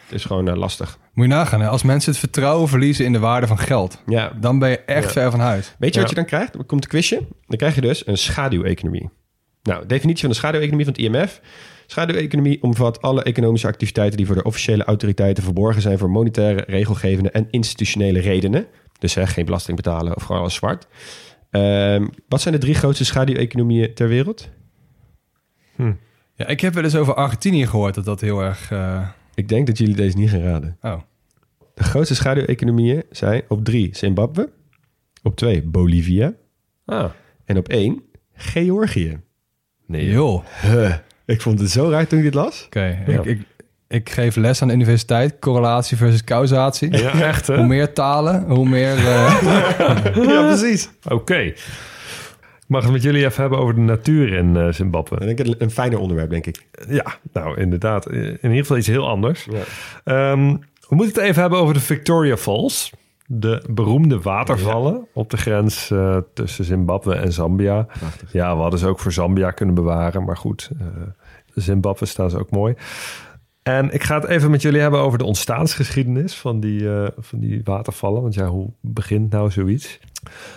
het 0.06 0.14
is 0.14 0.24
gewoon 0.24 0.58
lastig. 0.58 0.98
Moet 1.12 1.26
je 1.26 1.32
nagaan, 1.32 1.60
hè? 1.60 1.68
als 1.68 1.82
mensen 1.82 2.10
het 2.10 2.20
vertrouwen 2.20 2.68
verliezen 2.68 3.04
in 3.04 3.12
de 3.12 3.18
waarde 3.18 3.46
van 3.46 3.58
geld, 3.58 4.02
Ja. 4.06 4.32
dan 4.40 4.58
ben 4.58 4.70
je 4.70 4.78
echt 4.78 5.12
ver 5.12 5.30
van 5.30 5.40
huis. 5.40 5.74
Weet 5.78 5.90
je 5.94 5.94
Ja. 5.94 6.00
wat 6.00 6.10
je 6.10 6.16
dan 6.16 6.24
krijgt? 6.24 6.56
Komt 6.66 6.84
een 6.84 6.90
quizje. 6.90 7.26
Dan 7.46 7.56
krijg 7.58 7.74
je 7.74 7.80
dus 7.80 8.06
een 8.06 8.18
schaduweconomie. 8.18 9.10
Nou, 9.62 9.86
definitie 9.86 10.20
van 10.20 10.30
de 10.30 10.36
schaduweconomie 10.36 10.84
van 10.84 10.94
het 10.94 11.02
IMF. 11.02 11.40
Schaduweconomie 11.90 12.62
omvat 12.62 13.02
alle 13.02 13.22
economische 13.22 13.66
activiteiten 13.66 14.16
die 14.16 14.26
voor 14.26 14.34
de 14.34 14.42
officiële 14.42 14.84
autoriteiten 14.84 15.42
verborgen 15.44 15.82
zijn 15.82 15.98
voor 15.98 16.10
monetaire, 16.10 16.64
regelgevende 16.66 17.30
en 17.30 17.46
institutionele 17.50 18.20
redenen. 18.20 18.66
Dus 18.98 19.14
hè, 19.14 19.26
geen 19.26 19.44
belasting 19.44 19.76
betalen 19.76 20.16
of 20.16 20.22
gewoon 20.22 20.40
alles 20.40 20.54
zwart. 20.54 20.86
Ehm, 21.50 22.06
wat 22.28 22.40
zijn 22.40 22.54
de 22.54 22.60
drie 22.60 22.74
grootste 22.74 23.04
schaduweconomieën 23.04 23.94
ter 23.94 24.08
wereld? 24.08 24.48
Ja, 26.34 26.46
ik 26.46 26.60
heb 26.60 26.74
wel 26.74 26.84
eens 26.84 26.94
over 26.96 27.14
Argentinië 27.14 27.66
gehoord 27.66 27.94
dat 27.94 28.04
dat 28.04 28.20
heel 28.20 28.40
erg... 28.40 28.70
eh, 28.70 29.08
Ik 29.34 29.48
denk 29.48 29.66
dat 29.66 29.78
jullie 29.78 29.94
deze 29.94 30.16
niet 30.16 30.30
gaan 30.30 30.40
raden. 30.40 30.76
Oh, 30.82 31.00
De 31.74 31.82
grootste 31.84 32.14
schaduweconomieën 32.14 33.02
zijn 33.10 33.42
op 33.48 33.64
drie 33.64 33.96
Zimbabwe, 33.96 34.50
op 35.22 35.36
twee 35.36 35.62
Bolivia 35.62 36.32
Ah, 36.84 37.10
en 37.44 37.56
op 37.56 37.68
één 37.68 38.02
Georgië. 38.32 39.20
nee. 39.86 40.10
joh. 40.10 40.44
Huh. 40.62 40.94
Ik 41.28 41.40
vond 41.40 41.60
het 41.60 41.70
zo 41.70 41.90
raar 41.90 42.06
toen 42.06 42.18
ik 42.18 42.24
dit 42.24 42.34
las. 42.34 42.64
Oké, 42.66 42.98
Ja. 43.06 43.18
ik, 43.18 43.24
ik, 43.24 43.40
ik 43.88 44.10
geef 44.10 44.36
les 44.36 44.62
aan 44.62 44.68
de 44.68 44.74
universiteit. 44.74 45.36
Correlatie 45.40 45.96
versus 45.96 46.24
causatie. 46.24 46.96
Ja, 46.96 47.12
echt 47.22 47.46
hè? 47.46 47.56
Hoe 47.56 47.66
meer 47.66 47.92
talen, 47.92 48.44
hoe 48.48 48.68
meer... 48.68 48.96
eh, 48.96 49.42
Ja, 50.32 50.46
precies. 50.46 50.90
Oké. 51.08 51.38
Ik 51.38 52.74
mag 52.74 52.82
het 52.82 52.92
met 52.92 53.02
jullie 53.02 53.24
even 53.24 53.40
hebben 53.40 53.58
over 53.58 53.74
de 53.74 53.80
natuur 53.80 54.32
in 54.32 54.56
eh, 54.56 54.72
Zimbabwe. 54.72 55.26
Ik 55.26 55.36
denk 55.36 55.48
een, 55.48 55.54
een 55.58 55.70
fijner 55.70 55.98
onderwerp, 55.98 56.30
denk 56.30 56.46
ik. 56.46 56.66
Ja, 56.88 57.04
nou 57.32 57.60
inderdaad. 57.60 58.10
In 58.10 58.38
ieder 58.42 58.56
geval 58.56 58.76
iets 58.76 58.86
heel 58.86 59.08
anders. 59.08 59.46
Ja. 59.50 59.62
Ehm, 60.04 60.56
we 60.88 60.94
moeten 60.94 61.14
het 61.20 61.24
even 61.30 61.40
hebben 61.40 61.58
over 61.58 61.74
de 61.74 61.80
Victoria 61.80 62.36
Falls. 62.36 62.92
De 63.30 63.64
beroemde 63.70 64.20
watervallen 64.20 65.06
op 65.14 65.30
de 65.30 65.36
grens 65.36 65.90
eh, 65.90 66.16
tussen 66.34 66.64
Zimbabwe 66.64 67.14
en 67.14 67.32
Zambia. 67.32 67.86
Ja, 68.32 68.56
we 68.56 68.62
hadden 68.62 68.78
ze 68.78 68.86
ook 68.86 68.98
voor 68.98 69.12
Zambia 69.12 69.50
kunnen 69.50 69.74
bewaren. 69.74 70.24
Maar 70.24 70.36
goed, 70.36 70.70
eh 70.78 70.86
Zimbabwe 71.54 72.06
staan 72.06 72.30
ze 72.30 72.38
ook 72.38 72.50
mooi. 72.50 72.74
En 73.68 73.92
ik 73.92 74.02
ga 74.02 74.14
het 74.14 74.26
even 74.26 74.50
met 74.50 74.62
jullie 74.62 74.80
hebben 74.80 75.00
over 75.00 75.18
de 75.18 75.24
ontstaansgeschiedenis 75.24 76.36
van 76.36 76.60
die, 76.60 76.94
eh, 76.94 77.08
van 77.18 77.38
die 77.38 77.60
watervallen. 77.64 78.22
Want 78.22 78.34
ja, 78.34 78.46
hoe 78.46 78.70
begint 78.80 79.30
nou 79.30 79.50
zoiets? 79.50 79.98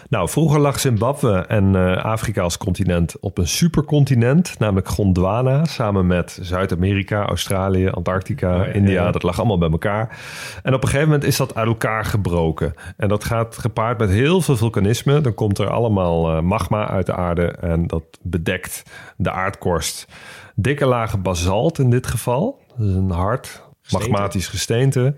Nou, 0.09 0.29
vroeger 0.29 0.59
lag 0.59 0.79
Zimbabwe 0.79 1.45
en 1.47 1.75
eh, 1.75 2.03
Afrika 2.03 2.41
als 2.41 2.57
continent 2.57 3.19
op 3.19 3.37
een 3.37 3.47
supercontinent, 3.47 4.59
namelijk 4.59 4.87
Gondwana, 4.87 5.65
samen 5.65 6.07
met 6.07 6.37
Zuid-Amerika, 6.41 7.25
Australië, 7.25 7.89
Antarctica, 7.89 8.65
India. 8.65 9.11
Dat 9.11 9.23
lag 9.23 9.37
allemaal 9.37 9.57
bij 9.57 9.69
elkaar. 9.69 10.19
En 10.63 10.73
op 10.73 10.81
een 10.81 10.89
gegeven 10.89 11.09
moment 11.09 11.27
is 11.27 11.37
dat 11.37 11.55
uit 11.55 11.67
elkaar 11.67 12.05
gebroken. 12.05 12.73
En 12.97 13.07
dat 13.07 13.23
gaat 13.23 13.57
gepaard 13.57 13.97
met 13.97 14.09
heel 14.09 14.41
veel 14.41 14.57
vulkanisme. 14.57 15.21
Dan 15.21 15.33
komt 15.33 15.57
er 15.57 15.69
allemaal 15.69 16.31
eh, 16.31 16.41
magma 16.41 16.87
uit 16.87 17.05
de 17.05 17.15
aarde 17.15 17.45
en 17.45 17.87
dat 17.87 18.03
bedekt 18.21 18.83
de 19.17 19.31
aardkorst. 19.31 20.07
Dikke 20.55 20.85
lagen 20.85 21.21
basalt 21.21 21.79
in 21.79 21.89
dit 21.89 22.07
geval. 22.07 22.61
Dat 22.77 22.87
is 22.87 22.93
een 22.93 23.11
hard 23.11 23.63
magmatisch 23.89 24.47
gesteente. 24.47 25.15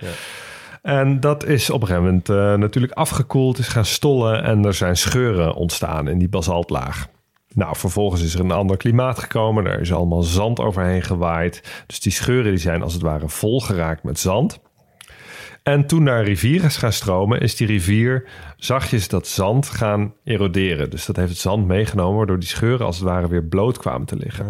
En 0.82 1.20
dat 1.20 1.46
is 1.46 1.70
op 1.70 1.82
een 1.82 1.88
gegeven 1.88 2.08
moment 2.08 2.30
eh, 2.30 2.54
natuurlijk 2.54 2.94
afgekoeld, 2.94 3.58
is 3.58 3.68
gaan 3.68 3.86
stollen 3.86 4.44
en 4.44 4.66
er 4.66 4.74
zijn 4.74 4.98
scheuren 4.98 5.56
ontstaan 5.56 6.08
in 6.08 6.18
die 6.18 6.30
basaltlaag. 6.30 7.08
Nou, 7.54 7.76
vervolgens 7.76 8.22
is 8.24 8.34
er 8.34 8.40
een 8.40 8.52
ander 8.52 8.78
klimaat 8.78 9.20
gekomen. 9.20 9.66
Er 9.66 9.80
is 9.80 9.94
allemaal 9.94 10.24
zand 10.24 10.60
overheen 10.60 11.02
gewaaid. 11.02 11.84
Dus 11.88 12.00
die 12.00 12.12
scheuren 12.12 12.52
die 12.52 12.60
zijn 12.60 12.82
als 12.82 12.94
het 12.94 13.02
ware 13.02 13.30
vol 13.30 13.62
geraakt 13.62 14.04
met 14.04 14.20
zand. 14.20 14.60
En 15.64 15.88
toen 15.88 16.03
naar 16.03 16.20
een 16.20 16.26
rivier 16.26 16.64
is 16.64 16.78
gaan 16.78 16.93
stromen, 16.93 17.39
is 17.39 17.55
die 17.55 17.68
rivier 17.68 18.28
zachtjes 18.57 19.07
dat 19.07 19.28
zand 19.28 19.70
gaan 19.70 20.14
eroderen. 20.24 20.89
Dus 20.89 21.05
dat 21.05 21.16
heeft 21.16 21.30
het 21.30 21.39
zand 21.39 21.68
meegenomen, 21.68 22.18
waardoor 22.18 22.39
die 22.39 22.49
scheuren 22.49 22.86
als 22.86 22.95
het 22.95 23.05
ware 23.05 23.28
weer 23.28 23.43
bloot 23.43 23.78
kwamen 23.78 24.07
te 24.07 24.16
liggen. 24.16 24.45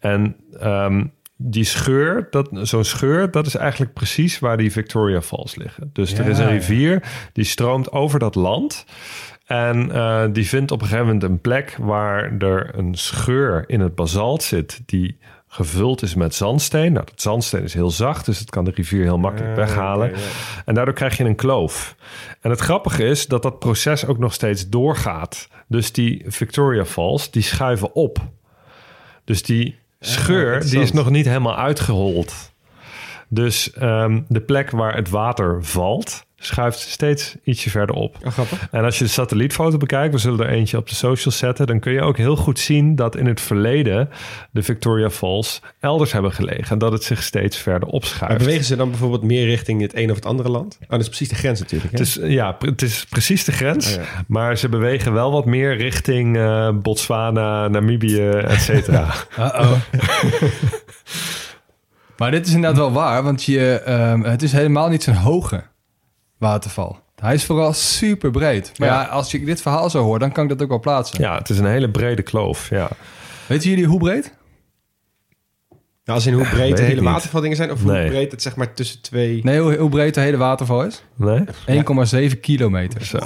En 0.00 0.36
ehm, 0.58 1.04
die 1.36 1.64
scheur, 1.64 2.26
dat, 2.30 2.48
zo'n 2.52 2.84
scheur, 2.84 3.30
dat 3.30 3.46
is 3.46 3.54
eigenlijk 3.54 3.92
precies 3.92 4.38
waar 4.38 4.56
die 4.56 4.72
Victoria 4.72 5.22
Falls 5.22 5.54
liggen. 5.54 5.90
Dus 5.92 6.12
er 6.12 6.24
Ja, 6.24 6.30
is 6.30 6.38
een 6.38 6.44
ja. 6.44 6.50
rivier 6.50 7.02
die 7.32 7.44
stroomt 7.44 7.92
over 7.92 8.18
dat 8.18 8.34
land. 8.34 8.84
En 9.46 9.90
eh, 9.92 10.24
die 10.32 10.48
vindt 10.48 10.70
op 10.70 10.80
een 10.80 10.86
gegeven 10.86 11.06
moment 11.06 11.24
een 11.24 11.40
plek 11.40 11.76
waar 11.80 12.36
er 12.38 12.78
een 12.78 12.94
scheur 12.94 13.64
in 13.66 13.80
het 13.80 13.94
basalt 13.94 14.42
zit 14.42 14.80
die 14.86 15.18
gevuld 15.52 16.02
is 16.02 16.14
met 16.14 16.34
zandsteen. 16.34 16.92
Nou, 16.92 17.06
dat 17.06 17.20
zandsteen 17.20 17.62
is 17.62 17.74
heel 17.74 17.90
zacht, 17.90 18.26
dus 18.26 18.38
het 18.38 18.50
kan 18.50 18.64
de 18.64 18.70
rivier 18.74 19.02
heel 19.02 19.18
makkelijk 19.18 19.56
weghalen. 19.56 20.12
En 20.64 20.74
daardoor 20.74 20.94
krijg 20.94 21.16
je 21.16 21.24
een 21.24 21.34
kloof. 21.34 21.96
En 22.40 22.50
het 22.50 22.60
grappige 22.60 23.04
is 23.04 23.26
dat 23.26 23.42
dat 23.42 23.58
proces 23.58 24.06
ook 24.06 24.18
nog 24.18 24.32
steeds 24.32 24.68
doorgaat. 24.68 25.48
Dus 25.66 25.92
die 25.92 26.24
Victoria 26.26 26.84
Falls, 26.84 27.30
die 27.30 27.42
schuiven 27.42 27.94
op. 27.94 28.18
Dus 29.24 29.42
die 29.42 29.78
scheur, 30.00 30.60
die 30.60 30.80
is 30.80 30.92
nog 30.92 31.10
niet 31.10 31.26
helemaal 31.26 31.56
uitgehold. 31.56 32.52
Dus 33.28 33.72
ehm, 33.72 34.20
de 34.28 34.40
plek 34.40 34.70
waar 34.70 34.94
het 34.94 35.08
water 35.08 35.64
valt, 35.64 36.26
schuift 36.42 36.78
steeds 36.78 37.36
ietsje 37.44 37.70
verder 37.70 37.96
op. 37.96 38.16
Oh, 38.24 38.32
grappig. 38.32 38.68
En 38.70 38.84
als 38.84 38.98
je 38.98 39.04
de 39.04 39.10
satellietfoto 39.10 39.76
bekijkt, 39.76 40.14
we 40.14 40.20
zullen 40.20 40.46
er 40.46 40.52
eentje 40.52 40.76
op 40.76 40.88
de 40.88 40.94
socials 40.94 41.38
zetten, 41.38 41.66
dan 41.66 41.80
kun 41.80 41.92
je 41.92 42.00
ook 42.02 42.16
heel 42.16 42.36
goed 42.36 42.58
zien 42.58 42.94
dat 42.94 43.16
in 43.16 43.26
het 43.26 43.40
verleden 43.40 44.08
de 44.50 44.62
Victoria 44.62 45.10
Falls 45.10 45.60
elders 45.80 46.12
hebben 46.12 46.32
gelegen 46.32 46.70
en 46.70 46.78
dat 46.78 46.92
het 46.92 47.02
zich 47.02 47.22
steeds 47.22 47.56
verder 47.56 47.80
Maar 47.88 47.94
opschuift. 47.94 48.38
bewegen 48.38 48.64
ze 48.64 48.76
dan 48.76 48.90
bijvoorbeeld 48.90 49.22
meer 49.22 49.44
richting 49.44 49.80
het 49.80 49.96
een 49.96 50.10
of 50.10 50.16
het 50.16 50.26
andere 50.26 50.48
land? 50.48 50.78
Oh, 50.82 50.88
dat 50.88 51.00
is 51.00 51.06
precies 51.06 51.28
de 51.28 51.34
grens 51.34 51.60
natuurlijk. 51.60 51.92
Hè? 51.92 51.98
Het 51.98 52.06
is, 52.06 52.18
ja, 52.22 52.56
het 52.58 52.82
is 52.82 53.06
precies 53.08 53.44
de 53.44 53.52
grens, 53.52 53.96
Oh, 53.96 54.02
ja. 54.02 54.24
maar 54.26 54.56
ze 54.58 54.68
bewegen 54.68 55.12
wel 55.12 55.32
wat 55.32 55.44
meer 55.44 55.76
richting 55.76 56.36
eh, 56.36 56.70
Botswana, 56.74 57.68
Namibië, 57.68 58.28
et 58.28 58.60
cetera. 58.60 59.04
Uh-oh. 59.38 59.72
maar 62.16 62.30
dit 62.30 62.46
is 62.46 62.52
inderdaad 62.54 62.78
wel 62.78 62.92
waar, 62.92 63.22
want 63.22 63.44
je, 63.44 63.80
ehm, 63.84 64.20
het 64.22 64.42
is 64.42 64.52
helemaal 64.52 64.88
niet 64.88 65.02
zo'n 65.02 65.14
hoge 65.14 65.62
waterval. 66.40 66.98
Hij 67.16 67.34
is 67.34 67.44
vooral 67.44 67.72
super 67.72 68.30
breed. 68.30 68.72
Maar 68.78 68.88
ja. 68.88 69.00
Ja. 69.00 69.06
als 69.06 69.34
ik 69.34 69.46
dit 69.46 69.62
verhaal 69.62 69.90
zo 69.90 70.02
hoor, 70.02 70.18
dan 70.18 70.32
kan 70.32 70.42
ik 70.44 70.50
dat 70.50 70.62
ook 70.62 70.68
wel 70.68 70.80
plaatsen. 70.80 71.20
ja, 71.20 71.38
het 71.38 71.50
is 71.50 71.58
een 71.58 71.66
hele 71.66 71.90
brede 71.90 72.22
kloof. 72.22 72.70
Ja. 72.70 72.88
Weten 73.46 73.70
jullie 73.70 73.86
hoe 73.86 73.98
breed? 73.98 74.38
Nou, 76.04 76.18
als 76.18 76.26
in 76.26 76.34
hoe 76.34 76.48
breed 76.48 76.68
weet 76.68 76.76
de 76.76 76.82
hele 76.82 77.02
watervaldingen 77.02 77.56
zijn? 77.56 77.70
Of 77.70 77.82
hoe 77.82 77.92
breed 78.06 78.30
het 78.30 78.42
zeg 78.42 78.56
maar 78.56 78.74
tussen 78.74 79.02
twee... 79.02 79.40
Nee, 79.44 79.60
hoe, 79.60 79.76
hoe 79.76 79.90
breed 79.90 80.14
de 80.14 80.20
hele 80.20 80.36
waterval 80.36 80.84
is? 80.84 81.02
1,7 81.20 81.26
Nee? 81.66 82.36
kilometer. 82.40 83.04
Zo. 83.04 83.18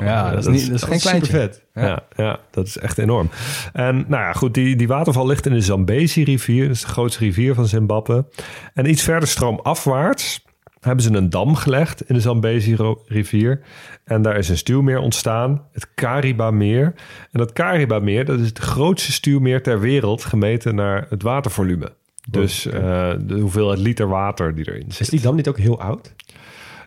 Ja, 0.00 0.30
dat 0.30 0.38
is, 0.38 0.46
niet, 0.46 0.66
dat 0.66 0.74
is 0.74 0.82
geen 0.82 1.00
kleintje. 1.00 1.32
Super 1.32 1.40
vet. 1.40 1.64
Ja. 1.74 2.02
Ja, 2.16 2.38
dat 2.50 2.66
is 2.66 2.78
echt 2.78 2.98
enorm. 2.98 3.30
En 3.72 3.94
nou 4.08 4.22
ja, 4.22 4.32
goed, 4.32 4.54
die, 4.54 4.76
die 4.76 4.88
waterval 4.88 5.26
ligt 5.26 5.46
in 5.46 5.52
de 5.52 5.60
Zambezi-rivier. 5.60 6.66
Dat 6.66 6.74
is 6.76 6.80
de 6.80 6.86
grootste 6.86 7.24
rivier 7.24 7.54
van 7.54 7.66
Zimbabwe. 7.66 8.24
En 8.74 8.90
iets 8.90 9.02
verder 9.02 9.28
stroomafwaarts 9.28 10.44
hebben 10.86 11.04
ze 11.04 11.12
een 11.12 11.30
dam 11.30 11.54
gelegd 11.54 12.08
in 12.08 12.14
de 12.14 12.20
Zambezi-rivier. 12.20 13.60
En 14.04 14.22
daar 14.22 14.36
is 14.36 14.48
een 14.48 14.56
stuwmeer 14.56 14.98
ontstaan, 14.98 15.62
het 15.72 15.88
Kariba-meer. 15.94 16.84
En 17.30 17.38
dat 17.38 17.52
Kariba-meer, 17.52 18.24
dat 18.24 18.38
is 18.38 18.46
het 18.46 18.58
grootste 18.58 19.12
stuwmeer 19.12 19.62
ter 19.62 19.80
wereld... 19.80 20.24
gemeten 20.24 20.74
naar 20.74 21.06
het 21.08 21.22
watervolume. 21.22 21.92
Dus 22.30 22.66
eh, 22.66 23.12
de 23.20 23.38
hoeveelheid 23.40 23.78
liter 23.78 24.08
water 24.08 24.54
die 24.54 24.68
erin 24.68 24.86
Is 24.88 24.96
zit. 24.96 25.10
die 25.10 25.20
dam 25.20 25.36
niet 25.36 25.48
ook 25.48 25.58
heel 25.58 25.80
oud? 25.80 26.14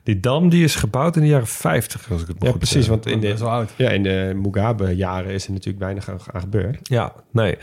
Die 0.06 0.20
dam 0.20 0.50
die 0.50 0.64
is 0.64 0.76
gebouwd 0.76 1.16
in 1.16 1.22
de 1.22 1.28
jaren 1.28 1.48
50, 1.48 2.12
als 2.12 2.22
ik 2.22 2.28
het 2.28 2.40
me 2.40 2.46
Ja, 2.46 2.52
goed 2.52 2.60
precies. 2.60 2.86
zeg. 2.86 2.90
Want 2.90 3.06
in 3.06 3.20
de, 3.20 3.44
oud. 3.44 3.74
ja, 3.76 3.90
in 3.90 4.04
de 4.04 4.40
Mugabe-jaren 4.42 5.32
is 5.32 5.46
er 5.46 5.52
natuurlijk 5.52 5.84
weinig 5.84 6.10
aan, 6.10 6.18
aan 6.32 6.42
gebeurd. 6.42 6.78
Ja, 6.84 7.14
nee. 7.32 7.58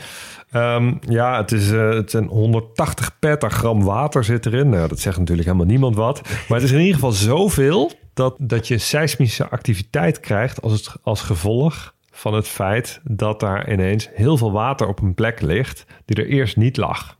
Ehm, 0.50 0.94
ja, 1.08 1.36
het, 1.36 1.52
is, 1.52 1.70
eh, 1.70 1.88
het 1.88 2.10
zijn 2.10 2.26
180 2.26 3.18
petagram 3.18 3.82
water 3.84 4.24
zit 4.24 4.46
erin. 4.46 4.68
Nou, 4.68 4.88
dat 4.88 4.98
zegt 5.00 5.18
natuurlijk 5.18 5.46
helemaal 5.46 5.68
niemand 5.70 5.96
wat. 5.96 6.20
Maar 6.48 6.58
het 6.58 6.66
is 6.66 6.72
in 6.72 6.78
ieder 6.78 6.94
geval 6.94 7.12
zoveel 7.12 7.90
dat, 8.14 8.34
dat 8.38 8.68
je 8.68 8.78
seismische 8.78 9.48
activiteit 9.48 10.20
krijgt 10.20 10.62
als, 10.62 10.72
het, 10.72 10.94
als 11.02 11.20
gevolg 11.20 11.94
van 12.10 12.34
het 12.34 12.48
feit 12.48 13.00
dat 13.04 13.40
daar 13.40 13.72
ineens 13.72 14.08
heel 14.14 14.36
veel 14.36 14.52
water 14.52 14.86
op 14.86 15.00
een 15.00 15.14
plek 15.14 15.40
ligt 15.40 15.84
die 16.04 16.16
er 16.16 16.28
eerst 16.28 16.56
niet 16.56 16.76
lag. 16.76 17.16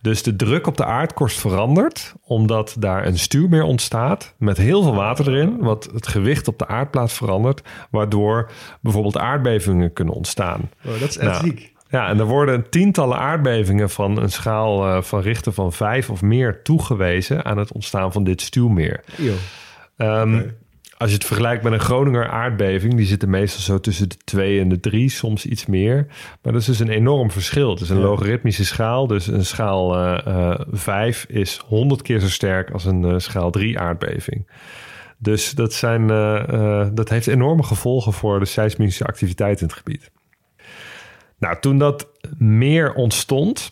Dus 0.00 0.22
de 0.22 0.36
druk 0.36 0.66
op 0.66 0.76
de 0.76 0.84
aardkorst 0.84 1.40
verandert, 1.40 2.14
omdat 2.24 2.76
daar 2.78 3.06
een 3.06 3.18
stuwmeer 3.18 3.62
ontstaat 3.62 4.34
met 4.38 4.56
heel 4.56 4.82
veel 4.82 4.94
water 4.94 5.28
erin, 5.28 5.56
wat 5.58 5.88
het 5.94 6.06
gewicht 6.06 6.48
op 6.48 6.58
de 6.58 6.66
aardplaat 6.66 7.12
verandert, 7.12 7.62
waardoor 7.90 8.50
bijvoorbeeld 8.80 9.18
aardbevingen 9.18 9.92
kunnen 9.92 10.14
ontstaan. 10.14 10.70
Oh, 10.84 11.00
dat 11.00 11.08
is 11.08 11.18
echt 11.18 11.30
Nou, 11.30 11.44
ziek. 11.44 11.72
Ja, 11.88 12.08
en 12.08 12.18
er 12.18 12.26
worden 12.26 12.68
tientallen 12.70 13.18
aardbevingen 13.18 13.90
van 13.90 14.22
een 14.22 14.30
schaal 14.30 14.86
eh, 14.86 15.02
van 15.02 15.20
richten 15.20 15.54
van 15.54 15.72
vijf 15.72 16.10
of 16.10 16.22
meer 16.22 16.62
toegewezen 16.62 17.44
aan 17.44 17.58
het 17.58 17.72
ontstaan 17.72 18.12
van 18.12 18.24
dit 18.24 18.40
stuwmeer. 18.40 19.04
Ehm, 19.96 20.42
Als 21.04 21.12
je 21.12 21.18
het 21.18 21.28
vergelijkt 21.28 21.62
met 21.62 21.72
een 21.72 21.80
Groninger 21.80 22.28
aardbeving, 22.28 22.94
die 22.94 23.06
zitten 23.06 23.30
meestal 23.30 23.60
zo 23.60 23.80
tussen 23.80 24.08
de 24.08 24.16
2 24.24 24.60
en 24.60 24.68
de 24.68 24.80
3, 24.80 25.08
soms 25.08 25.46
iets 25.46 25.66
meer. 25.66 26.06
Maar 26.42 26.52
dat 26.52 26.60
is 26.60 26.66
dus 26.66 26.78
een 26.78 26.88
enorm 26.88 27.30
verschil. 27.30 27.70
Het 27.70 27.80
is 27.80 27.88
een 27.88 28.00
logaritmische 28.00 28.64
schaal, 28.64 29.06
dus 29.06 29.26
een 29.26 29.44
schaal 29.44 29.96
eh 29.98 30.60
5 30.70 31.26
is 31.28 31.60
100 31.66 32.02
keer 32.02 32.20
zo 32.20 32.28
sterk 32.28 32.70
als 32.70 32.84
een 32.84 33.04
eh, 33.04 33.18
schaal 33.18 33.50
3 33.50 33.78
aardbeving. 33.78 34.50
Dus 35.18 35.50
dat, 35.50 35.72
zijn, 35.72 36.10
eh, 36.10 36.48
eh, 36.48 36.88
dat 36.92 37.08
heeft 37.08 37.26
enorme 37.26 37.62
gevolgen 37.62 38.12
voor 38.12 38.38
de 38.38 38.46
seismische 38.46 39.04
activiteit 39.04 39.60
in 39.60 39.66
het 39.66 39.76
gebied. 39.76 40.10
Nou, 41.38 41.60
toen 41.60 41.78
dat 41.78 42.08
meer 42.38 42.92
ontstond, 42.94 43.68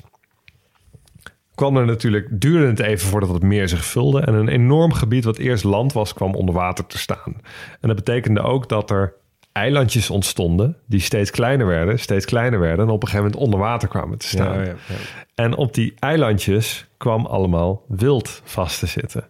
kwam 1.55 1.77
er 1.77 1.87
natuurlijk, 1.87 2.27
duurde 2.31 2.67
het 2.67 2.81
even 2.81 3.09
voordat 3.09 3.29
het 3.29 3.43
meer 3.43 3.69
zich 3.69 3.85
vulde. 3.85 4.21
En 4.21 4.35
een 4.35 4.49
enorm 4.49 4.93
gebied 4.93 5.25
wat 5.25 5.39
eerst 5.39 5.65
land 5.65 5.93
was, 5.93 6.15
kwam 6.15 6.35
onder 6.35 6.55
water 6.55 6.87
te 6.87 6.99
staan. 6.99 7.35
En 7.81 7.89
dat 7.89 7.97
betekende 7.97 8.41
ook 8.41 8.69
dat 8.69 8.91
er 8.91 9.15
eilandjes 9.53 10.11
ontstonden 10.11 10.77
die 10.87 11.01
steeds 11.01 11.31
kleiner 11.31 11.67
werden, 11.67 11.99
steeds 11.99 12.25
kleiner 12.25 12.59
werden. 12.61 12.87
En 12.87 12.93
op 12.93 13.03
een 13.03 13.09
gegeven 13.09 13.31
moment 13.31 13.45
onder 13.45 13.61
water 13.61 13.89
kwamen 13.89 14.19
te 14.19 14.27
staan. 14.27 14.59
Ja, 14.59 14.63
ja, 14.63 14.75
ja. 14.89 14.95
En 15.35 15.57
op 15.57 15.75
die 15.75 15.95
eilandjes 15.99 16.87
kwam 16.97 17.27
allemaal 17.27 17.85
wild 17.89 18.41
vast 18.45 18.79
te 18.79 18.87
zitten. 18.87 19.25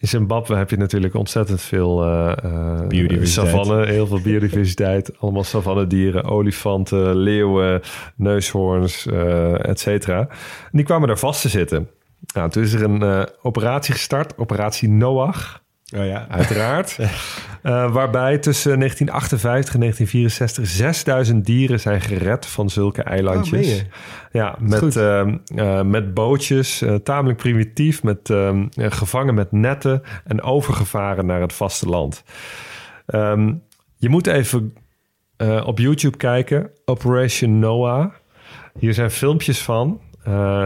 In 0.00 0.08
Zimbabwe 0.08 0.56
heb 0.56 0.70
je 0.70 0.76
natuurlijk 0.76 1.14
ontzettend 1.14 1.60
veel 1.62 2.04
eh, 2.04 2.32
eh, 2.44 2.86
Biodiversiteit. 2.86 3.48
savanne, 3.48 3.86
heel 3.86 4.06
veel 4.06 4.20
biodiversiteit. 4.20 5.12
allemaal 5.20 5.44
savannedieren, 5.44 6.24
olifanten, 6.24 7.16
leeuwen, 7.16 7.80
neushoorns, 8.16 9.06
eh 9.06 9.68
et 9.68 9.80
cetera. 9.80 10.18
En 10.18 10.70
die 10.70 10.84
kwamen 10.84 11.08
daar 11.08 11.18
vast 11.18 11.40
te 11.40 11.48
zitten. 11.48 11.88
Nou, 12.34 12.50
toen 12.50 12.62
is 12.62 12.72
er 12.72 12.82
een 12.82 13.02
eh, 13.02 13.22
operatie 13.42 13.94
gestart, 13.94 14.38
operatie 14.38 14.88
Noach. 14.88 15.62
Oh 15.96 16.06
ja. 16.06 16.26
Uiteraard. 16.28 16.98
Eh, 17.62 17.92
waarbij 17.92 18.38
tussen 18.38 18.78
1958 18.78 19.74
en 19.74 19.80
1964 19.80 20.66
6000 20.66 21.46
dieren 21.46 21.80
zijn 21.80 22.00
gered 22.00 22.46
van 22.46 22.70
zulke 22.70 23.00
Oh, 23.00 23.10
eilandjes. 23.10 23.76
je? 23.76 23.82
ja, 24.32 24.56
met, 24.58 24.96
ehm, 24.96 25.36
eh, 25.54 25.82
met 25.82 26.14
bootjes, 26.14 26.82
eh, 26.82 26.94
tamelijk 26.94 27.38
primitief, 27.38 28.02
met, 28.02 28.30
ehm, 28.30 28.66
eh, 28.74 28.90
gevangen 28.90 29.34
met 29.34 29.52
netten 29.52 30.02
en 30.24 30.42
overgevaren 30.42 31.26
naar 31.26 31.40
het 31.40 31.52
vasteland. 31.52 32.22
Ehm, 33.06 33.54
je 33.96 34.08
moet 34.08 34.26
even 34.26 34.74
op 35.64 35.78
YouTube 35.78 36.16
kijken, 36.16 36.70
Operation 36.84 37.58
Noah. 37.58 38.12
Hier 38.78 38.94
zijn 38.94 39.10
filmpjes 39.10 39.62
van. 39.62 40.00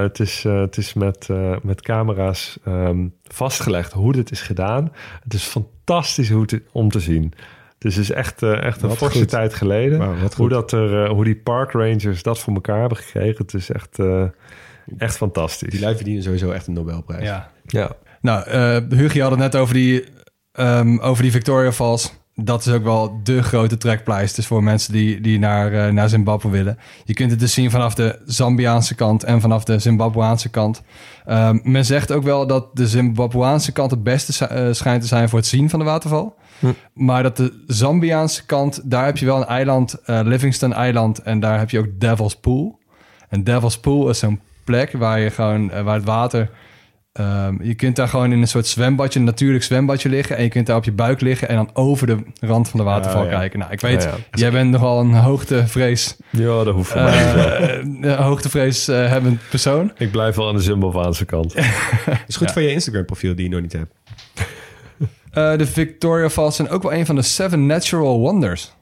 Het, 0.02 0.20
is, 0.20 0.42
het 0.42 0.76
is 0.76 0.94
met, 0.94 1.28
met 1.62 1.82
camera's 1.82 2.58
vastgelegd 3.22 3.92
hoe 3.92 4.12
dit 4.12 4.30
is 4.30 4.40
gedaan. 4.40 4.92
Het 5.22 5.34
is 5.34 5.42
fantastisch 5.44 5.73
hoe 6.30 6.46
te- 6.46 6.62
om 6.72 6.90
te 6.90 7.00
zien. 7.00 7.32
Dus 7.78 7.94
het 7.94 8.04
is 8.04 8.10
echt, 8.10 8.42
eh, 8.42 8.62
echt 8.62 8.82
een 8.82 8.88
Wat 8.88 8.96
forse 8.96 9.18
goed. 9.18 9.28
tijd 9.28 9.54
geleden. 9.54 10.02
Hoe, 10.36 10.48
dat 10.48 10.72
er, 10.72 11.04
eh, 11.04 11.10
hoe 11.10 11.24
die 11.24 11.36
park 11.36 11.72
rangers 11.72 12.22
dat 12.22 12.38
voor 12.38 12.54
elkaar 12.54 12.80
hebben 12.80 12.98
gekregen. 12.98 13.36
Het 13.44 13.54
is 13.54 13.70
echt, 13.70 13.98
eh, 13.98 14.24
echt 14.98 15.16
fantastisch. 15.16 15.70
Die 15.70 15.80
lui 15.80 15.94
verdienen 15.96 16.22
sowieso 16.22 16.50
echt 16.50 16.66
een 16.66 16.72
Nobelprijs. 16.72 17.22
Ja. 17.24 17.50
ja. 17.66 17.90
Nou, 18.20 18.48
eh 18.48 18.76
Hugo 18.98 19.20
had 19.20 19.30
het 19.30 19.38
net 19.40 19.56
over 19.56 19.74
die, 19.74 20.04
ehm, 20.52 20.98
over 20.98 21.22
die 21.22 21.32
Victoria 21.32 21.72
Falls. 21.72 22.12
Dat 22.36 22.66
is 22.66 22.72
ook 22.72 22.82
wel 22.82 23.20
de 23.22 23.42
grote 23.42 23.76
trekpleister 23.76 24.44
voor 24.44 24.62
mensen 24.62 24.92
die, 24.92 25.20
die 25.20 25.38
naar, 25.38 25.72
eh, 25.72 25.92
naar 25.92 26.08
Zimbabwe 26.08 26.48
willen. 26.48 26.78
Je 27.04 27.14
kunt 27.14 27.30
het 27.30 27.40
dus 27.40 27.52
zien 27.52 27.70
vanaf 27.70 27.94
de 27.94 28.18
Zambiaanse 28.24 28.94
kant 28.94 29.24
en 29.24 29.40
vanaf 29.40 29.64
de 29.64 29.78
Zimbabweaanse 29.78 30.48
kant. 30.48 30.82
Ehm, 31.26 31.58
men 31.62 31.84
zegt 31.84 32.12
ook 32.12 32.22
wel 32.22 32.46
dat 32.46 32.76
de 32.76 32.88
Zimbabweaanse 32.88 33.72
kant 33.72 33.90
het 33.90 34.02
beste 34.02 34.46
eh, 34.46 34.72
schijnt 34.72 35.02
te 35.02 35.08
zijn 35.08 35.28
voor 35.28 35.38
het 35.38 35.48
zien 35.48 35.70
van 35.70 35.78
de 35.78 35.84
waterval. 35.84 36.34
Maar 36.92 37.22
dat 37.22 37.36
de 37.36 37.62
Zambiaanse 37.66 38.46
kant, 38.46 38.80
daar 38.84 39.04
heb 39.04 39.16
je 39.16 39.26
wel 39.26 39.36
een 39.36 39.46
eiland, 39.46 39.94
eh, 40.04 40.20
Livingston 40.22 40.72
Eiland. 40.72 41.18
En 41.18 41.40
daar 41.40 41.58
heb 41.58 41.70
je 41.70 41.78
ook 41.78 41.88
Devil's 41.98 42.36
Pool. 42.36 42.78
En 43.28 43.44
Devil's 43.44 43.78
Pool 43.78 44.08
is 44.08 44.18
zo'n 44.18 44.40
plek 44.64 44.92
waar 44.92 45.20
je 45.20 45.30
gewoon, 45.30 45.84
waar 45.84 45.94
het 45.94 46.04
water 46.04 46.50
Ehm, 47.14 47.54
je 47.62 47.74
kunt 47.74 47.96
daar 47.96 48.08
gewoon 48.08 48.32
in 48.32 48.40
een 48.40 48.48
soort 48.48 48.66
zwembadje, 48.66 49.18
een 49.18 49.24
natuurlijk 49.24 49.64
zwembadje 49.64 50.08
liggen. 50.08 50.36
En 50.36 50.42
je 50.42 50.48
kunt 50.48 50.66
daar 50.66 50.76
op 50.76 50.84
je 50.84 50.92
buik 50.92 51.20
liggen 51.20 51.48
en 51.48 51.56
dan 51.56 51.70
over 51.72 52.06
de 52.06 52.16
rand 52.40 52.68
van 52.68 52.78
de 52.80 52.84
waterval 52.86 53.22
Oh, 53.22 53.30
ja. 53.30 53.38
kijken. 53.38 53.58
Nou, 53.58 53.72
ik 53.72 53.80
weet, 53.80 54.02
Ja, 54.02 54.08
ja. 54.08 54.16
jij 54.30 54.50
bent 54.50 54.70
nogal 54.70 55.00
een 55.00 55.14
hoogtevrees, 55.14 56.16
ja, 56.30 56.64
dat 56.64 56.74
hoeft 56.74 56.90
voor 56.90 57.00
mij 57.02 57.32
niet. 57.34 58.04
eh 58.04 58.10
een 58.12 58.22
hoogtevrees 58.22 58.88
eh, 58.88 59.08
hebbend 59.08 59.40
persoon. 59.50 59.92
Ik 59.98 60.10
blijf 60.10 60.34
wel 60.36 60.48
aan 60.48 60.54
de 60.56 60.62
Zimbabweanse 60.62 61.24
kant. 61.24 61.54
is 62.26 62.36
goed 62.36 62.50
voor 62.52 62.62
je 62.62 62.70
Instagram 62.72 63.04
profiel 63.04 63.34
die 63.34 63.44
je 63.44 63.50
nog 63.50 63.60
niet 63.60 63.72
hebt. 63.72 63.94
Eh, 65.32 65.56
de 65.56 65.66
Victoria 65.66 66.30
Falls 66.30 66.56
zijn 66.56 66.68
ook 66.68 66.82
wel 66.82 66.92
een 66.92 67.06
van 67.06 67.14
de 67.14 67.22
Seven 67.22 67.66
Natural 67.66 68.18
Wonders. 68.18 68.74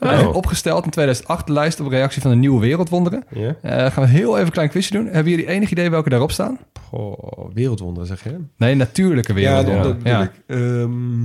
Oh. 0.00 0.34
Opgesteld 0.34 0.84
in 0.84 0.90
2008, 0.90 1.46
de 1.46 1.52
lijst 1.52 1.80
op 1.80 1.86
reactie 1.88 2.22
van 2.22 2.30
de 2.30 2.36
Nieuwe 2.36 2.60
Wereldwonderen. 2.60 3.24
Ja? 3.30 3.56
Eh, 3.62 3.90
gaan 3.92 4.04
we 4.04 4.10
heel 4.10 4.34
even 4.34 4.46
een 4.46 4.52
klein 4.52 4.68
quizje 4.68 4.92
doen. 4.92 5.06
Hebben 5.06 5.30
jullie 5.32 5.46
enig 5.48 5.70
idee 5.70 5.90
welke 5.90 6.08
daarop 6.08 6.30
staan? 6.30 6.58
Goh, 6.88 7.50
wereldwonderen 7.54 8.06
zeg 8.08 8.24
je? 8.24 8.38
Nee, 8.56 8.74
natuurlijke 8.74 9.32
Ja, 9.34 9.38
wereldwonderen. 9.62 10.02
dat, 10.04 10.12
dat 10.12 10.22
ik. 10.22 10.42
Ehm, 10.46 11.22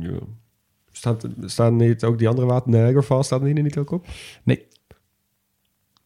ja. 0.00 0.18
Staat, 0.92 1.26
staan 1.44 1.76
niet 1.76 2.04
ook 2.04 2.18
die 2.18 2.28
andere 2.28 2.46
water, 2.46 2.70
Niagara 2.70 3.02
Falls, 3.02 3.26
staat 3.26 3.44
die 3.44 3.54
er 3.54 3.62
niet 3.62 3.78
ook 3.78 3.90
op? 3.90 4.06
Nee, 4.42 4.56
Mount, 4.56 4.68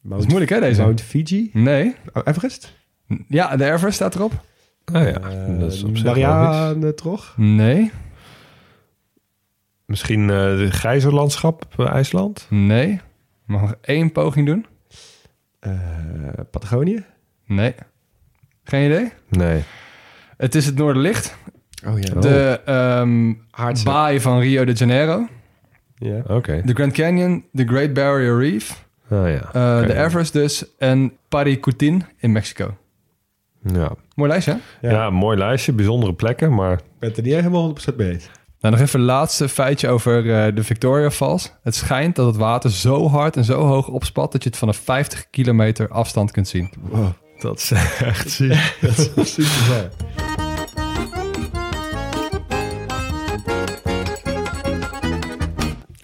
dat 0.01 0.19
is 0.21 0.27
moeilijk 0.27 0.51
hè 0.51 0.61
deze? 0.61 0.81
Mount 0.83 1.01
Fiji? 1.01 1.51
Nee. 1.53 1.95
Oh, 2.13 2.23
Everest? 2.25 2.73
Ja, 3.29 3.57
de 3.57 3.65
Everest 3.73 3.95
staat 3.95 4.15
erop. 4.15 4.33
Oh 4.95 5.03
ja, 5.03 5.21
Eh, 5.21 5.59
dat 5.59 5.73
is 5.73 5.83
op 5.83 5.97
zich. 5.97 6.05
Marianne 6.07 6.95
toch? 6.95 7.35
Nee, 7.37 7.91
Misschien 9.93 10.31
eh 10.31 10.37
de 10.37 10.71
gijzerlandschap 10.71 11.65
op 11.79 11.87
eh, 11.87 11.93
IJsland? 11.93 12.47
nee. 12.49 13.01
Mag 13.47 13.61
nog 13.61 13.75
één 13.81 14.13
poging 14.13 14.47
doen? 14.47 14.67
Eh, 15.61 15.73
Patagonië? 16.51 17.05
Nee. 17.47 17.75
Geen 18.65 18.91
idee? 18.91 19.13
Nee. 19.29 19.63
Het 20.37 20.55
is 20.55 20.67
het 20.67 20.77
Noorderlicht. 20.77 21.37
Oh 21.87 21.99
ja. 21.99 22.21
De 22.21 22.61
ehm 22.65 23.33
Haartse. 23.51 23.85
baai 23.85 24.21
van 24.21 24.41
Rio 24.41 24.65
de 24.65 24.73
Janeiro. 24.73 25.29
ja. 25.95 26.23
Oké. 26.27 26.63
De 26.65 26.75
Grand 26.75 26.93
Canyon. 26.93 27.45
De 27.51 27.67
Great 27.67 27.93
Barrier 27.93 28.39
Reef. 28.39 28.85
Oh 29.11 29.29
ja. 29.29 29.41
eh. 29.53 29.87
De 29.87 29.95
Everest 30.05 30.33
dus. 30.33 30.77
En 30.79 31.13
Paricutin 31.29 32.05
in 32.19 32.33
Mexico. 32.33 32.77
Ja. 33.63 33.93
Mooi 34.15 34.31
lijstje, 34.31 34.59
hè? 34.81 34.91
Ja. 34.91 35.11
mooi 35.11 35.39
lijstje, 35.39 35.73
bijzondere 35.73 36.15
plekken, 36.15 36.55
maar 36.55 36.73
Ik 36.73 36.81
ben 36.99 37.09
het 37.09 37.19
er 37.19 37.25
niet 37.25 37.35
helemaal 37.35 37.75
100% 37.93 37.97
mee 37.97 38.11
eens. 38.13 38.31
Nou, 38.63 38.75
nog 38.75 38.83
even 38.85 39.01
een 39.01 39.07
laatste 39.07 39.49
feitje 39.49 39.89
over 39.89 40.35
eh, 40.35 40.55
de 40.55 40.65
Victoria 40.65 41.11
Falls. 41.11 41.53
Het 41.63 41.75
schijnt 41.75 42.17
dat 42.17 42.27
het 42.27 42.37
water 42.37 42.71
zo 42.71 43.09
hard 43.09 43.37
en 43.37 43.45
zo 43.45 43.61
hoog 43.61 43.89
opspat... 43.89 44.33
dat 44.33 44.43
je 44.43 44.49
het 44.49 44.59
vanaf 44.59 44.77
50 44.77 45.31
kilometer 45.31 45.89
afstand 45.89 46.31
kunt 46.31 46.49
zien. 46.49 46.73
Wow. 46.81 47.07
dat 47.39 47.59
is 47.59 47.71
echt 47.71 48.31
ziek. 48.41 48.77
Dat 48.81 49.17
is 49.17 49.35
super. 49.35 49.91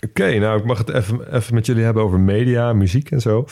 Oké, 0.09 0.39
nou 0.39 0.59
ik 0.59 0.65
mag 0.65 0.79
het 0.79 0.89
even, 0.89 1.35
even 1.37 1.55
met 1.55 1.67
jullie 1.67 1.85
hebben 1.85 2.03
over 2.03 2.21
media, 2.21 2.73
muziek 2.73 3.11
en 3.11 3.21
zo. 3.21 3.47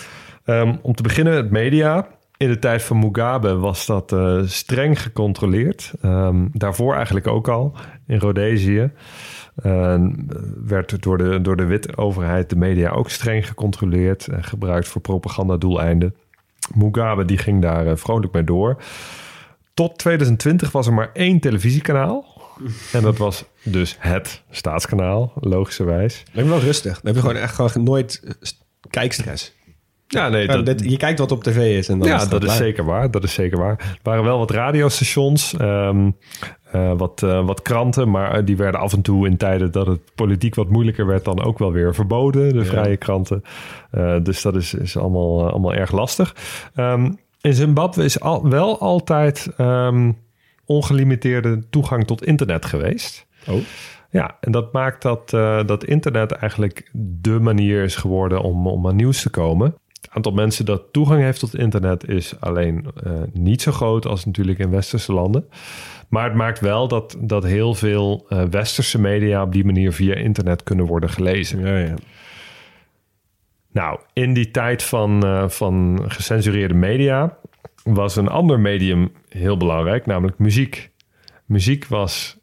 Ehm, 0.45 0.77
om 0.83 0.95
te 0.95 1.03
beginnen 1.03 1.35
met 1.35 1.51
media. 1.51 2.09
In 2.39 2.49
de 2.49 2.59
tijd 2.59 2.83
van 2.83 2.99
Mugabe 2.99 3.57
was 3.57 3.87
dat 3.87 4.13
eh, 4.13 4.41
streng 4.45 5.03
gecontroleerd. 5.03 5.93
Ehm, 6.03 6.47
daarvoor 6.53 6.95
eigenlijk 6.95 7.27
ook 7.27 7.49
al 7.49 7.75
in 8.07 8.19
Rhodesië. 8.19 8.91
Eh, 9.57 9.97
werd 10.65 11.03
door 11.03 11.19
de, 11.19 11.41
door 11.41 11.57
de 11.57 11.65
witte 11.65 11.97
overheid 11.97 12.51
de 12.51 12.57
media 12.57 12.91
ook 12.91 13.11
streng 13.11 13.47
gecontroleerd 13.47 14.29
en 14.29 14.45
gebruikt 14.45 14.89
voor 14.89 15.01
propagandadoeleinden. 15.01 16.15
Mugabe 16.75 17.25
die 17.25 17.39
ging 17.39 17.63
daar 17.63 17.87
eh, 17.87 17.97
vrolijk 17.97 18.33
mee 18.33 18.45
door. 18.45 18.83
Tot 19.75 19.99
2020 19.99 20.73
was 20.73 20.87
er 20.87 20.93
maar 20.93 21.11
één 21.13 21.41
televisiekanaal. 21.41 22.35
En 22.93 23.03
dat 23.03 23.17
was 23.19 23.45
dus 23.63 23.97
het 23.99 24.43
staatskanaal, 24.51 25.33
logischerwijs. 25.35 26.23
Lijkt 26.33 26.49
me 26.51 26.57
wel 26.57 26.65
rustig. 26.65 26.93
Dan 26.95 27.03
heb 27.05 27.15
je 27.15 27.21
gewoon 27.21 27.37
echt 27.43 27.55
gewoon 27.55 27.83
nooit 27.83 28.21
eh, 28.25 28.31
st- 28.41 28.65
kijkstress. 28.91 29.56
Ja, 30.09 30.29
nee, 30.29 30.63
dat, 30.63 30.91
je 30.91 30.97
kijkt 30.97 31.19
wat 31.19 31.33
op 31.33 31.43
tv 31.43 31.79
is 31.79 31.89
en 31.89 31.99
dan 31.99 32.09
ja, 32.09 32.17
is 32.17 32.29
dat 32.29 32.45
is 32.45 32.57
zeker 32.57 32.85
waar. 32.85 33.11
Dat 33.11 33.25
is 33.25 33.35
zeker 33.35 33.59
waar. 33.59 33.79
Er 33.79 33.99
waren 34.03 34.25
wel 34.25 34.39
wat 34.39 34.51
radiostations, 34.51 35.55
eh, 36.77 36.93
wat, 36.97 37.23
eh, 37.23 37.47
wat 37.47 37.63
kranten, 37.63 38.11
maar 38.11 38.35
eh, 38.35 38.45
die 38.45 38.57
werden 38.57 38.81
af 38.81 38.93
en 38.93 39.03
toe 39.03 39.27
in 39.27 39.37
tijden 39.37 39.73
dat 39.73 39.87
het 39.87 40.01
politiek 40.15 40.55
wat 40.55 40.69
moeilijker 40.69 41.07
werd, 41.07 41.25
dan 41.25 41.43
ook 41.43 41.59
wel 41.59 41.73
weer 41.73 41.95
verboden, 41.95 42.53
de 42.53 42.65
vrije 42.65 42.97
kranten. 42.97 43.43
Dus 44.23 44.43
dat 44.43 44.57
is, 44.57 44.75
is 44.75 44.97
allemaal, 44.97 45.51
allemaal 45.51 45.75
erg 45.75 45.93
lastig. 45.93 46.37
Ehm, 46.75 47.13
in 47.41 47.55
Zimbabwe 47.55 48.05
is 48.05 48.21
al, 48.21 48.49
wel 48.49 48.81
altijd 48.81 49.49
ehm, 49.57 50.13
ongelimiteerde 50.65 51.69
toegang 51.71 52.07
tot 52.07 52.25
internet 52.25 52.65
geweest. 52.65 53.27
Oh. 53.49 53.61
Ja, 54.11 54.37
en 54.41 54.53
dat 54.53 54.73
maakt 54.73 55.03
dat, 55.03 55.31
dat 55.67 55.85
internet 55.85 56.33
eigenlijk 56.33 56.91
de 56.93 57.41
manier 57.41 57.83
is 57.83 57.97
geworden 57.97 58.41
om, 58.41 58.67
om 58.67 58.87
aan 58.87 58.97
nieuws 58.97 59.23
te 59.23 59.31
komen. 59.31 59.75
Het 60.07 60.15
aantal 60.15 60.33
mensen 60.33 60.65
dat 60.65 60.83
toegang 60.93 61.23
heeft 61.23 61.41
tot 61.41 61.57
internet 61.57 62.09
is 62.09 62.41
alleen 62.41 62.87
eh, 63.05 63.13
niet 63.33 63.63
zo 63.63 63.73
groot 63.73 64.07
als 64.07 64.25
natuurlijk 64.25 64.59
in 64.59 64.71
westerse 64.71 65.13
landen. 65.13 65.49
Maar 66.09 66.25
het 66.25 66.35
maakt 66.35 66.61
wel 66.61 66.89
dat, 66.89 67.17
dat 67.21 67.45
heel 67.45 67.75
veel 67.75 68.27
eh, 68.29 68.43
westerse 68.43 69.01
media 69.01 69.43
op 69.43 69.53
die 69.53 69.65
manier 69.65 69.93
via 69.93 70.15
internet 70.15 70.63
kunnen 70.63 70.87
worden 70.87 71.11
gelezen. 71.11 71.61
Ja, 71.61 71.79
ja. 71.79 71.95
Nou, 73.73 74.01
in 74.13 74.35
die 74.35 74.51
tijd 74.51 74.83
van, 74.83 75.25
eh, 75.25 75.49
van 75.49 76.05
gecensureerde 76.09 76.75
media 76.75 77.39
was 77.83 78.17
een 78.17 78.29
ander 78.29 78.61
medium 78.61 79.13
heel 79.29 79.57
belangrijk, 79.57 80.07
namelijk 80.07 80.39
muziek. 80.39 80.91
Muziek 81.45 81.87
was 81.87 82.39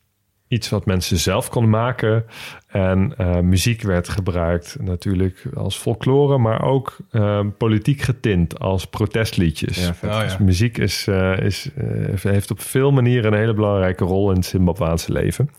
iets 0.48 0.70
wat 0.70 0.86
mensen 0.86 1.18
zelf 1.18 1.50
konden 1.50 1.72
maken. 1.72 2.26
En 2.68 3.14
eh, 3.18 3.39
muziek 3.39 3.82
werd 3.82 4.10
gebruikt 4.10 4.78
natuurlijk 4.82 5.44
als 5.56 5.78
folklore, 5.78 6.38
maar 6.38 6.64
ook 6.64 6.98
eh, 7.12 7.46
politiek 7.58 8.02
getint 8.02 8.60
als 8.60 8.88
protestliedjes. 8.88 9.86
Ja, 9.86 9.94
vet. 9.94 10.10
Ja. 10.10 10.24
Dus 10.24 10.38
muziek 10.38 10.78
is, 10.78 11.08
eh, 11.08 11.39
is, 11.39 11.70
eh, 11.76 12.32
heeft 12.32 12.52
op 12.52 12.62
veel 12.62 12.91
manieren 12.91 13.34
een 13.34 13.39
hele 13.39 13.54
belangrijke 13.54 14.04
rol 14.04 14.30
in 14.30 14.36
het 14.36 14.46
Zimbabwaanse 14.46 15.12
leven. 15.12 15.50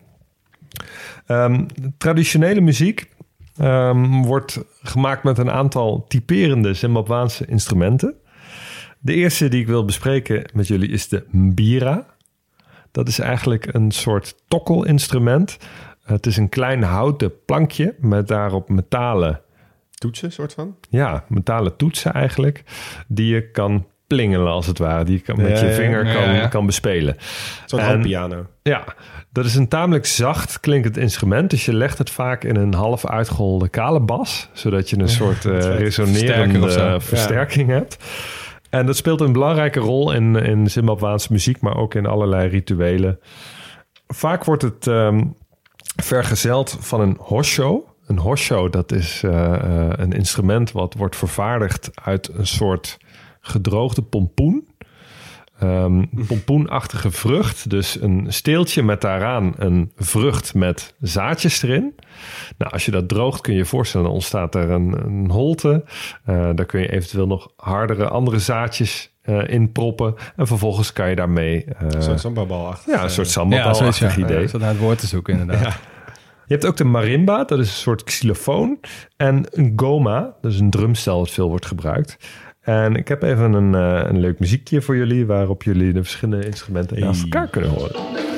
Ehm, 1.26 1.64
traditionele 1.98 2.60
muziek 2.60 3.12
ehm, 3.56 4.22
wordt 4.22 4.64
gemaakt 4.82 5.22
met 5.22 5.38
een 5.38 5.50
aantal 5.50 6.04
typerende 6.08 6.74
Zimbabwaanse 6.74 7.46
instrumenten. 7.46 8.14
De 8.98 9.14
eerste 9.14 9.48
die 9.48 9.60
ik 9.60 9.66
wil 9.66 9.84
bespreken 9.84 10.50
met 10.52 10.66
jullie 10.66 10.88
is 10.88 11.08
de 11.08 11.24
mbira. 11.30 12.13
Dat 12.94 13.08
is 13.08 13.18
eigenlijk 13.18 13.74
een 13.74 13.90
soort 13.90 14.34
tokkelinstrument. 14.48 15.56
Het 16.04 16.26
is 16.26 16.36
een 16.36 16.48
klein 16.48 16.82
houten 16.82 17.32
plankje 17.44 17.94
met 17.98 18.28
daarop 18.28 18.68
metalen 18.68 19.40
Toetsen, 19.94 20.32
soort 20.32 20.52
van? 20.52 20.76
ja, 20.90 21.24
metalen 21.28 21.76
toetsen 21.76 22.12
eigenlijk. 22.12 22.62
Die 23.08 23.34
je 23.34 23.50
kan 23.50 23.86
plingelen 24.06 24.52
als 24.52 24.66
het 24.66 24.78
ware. 24.78 25.04
Die 25.04 25.16
je 25.16 25.20
kan, 25.20 25.36
met 25.36 25.58
Ja, 25.58 25.66
je 25.66 25.72
vinger 25.72 26.06
ja, 26.06 26.12
kan, 26.12 26.34
ja. 26.34 26.46
kan 26.46 26.66
bespelen. 26.66 27.16
Zo'n 27.66 27.80
handpiano. 27.80 28.46
Ja, 28.62 28.84
dat 29.32 29.44
is 29.44 29.54
een 29.54 29.68
tamelijk 29.68 30.06
zacht 30.06 30.60
klinkend 30.60 30.96
instrument. 30.96 31.50
Dus 31.50 31.64
je 31.64 31.74
legt 31.74 31.98
het 31.98 32.10
vaak 32.10 32.44
in 32.44 32.56
een 32.56 32.74
half 32.74 33.06
uitgeholde 33.06 33.68
kale 33.68 34.00
bas. 34.00 34.48
Zodat 34.52 34.90
je 34.90 34.98
een 34.98 35.08
soort 35.08 35.40
Versterker 35.42 35.78
resonerende 35.78 37.00
versterking 37.00 37.68
hebt. 37.68 37.96
En 38.74 38.86
dat 38.86 38.96
speelt 38.96 39.20
een 39.20 39.32
belangrijke 39.32 39.80
rol 39.80 40.12
in, 40.12 40.36
in 40.36 40.70
Zimbabwaanse 40.70 41.32
muziek, 41.32 41.60
maar 41.60 41.76
ook 41.76 41.94
in 41.94 42.06
allerlei 42.06 42.48
rituelen. 42.48 43.18
Vaak 44.06 44.44
wordt 44.44 44.62
het 44.62 44.86
ehm, 44.86 45.24
vergezeld 46.02 46.76
van 46.80 47.00
een 47.00 47.16
hosho. 47.20 47.94
Een 48.06 48.18
hosho, 48.18 48.68
dat 48.68 48.92
is 48.92 49.22
eh, 49.22 49.54
eh, 49.54 49.92
een 49.96 50.12
instrument 50.12 50.72
wat 50.72 50.94
wordt 50.94 51.16
vervaardigd 51.16 51.90
uit 51.94 52.28
een 52.34 52.46
soort 52.46 52.98
gedroogde 53.40 54.02
pompoen. 54.02 54.68
Ehm, 55.58 56.04
pompoenachtige 56.26 57.10
vrucht. 57.10 57.70
Dus 57.70 58.00
een 58.02 58.24
steeltje 58.28 58.82
met 58.82 59.00
daaraan 59.00 59.52
een 59.56 59.92
vrucht 59.96 60.54
met 60.54 60.94
zaadjes 61.00 61.62
erin. 61.62 61.94
Nou, 62.58 62.72
als 62.72 62.84
je 62.84 62.90
dat 62.90 63.08
droogt 63.08 63.40
kun 63.40 63.52
je 63.52 63.58
je 63.58 63.64
voorstellen, 63.64 64.06
dan 64.06 64.14
ontstaat 64.14 64.54
er 64.54 64.70
een, 64.70 64.92
een 65.04 65.30
holte. 65.30 65.84
Eh, 66.24 66.50
daar 66.54 66.66
kun 66.66 66.80
je 66.80 66.92
eventueel 66.92 67.26
nog 67.26 67.48
hardere 67.56 68.08
andere 68.08 68.38
zaadjes 68.38 69.12
eh, 69.22 69.48
in 69.48 69.72
proppen. 69.72 70.14
En 70.36 70.46
vervolgens 70.46 70.92
kan 70.92 71.08
je 71.08 71.16
daarmee... 71.16 71.64
eh, 71.64 72.00
Zo'n 72.00 72.18
sambabal 72.18 72.66
achter. 72.66 72.92
ja, 72.94 73.02
een 73.02 73.10
soort 73.10 73.26
Ja, 73.26 73.32
sambalbalachtig 73.32 73.94
zoiets, 73.94 74.16
ja. 74.16 74.24
idee. 74.24 74.42
Ik 74.42 74.48
zat 74.48 74.60
naar 74.60 74.70
het 74.70 74.78
woord 74.78 74.98
te 74.98 75.06
zoeken, 75.06 75.38
inderdaad. 75.38 75.78
Je 76.46 76.52
hebt 76.52 76.66
ook 76.66 76.76
de 76.76 76.84
marimba, 76.84 77.44
dat 77.44 77.58
is 77.58 77.68
een 77.68 77.74
soort 77.74 78.04
xylofoon. 78.04 78.78
En 79.16 79.46
een 79.50 79.72
goma, 79.76 80.34
dat 80.40 80.52
is 80.52 80.60
een 80.60 80.70
drumstel 80.70 81.18
dat 81.18 81.30
veel 81.30 81.48
wordt 81.48 81.66
gebruikt. 81.66 82.16
En 82.64 82.96
ik 82.96 83.08
heb 83.08 83.22
even 83.22 83.52
een, 83.52 83.74
eh, 83.74 84.10
een 84.10 84.20
leuk 84.20 84.38
muziekje 84.38 84.82
voor 84.82 84.96
jullie... 84.96 85.26
waarop 85.26 85.62
jullie 85.62 85.92
de 85.92 86.02
verschillende 86.02 86.46
instrumenten 86.46 87.00
naast 87.00 87.22
elkaar 87.22 87.48
kunnen 87.48 87.70
horen. 87.70 88.33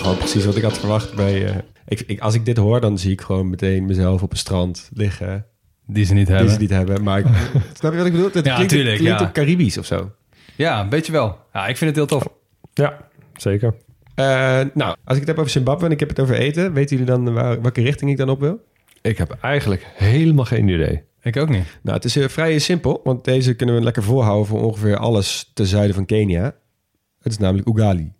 Gewoon 0.00 0.16
precies 0.16 0.44
wat 0.44 0.56
ik 0.56 0.62
had 0.62 0.78
verwacht 0.78 1.14
bij... 1.14 1.46
eh, 1.46 1.56
ik, 1.86 2.00
ik, 2.06 2.20
als 2.20 2.34
ik 2.34 2.44
dit 2.44 2.56
hoor, 2.56 2.80
dan 2.80 2.98
zie 2.98 3.12
ik 3.12 3.20
gewoon 3.20 3.50
meteen 3.50 3.84
mezelf 3.84 4.22
op 4.22 4.30
een 4.30 4.36
strand 4.38 4.90
liggen. 4.94 5.46
Die 5.86 6.04
ze 6.04 6.14
niet 6.14 6.26
Die 6.26 6.34
hebben. 6.34 6.52
ze 6.54 6.60
niet 6.60 6.70
hebben. 6.70 7.02
Maar 7.02 7.18
ik, 7.18 7.26
snap 7.78 7.92
je 7.92 7.98
wat 7.98 8.06
ik 8.06 8.12
bedoel? 8.12 8.30
Het 8.32 8.44
Ja, 8.44 8.54
klinkt, 8.54 8.72
tuurlijk, 8.72 8.96
klinkt 8.98 9.20
ja. 9.20 9.26
op 9.26 9.32
Caribisch 9.32 9.78
of 9.78 9.86
zo. 9.86 10.10
Ja, 10.56 10.88
weet 10.88 11.06
je 11.06 11.12
wel. 11.12 11.38
Ja, 11.52 11.66
ik 11.66 11.76
vind 11.76 11.96
het 11.96 12.08
heel 12.08 12.18
tof. 12.18 12.32
Ja, 12.74 13.08
zeker. 13.36 13.74
Eh, 14.14 14.24
nou, 14.74 14.96
als 15.04 15.14
ik 15.14 15.18
het 15.20 15.26
heb 15.26 15.38
over 15.38 15.50
Zimbabwe 15.50 15.86
en 15.86 15.92
ik 15.92 16.00
heb 16.00 16.08
het 16.08 16.20
over 16.20 16.34
eten... 16.34 16.72
weten 16.72 16.96
jullie 16.96 17.12
dan 17.12 17.32
waar, 17.32 17.62
welke 17.62 17.82
richting 17.82 18.10
ik 18.10 18.16
dan 18.16 18.28
op 18.28 18.40
wil? 18.40 18.60
Ik 19.02 19.18
heb 19.18 19.36
eigenlijk 19.40 19.86
helemaal 19.94 20.44
geen 20.44 20.68
idee. 20.68 21.02
Ik 21.22 21.36
ook 21.36 21.48
niet. 21.48 21.78
Nou, 21.82 21.96
het 21.96 22.04
is 22.04 22.16
eh, 22.16 22.28
vrij 22.28 22.58
simpel, 22.58 23.00
want 23.04 23.24
deze 23.24 23.54
kunnen 23.54 23.74
we 23.74 23.80
lekker 23.82 24.02
voorhouden... 24.02 24.46
voor 24.46 24.62
ongeveer 24.62 24.96
alles 24.96 25.50
ten 25.54 25.66
zuiden 25.66 25.94
van 25.94 26.06
Kenia. 26.06 26.42
Het 27.22 27.32
is 27.32 27.38
namelijk 27.38 27.68
ugali. 27.68 28.12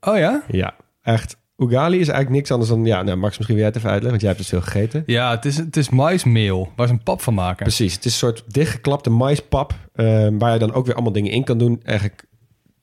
Oh 0.00 0.16
ja? 0.16 0.42
Ja, 0.50 0.74
echt. 1.08 1.36
Ugali 1.56 1.98
is 1.98 2.08
eigenlijk 2.08 2.30
niks 2.30 2.50
anders 2.50 2.70
dan... 2.70 2.84
Ja, 2.84 3.02
nou, 3.02 3.16
Max, 3.16 3.36
misschien 3.36 3.56
wil 3.56 3.64
jij 3.64 3.66
het 3.66 3.76
even 3.76 3.90
uitleggen, 3.90 4.20
want 4.20 4.20
jij 4.20 4.30
hebt 4.30 4.40
het 4.40 4.48
veel 4.48 4.60
gegeten. 4.60 5.02
Ja, 5.06 5.30
het 5.30 5.44
is, 5.44 5.56
het 5.56 5.76
is 5.76 5.88
maismeel 5.88 6.72
waar 6.76 6.86
ze 6.86 6.92
een 6.92 7.02
pap 7.02 7.20
van 7.20 7.34
maken. 7.34 7.64
Precies, 7.64 7.94
het 7.94 8.04
is 8.04 8.12
een 8.12 8.18
soort 8.18 8.44
dichtgeklapte 8.46 9.10
maispap... 9.10 9.74
eh, 9.94 10.28
waar 10.32 10.52
je 10.52 10.58
dan 10.58 10.72
ook 10.72 10.86
weer 10.86 10.94
allemaal 10.94 11.12
dingen 11.12 11.30
in 11.30 11.44
kan 11.44 11.58
doen. 11.58 11.80
Eigenlijk 11.82 12.24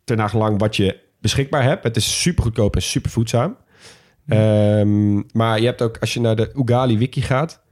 ten 0.04 0.18
nagelang 0.18 0.60
wat 0.60 0.76
je 0.76 1.00
beschikbaar 1.22 1.64
hebt. 1.64 1.84
Het 1.84 1.96
is 1.96 2.22
super 2.22 2.44
goedkoop 2.44 2.76
en 2.76 2.82
super 2.82 3.12
voedzaam. 3.12 3.58
Ehm, 4.28 5.16
maar 5.32 5.60
je 5.60 5.66
hebt 5.66 5.82
ook, 5.82 5.98
als 5.98 6.14
je 6.14 6.20
naar 6.20 6.36
de 6.36 6.52
Ugali 6.56 6.98
wiki 6.98 7.22
gaat... 7.22 7.64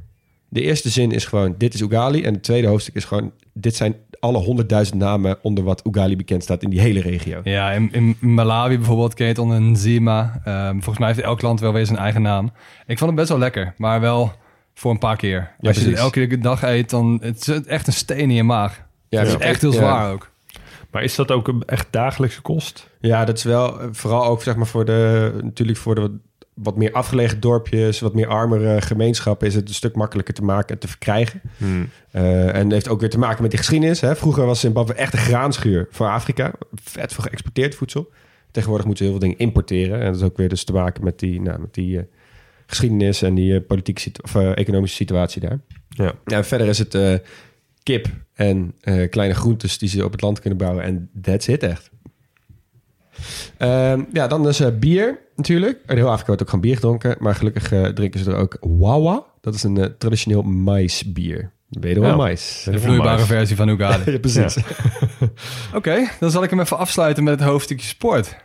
De 0.54 0.62
eerste 0.62 0.90
zin 0.90 1.12
is 1.12 1.26
gewoon, 1.26 1.56
dit 1.58 1.74
is 1.74 1.82
Ugali. 1.82 2.24
En 2.24 2.34
het 2.34 2.44
tweede 2.44 2.68
hoofdstuk 2.68 2.96
is 2.96 3.06
gewoon... 3.06 3.32
dit 3.54 3.76
zijn 3.76 3.96
alle 4.20 4.38
honderdduizend 4.38 5.00
namen 5.00 5.38
onder 5.42 5.64
wat 5.64 5.86
Ugali 5.88 6.16
bekend 6.16 6.44
staat 6.44 6.64
in 6.64 6.70
die 6.70 6.80
hele 6.80 7.02
regio. 7.02 7.42
Ja, 7.44 7.72
in, 7.72 7.90
in 7.92 8.18
Malawi 8.20 8.78
bijvoorbeeld 8.78 9.14
ken 9.14 9.26
je 9.26 9.32
het 9.32 9.42
onder 9.42 9.58
een 9.58 9.76
Zima. 9.76 10.42
Ehm, 10.44 10.72
volgens 10.72 10.98
mij 10.98 11.08
heeft 11.08 11.20
elk 11.22 11.42
land 11.42 11.60
wel 11.60 11.74
weer 11.74 11.86
zijn 11.86 11.98
eigen 11.98 12.22
naam. 12.22 12.52
Ik 12.88 12.98
vond 12.98 13.10
het 13.10 13.20
best 13.20 13.30
wel 13.30 13.38
lekker, 13.40 13.74
maar 13.78 14.02
wel 14.02 14.32
voor 14.74 14.92
een 14.92 15.00
paar 15.00 15.18
keer. 15.18 15.52
Ja, 15.60 15.68
Als 15.70 15.78
je 15.80 15.90
het 15.90 15.98
elke 15.98 16.38
dag 16.38 16.64
eet, 16.64 16.90
dan 16.90 17.20
het 17.22 17.48
is 17.48 17.66
echt 17.66 17.88
een 17.88 17.94
steen 17.94 18.18
in 18.20 18.34
je 18.34 18.44
maag. 18.44 18.82
Ja, 19.10 19.20
het 19.20 19.28
is 19.28 19.34
ja. 19.34 19.40
echt 19.40 19.62
heel 19.62 19.72
Ja. 19.72 19.78
zwaar 19.78 20.12
ook. 20.12 20.32
Maar 20.92 21.04
is 21.04 21.16
dat 21.16 21.32
ook 21.32 21.48
een 21.48 21.64
echt 21.66 21.88
dagelijkse 21.90 22.42
kost? 22.42 22.90
Ja, 23.00 23.26
dat 23.26 23.38
is 23.38 23.44
wel 23.44 23.80
eh, 23.82 23.88
vooral 23.92 24.26
ook 24.26 24.44
zeg 24.44 24.56
maar 24.56 24.68
voor 24.68 24.86
de 24.86 25.32
natuurlijk 25.42 25.78
voor 25.78 25.96
de 25.96 26.12
wat, 26.54 26.78
meer 26.78 26.92
afgelegen 26.92 27.40
dorpjes, 27.40 28.00
wat 28.00 28.14
meer 28.14 28.28
armere 28.28 28.82
gemeenschappen 28.82 29.48
is 29.48 29.56
het 29.56 29.68
een 29.68 29.74
stuk 29.74 29.96
makkelijker 29.96 30.34
te 30.34 30.44
maken 30.44 30.74
en 30.74 30.80
te 30.80 30.88
verkrijgen. 30.88 31.42
Eh, 32.12 32.56
en 32.56 32.72
heeft 32.72 32.90
ook 32.90 33.00
weer 33.00 33.10
te 33.10 33.20
maken 33.20 33.42
met 33.42 33.52
die 33.52 33.60
geschiedenis. 33.60 34.02
Hè. 34.02 34.16
Vroeger 34.16 34.46
was 34.46 34.60
Zimbabwe 34.60 34.94
echt 34.94 35.14
een 35.14 35.20
graanschuur 35.20 35.88
voor 35.92 36.08
Afrika, 36.08 36.54
vet 36.76 37.14
voor 37.14 37.24
geëxporteerd 37.24 37.76
voedsel. 37.76 38.12
Tegenwoordig 38.52 38.86
moeten 38.88 39.06
ze 39.06 39.12
heel 39.12 39.20
veel 39.20 39.30
dingen 39.30 39.46
importeren 39.46 40.00
en 40.00 40.06
dat 40.06 40.16
is 40.16 40.22
ook 40.22 40.38
weer 40.38 40.50
dus 40.50 40.64
te 40.64 40.74
maken 40.74 41.04
met 41.04 41.20
die, 41.20 41.42
nou, 41.42 41.60
met 41.60 41.74
die 41.74 41.98
eh, 41.98 42.04
geschiedenis 42.66 43.22
en 43.22 43.36
die 43.36 43.56
eh, 43.56 43.68
politieke 43.68 44.02
situ- 44.02 44.22
of 44.24 44.36
economische 44.36 44.96
situatie 44.96 45.42
daar. 45.42 45.60
Ja. 46.26 46.44
Verder 46.44 46.68
is 46.68 46.78
het 46.78 47.22
kip 47.84 48.08
en 48.34 48.76
kleine 49.10 49.34
groentes 49.34 49.78
die 49.78 49.90
ze 49.90 50.06
op 50.06 50.12
het 50.12 50.22
land 50.22 50.40
kunnen 50.40 50.60
bouwen. 50.60 50.84
En 50.84 51.10
that's 51.22 51.48
it 51.48 51.64
echt. 51.64 51.92
Ehm, 53.58 54.04
ja, 54.14 54.28
dan 54.28 54.48
is 54.48 54.60
eh, 54.60 54.78
bier 54.80 55.20
natuurlijk. 55.44 55.80
In 55.88 55.96
heel 55.96 56.08
Afrika 56.10 56.26
wordt 56.28 56.42
ook 56.42 56.50
gewoon 56.50 56.66
bier 56.66 56.76
gedronken. 56.76 57.16
Maar 57.20 57.36
gelukkig 57.36 57.72
eh, 57.72 57.86
drinken 57.86 58.20
ze 58.20 58.32
er 58.32 58.38
ook 58.38 58.58
wawa. 58.62 59.24
Dat 59.42 59.54
is 59.54 59.64
een 59.64 59.78
eh, 59.78 59.86
traditioneel 59.98 60.42
maisbier. 60.42 61.52
Wederom 61.70 62.10
Ja. 62.10 62.16
mais. 62.16 62.68
De 62.72 62.80
vloeibare 62.80 63.22
versie 63.24 63.56
van 63.56 63.68
Ugali. 63.68 64.04
Ja, 64.12 64.20
precies. 64.20 64.58
Oké, 65.76 66.08
dan 66.20 66.32
zal 66.32 66.44
ik 66.44 66.50
hem 66.50 66.60
even 66.60 66.78
afsluiten 66.78 67.24
met 67.24 67.40
het 67.40 67.50
hoofdstukje 67.50 67.88
sport. 67.88 68.36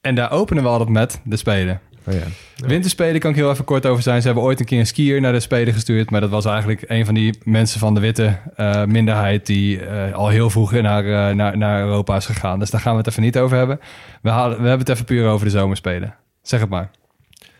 En 0.00 0.14
daar 0.14 0.30
openen 0.30 0.62
we 0.62 0.68
altijd 0.68 0.88
met 0.88 1.20
de 1.24 1.36
Spelen. 1.36 1.80
Oh 2.06 2.14
ja. 2.14 2.26
Winterspelen 2.66 3.20
kan 3.20 3.30
ik 3.30 3.36
heel 3.36 3.50
even 3.50 3.64
kort 3.64 3.86
over 3.86 4.02
zijn. 4.02 4.20
Ze 4.20 4.26
hebben 4.26 4.44
ooit 4.44 4.60
een 4.60 4.66
keer 4.66 4.78
een 4.78 4.86
skier 4.86 5.20
naar 5.20 5.32
de 5.32 5.40
Spelen 5.40 5.74
gestuurd. 5.74 6.10
Maar 6.10 6.20
dat 6.20 6.30
was 6.30 6.44
eigenlijk 6.44 6.84
een 6.86 7.04
van 7.04 7.14
die 7.14 7.38
mensen 7.44 7.80
van 7.80 7.94
de 7.94 8.00
witte 8.00 8.38
eh, 8.56 8.84
minderheid... 8.84 9.46
die 9.46 9.86
eh, 9.86 10.14
al 10.14 10.28
heel 10.28 10.50
vroeg 10.50 10.72
naar, 10.72 11.04
eh, 11.04 11.34
naar, 11.34 11.56
naar 11.56 11.80
Europa 11.80 12.16
is 12.16 12.26
gegaan. 12.26 12.58
Dus 12.58 12.70
daar 12.70 12.80
gaan 12.80 12.92
we 12.92 12.98
het 12.98 13.08
even 13.08 13.22
niet 13.22 13.38
over 13.38 13.56
hebben. 13.56 13.80
We, 14.22 14.30
halen, 14.30 14.62
we 14.62 14.68
hebben 14.68 14.86
het 14.86 14.88
even 14.88 15.04
puur 15.04 15.28
over 15.28 15.46
de 15.46 15.52
zomerspelen. 15.52 16.14
Zeg 16.42 16.60
het 16.60 16.68
maar. 16.68 16.90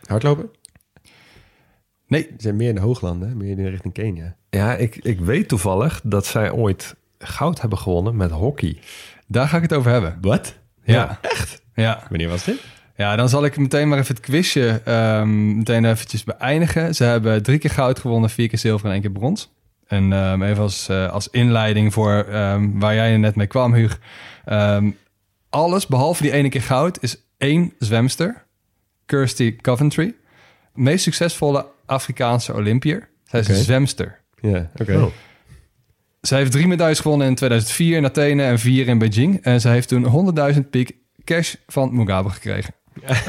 Hardlopen? 0.05 0.51
Nee. 2.07 2.22
Ze 2.22 2.34
zijn 2.36 2.57
meer 2.57 2.68
in 2.68 2.74
de 2.74 2.80
hooglanden, 2.80 3.28
hè? 3.28 3.34
meer 3.34 3.51
in 3.51 3.57
de 3.57 3.68
richting 3.68 3.95
Kenia. 3.95 4.36
Ja, 4.51 4.74
ik, 4.76 4.97
ik 4.97 5.20
weet 5.20 5.49
toevallig 5.49 6.01
dat 6.05 6.26
zij 6.26 6.53
ooit 6.53 6.95
goud 7.18 7.61
hebben 7.61 7.78
gewonnen 7.78 8.16
met 8.16 8.30
hockey. 8.30 8.78
Daar 9.26 9.49
ga 9.49 9.57
ik 9.57 9.62
het 9.62 9.72
over 9.72 9.91
hebben. 9.91 10.18
Wat? 10.20 10.59
Ja. 10.84 11.18
Echt? 11.20 11.62
Ja. 11.74 12.03
Wanneer 12.09 12.28
was 12.28 12.45
dit? 12.45 12.61
Ja, 13.01 13.16
dan 13.16 13.28
zal 13.28 13.44
ik 13.44 13.57
meteen 13.57 13.88
maar 13.88 13.98
even 13.98 14.14
het 14.14 14.24
quizje 14.24 14.80
ehm, 14.84 15.57
meteen 15.57 15.84
eventjes 15.84 16.24
beëindigen. 16.24 16.94
Ze 16.94 17.05
hebben 17.05 17.42
drie 17.42 17.59
keer 17.59 17.70
goud 17.70 17.98
gewonnen, 17.98 18.30
vier 18.30 18.48
keer 18.48 18.59
zilver 18.59 18.86
en 18.86 18.92
één 18.92 19.01
keer 19.01 19.11
brons. 19.11 19.53
En 19.86 20.12
ehm, 20.12 20.42
even 20.42 20.62
als, 20.62 20.88
eh, 20.88 21.11
als 21.12 21.28
inleiding 21.28 21.92
voor 21.92 22.24
ehm, 22.30 22.78
waar 22.78 22.94
jij 22.94 23.16
net 23.16 23.34
mee 23.34 23.46
kwam, 23.46 23.74
Huug. 23.74 24.01
Ehm, 24.44 24.90
alles, 25.51 25.86
behalve 25.86 26.22
die 26.22 26.32
ene 26.32 26.48
keer 26.48 26.62
goud, 26.62 27.03
is 27.03 27.16
één 27.38 27.72
zwemster. 27.78 28.44
Kirsty 29.07 29.57
Coventry. 29.57 30.14
Meest 30.74 31.03
succesvolle 31.03 31.66
Afrikaanse 31.86 32.55
Olympiër. 32.55 33.09
Zij 33.24 33.40
is 33.40 33.48
een 33.48 33.55
zwemster. 33.55 34.20
Ja, 34.40 34.70
oké. 34.80 34.96
Oh. 34.96 35.12
Zij 36.20 36.38
heeft 36.38 36.53
drie 36.53 36.66
medailles 36.66 37.01
gewonnen 37.01 37.26
in 37.26 37.34
2004 37.34 37.96
in 37.96 38.05
Athene 38.05 38.42
en 38.42 38.59
vier 38.59 38.88
in 38.88 38.98
Beijing. 38.98 39.42
En 39.42 39.61
zij 39.61 39.72
heeft 39.72 39.88
toen 39.88 40.34
100.000 40.55 40.70
piek 40.70 40.96
cash 41.24 41.55
van 41.66 41.94
Mugabe 41.94 42.30
gekregen. 42.30 42.74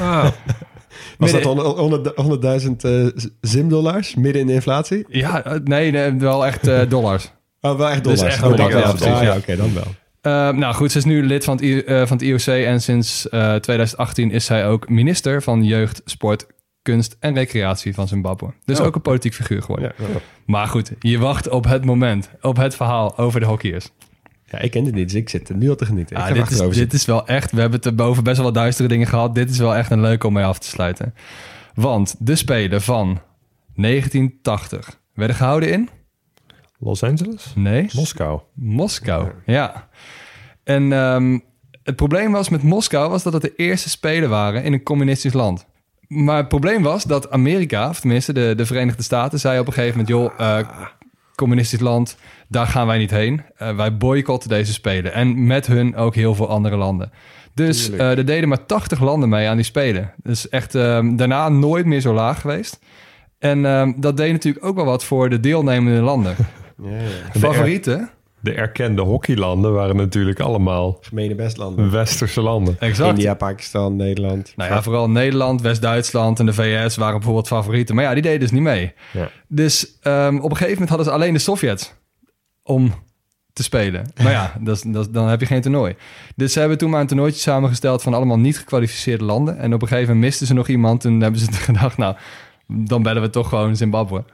Ah, 0.00 0.26
Was 1.18 1.32
dat 1.32 1.42
honderd- 1.42 2.62
100.000 2.64 2.70
eh, 2.76 3.06
zimdollars 3.40 4.14
midden 4.14 4.40
in 4.40 4.46
de 4.46 4.52
inflatie? 4.52 5.04
Ja, 5.08 5.44
eh, 5.44 5.52
nee, 5.64 5.90
nee 5.90 6.12
wel 6.12 6.46
echt 6.46 6.66
eh, 6.68 6.80
dollars. 6.88 7.30
Oh, 7.60 7.76
wel 7.76 7.88
echt 7.88 8.04
Dus 8.04 8.18
dollars. 8.18 8.34
echt 8.34 8.44
Oh, 8.44 8.56
dollars, 8.56 8.74
ja, 8.74 8.80
precies, 8.90 9.06
Ah, 9.06 9.22
ja, 9.22 9.32
ja. 9.32 9.36
oké, 9.36 9.56
dan 9.56 9.70
wel. 9.74 10.52
Nou 10.52 10.74
goed, 10.74 10.92
ze 10.92 10.98
is 10.98 11.04
nu 11.04 11.26
lid 11.26 11.44
van 11.44 11.54
het, 11.56 11.64
I- 11.64 11.82
van 11.86 12.16
het 12.16 12.22
IOC 12.22 12.46
en 12.46 12.80
sinds 12.80 13.28
eh, 13.28 13.54
2018 13.54 14.30
is 14.30 14.44
zij 14.44 14.66
ook 14.66 14.88
minister 14.88 15.42
van 15.42 15.64
Jeugd, 15.64 16.02
Sport, 16.04 16.46
Kunst 16.82 17.16
en 17.20 17.34
Recreatie 17.34 17.94
van 17.94 18.08
Zimbabwe. 18.08 18.46
Dus 18.64 18.80
Oh. 18.80 18.86
ook 18.86 18.94
een 18.94 19.00
politiek 19.02 19.34
figuur 19.34 19.62
geworden. 19.62 19.92
Ja. 19.98 20.04
Maar 20.46 20.66
goed, 20.66 20.92
je 21.00 21.18
wacht 21.18 21.48
op 21.48 21.64
het 21.64 21.84
moment, 21.84 22.30
op 22.40 22.56
het 22.56 22.74
verhaal 22.76 23.18
over 23.18 23.40
de 23.40 23.46
hockeyers. 23.46 23.90
Ja, 24.52 24.58
ik 24.58 24.70
ken 24.70 24.84
het 24.84 24.94
niet, 24.94 25.08
dus 25.08 25.20
ik 25.20 25.28
zit 25.28 25.48
er 25.48 25.56
nu 25.56 25.68
al 25.68 25.74
te 25.74 25.86
genieten. 25.86 26.16
Ik 26.16 26.22
Ah, 26.22 26.28
ga 26.28 26.34
dit, 26.34 26.50
is, 26.50 26.76
dit 26.76 26.92
is 26.92 27.04
wel 27.04 27.26
echt, 27.26 27.52
we 27.52 27.60
hebben 27.60 27.78
het 27.78 27.86
erboven 27.88 28.24
best 28.24 28.36
wel 28.36 28.44
wat 28.44 28.54
duistere 28.54 28.88
dingen 28.88 29.06
gehad. 29.06 29.34
Dit 29.34 29.50
is 29.50 29.58
wel 29.58 29.74
echt 29.74 29.90
een 29.90 30.00
leuke 30.00 30.26
om 30.26 30.32
mee 30.32 30.44
af 30.44 30.58
te 30.58 30.66
sluiten. 30.68 31.14
Want 31.74 32.14
de 32.18 32.36
Spelen 32.36 32.82
van 32.82 33.20
1980 33.74 35.00
werden 35.14 35.36
gehouden 35.36 35.72
in? 35.72 35.88
Los 36.78 37.02
Angeles? 37.02 37.52
Nee. 37.54 37.88
Moskou. 37.92 38.40
Moskou, 38.54 39.28
ja. 39.46 39.88
En 40.64 40.92
ehm, 40.92 41.38
het 41.82 41.96
probleem 41.96 42.32
was 42.32 42.48
met 42.48 42.62
Moskou 42.62 43.10
was 43.10 43.22
dat 43.22 43.32
het 43.32 43.42
de 43.42 43.54
eerste 43.56 43.88
spelen 43.90 44.28
waren 44.30 44.64
in 44.64 44.72
een 44.72 44.82
communistisch 44.82 45.32
land. 45.32 45.66
Maar 46.08 46.36
het 46.36 46.48
probleem 46.48 46.82
was 46.82 47.04
dat 47.04 47.30
Amerika, 47.30 47.88
of 47.88 48.00
tenminste 48.00 48.32
de, 48.32 48.54
de 48.56 48.66
Verenigde 48.66 49.02
Staten, 49.02 49.40
zei 49.40 49.58
op 49.58 49.66
een 49.66 49.72
gegeven 49.72 49.98
moment: 49.98 50.08
joh, 50.38 50.58
eh, 50.58 50.68
communistisch 51.34 51.80
land, 51.80 52.16
daar 52.48 52.66
gaan 52.66 52.86
wij 52.86 52.98
niet 52.98 53.10
heen. 53.10 53.42
Eh, 53.56 53.76
wij 53.76 53.96
boycotten 53.96 54.48
deze 54.48 54.72
spelen. 54.72 55.12
En 55.12 55.46
met 55.46 55.66
hun 55.66 55.96
ook 55.96 56.14
heel 56.14 56.34
veel 56.34 56.48
andere 56.48 56.76
landen. 56.76 57.12
Dus 57.54 57.90
eh, 57.90 58.18
er 58.18 58.24
deden 58.24 58.48
maar 58.48 58.66
80 58.66 59.00
landen 59.00 59.28
mee 59.28 59.48
aan 59.48 59.56
die 59.56 59.64
spelen. 59.64 60.12
Dus 60.22 60.48
echt 60.48 60.74
ehm, 60.74 61.16
daarna 61.16 61.48
nooit 61.48 61.86
meer 61.86 62.00
zo 62.00 62.14
laag 62.14 62.40
geweest. 62.40 62.78
En 63.38 63.66
ehm, 63.66 63.92
dat 63.96 64.16
deed 64.16 64.32
natuurlijk 64.32 64.64
ook 64.64 64.76
wel 64.76 64.84
wat 64.84 65.04
voor 65.04 65.30
de 65.30 65.40
deelnemende 65.40 66.00
landen. 66.00 66.36
Ja, 66.82 66.90
ja. 66.90 67.40
Favorieten? 67.40 68.10
De 68.42 68.52
erkende 68.54 69.02
hockeylanden 69.02 69.72
waren 69.72 69.96
natuurlijk 69.96 70.40
allemaal 70.40 70.98
Gemene 71.00 71.34
bestlanden. 71.34 71.90
westerse 71.90 72.40
landen. 72.40 72.76
Exact. 72.78 73.08
India, 73.10 73.34
Pakistan, 73.34 73.96
Nederland. 73.96 74.52
Nou 74.56 74.70
ja, 74.70 74.82
vooral 74.82 75.10
Nederland, 75.10 75.60
West-Duitsland 75.60 76.38
en 76.38 76.46
de 76.46 76.52
VS 76.52 76.96
waren 76.96 77.14
bijvoorbeeld 77.14 77.46
favorieten. 77.46 77.94
Maar 77.94 78.04
ja, 78.04 78.12
die 78.12 78.22
deden 78.22 78.40
dus 78.40 78.50
niet 78.50 78.62
mee. 78.62 78.92
Ja. 79.12 79.28
Dus 79.48 79.98
ehm, 80.00 80.36
op 80.36 80.50
een 80.50 80.56
gegeven 80.56 80.72
moment 80.72 80.88
hadden 80.88 81.06
ze 81.06 81.12
alleen 81.12 81.32
de 81.32 81.38
Sovjets 81.38 81.94
om 82.62 82.94
te 83.52 83.62
spelen. 83.62 84.12
Maar 84.22 84.32
ja, 84.40 84.52
dat 84.60 84.76
is, 84.76 84.82
dat 84.86 85.14
dan 85.14 85.28
heb 85.28 85.40
je 85.40 85.46
geen 85.46 85.60
toernooi. 85.60 85.94
Dus 86.36 86.52
ze 86.52 86.58
hebben 86.60 86.78
toen 86.78 86.90
maar 86.90 87.00
een 87.00 87.06
toernooitje 87.06 87.40
samengesteld 87.40 88.02
van 88.02 88.14
allemaal 88.14 88.38
niet 88.38 88.58
gekwalificeerde 88.58 89.24
landen. 89.24 89.58
En 89.58 89.74
op 89.74 89.82
een 89.82 89.88
gegeven 89.88 90.08
moment 90.14 90.24
misten 90.30 90.46
ze 90.46 90.54
nog 90.54 90.68
iemand. 90.68 91.00
Toen 91.00 91.20
hebben 91.20 91.40
ze 91.40 91.52
gedacht, 91.70 91.96
nou, 91.96 92.16
dan 92.66 93.02
bellen 93.02 93.22
we 93.22 93.30
toch 93.30 93.48
gewoon 93.48 93.76
Zimbabwe. 93.76 94.24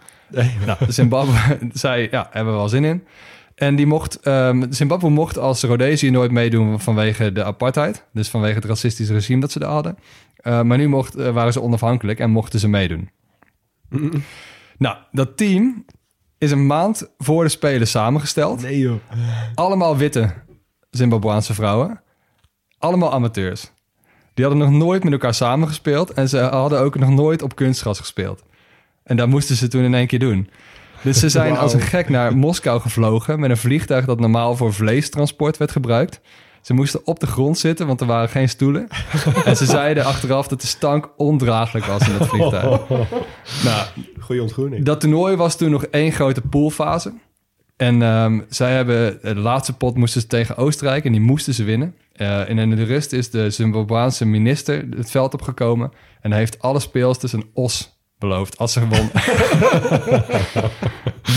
Nou, 0.67 0.79
Zimbabwe 0.89 1.59
zei, 1.73 2.09
ja, 2.11 2.29
hebben 2.31 2.53
we 2.53 2.59
wel 2.59 2.69
zin 2.69 2.85
in. 2.85 3.05
En 3.59 3.77
die 3.77 3.87
mocht, 3.87 4.21
ehm, 4.21 4.65
Zimbabwe 4.71 5.09
mocht 5.09 5.39
als 5.39 5.63
Rhodesië 5.63 6.11
nooit 6.11 6.31
meedoen 6.31 6.81
vanwege 6.81 7.33
de 7.33 7.45
apartheid. 7.45 8.05
Dus 8.13 8.29
vanwege 8.29 8.55
het 8.55 8.65
racistische 8.65 9.13
regime 9.13 9.41
dat 9.41 9.53
ze 9.53 9.59
daar 9.59 9.71
hadden. 9.71 9.99
Eh, 10.37 10.63
maar 10.63 10.79
nu 10.79 10.89
mocht, 10.89 11.15
eh, 11.15 11.31
waren 11.31 11.53
ze 11.53 11.63
onafhankelijk 11.63 12.19
en 12.19 12.31
mochten 12.31 12.61
ze 12.61 12.69
meedoen. 12.69 13.11
Nou, 14.79 14.97
dat 15.11 15.37
team 15.37 15.85
is 16.39 16.51
een 16.51 16.67
maand 16.67 17.11
voor 17.19 17.45
de 17.45 17.51
Spelen 17.51 17.89
samengesteld. 17.89 18.63
Nee 18.63 18.79
joh. 18.79 19.01
Allemaal 19.55 19.97
witte 19.97 20.35
Zimbabwaanse 20.91 21.55
vrouwen. 21.55 22.01
Allemaal 22.79 23.13
amateurs. 23.13 23.73
Die 24.35 24.45
hadden 24.45 24.65
nog 24.65 24.79
nooit 24.79 25.05
met 25.05 25.13
elkaar 25.13 25.35
samengespeeld. 25.35 26.13
En 26.13 26.29
ze 26.29 26.39
hadden 26.39 26.81
ook 26.81 26.99
nog 26.99 27.11
nooit 27.11 27.43
op 27.43 27.57
kunstgras 27.57 27.99
gespeeld. 27.99 28.43
En 29.03 29.17
dat 29.17 29.29
moesten 29.29 29.57
ze 29.57 29.69
toen 29.69 29.85
in 29.85 29.95
één 29.95 30.07
keer 30.07 30.19
doen. 30.19 30.49
Dus 31.03 31.19
ze 31.19 31.29
zijn 31.29 31.57
als 31.57 31.73
een 31.73 31.81
gek 31.81 32.09
naar 32.09 32.37
Moskou 32.37 32.81
gevlogen... 32.81 33.41
met 33.41 33.51
een 33.51 33.57
vliegtuig 33.57 34.05
dat 34.05 34.21
normaal 34.21 34.57
voor 34.57 34.73
vleestransport 34.73 35.57
werd 35.57 35.71
gebruikt. 35.71 36.21
Ze 36.61 36.75
moesten 36.75 37.01
op 37.05 37.21
de 37.21 37.27
grond 37.27 37.59
zitten, 37.59 37.87
want 37.87 38.01
er 38.01 38.07
waren 38.07 38.29
geen 38.29 38.49
stoelen. 38.49 38.89
en 39.45 39.57
ze 39.57 39.65
zeiden 39.65 40.05
achteraf 40.05 40.49
dat 40.49 40.61
de 40.61 40.67
stank 40.67 41.11
ondraaglijk 41.17 41.85
was 41.85 42.09
in 42.09 42.19
dat 42.19 42.29
vliegtuig. 42.29 42.81
Nou, 43.65 43.87
Goeie 44.21 44.43
ontgroening. 44.43 44.85
dat 44.85 45.01
toernooi 45.01 45.37
was 45.37 45.57
toen 45.57 45.71
nog 45.71 45.85
één 45.85 46.13
grote 46.13 46.41
poolfase. 46.41 47.13
En 47.77 48.03
ehm, 48.03 48.41
zij 48.49 48.73
hebben 48.75 49.19
de 49.23 49.35
laatste 49.35 49.73
pot 49.73 49.97
moesten 49.97 50.21
ze 50.21 50.27
tegen 50.27 50.57
Oostenrijk 50.57 51.05
en 51.05 51.13
die 51.13 51.21
moesten 51.21 51.55
ze 51.55 51.65
winnen. 51.65 51.95
Eh, 52.13 52.49
en 52.49 52.59
in 52.59 52.71
de 52.71 52.85
rust 52.85 53.13
is 53.13 53.31
de 53.31 53.51
Zimbabwaanse 53.51 54.25
minister 54.27 54.85
het 54.97 55.11
veld 55.11 55.35
opgekomen 55.35 55.91
en 56.21 56.31
hij 56.31 56.41
heeft 56.41 56.63
alle 56.63 56.81
speelsters 56.81 57.33
een 57.33 57.51
os 57.55 57.98
beloofd 58.19 58.59
als 58.59 58.73
ze 58.73 58.89
won. 58.89 59.11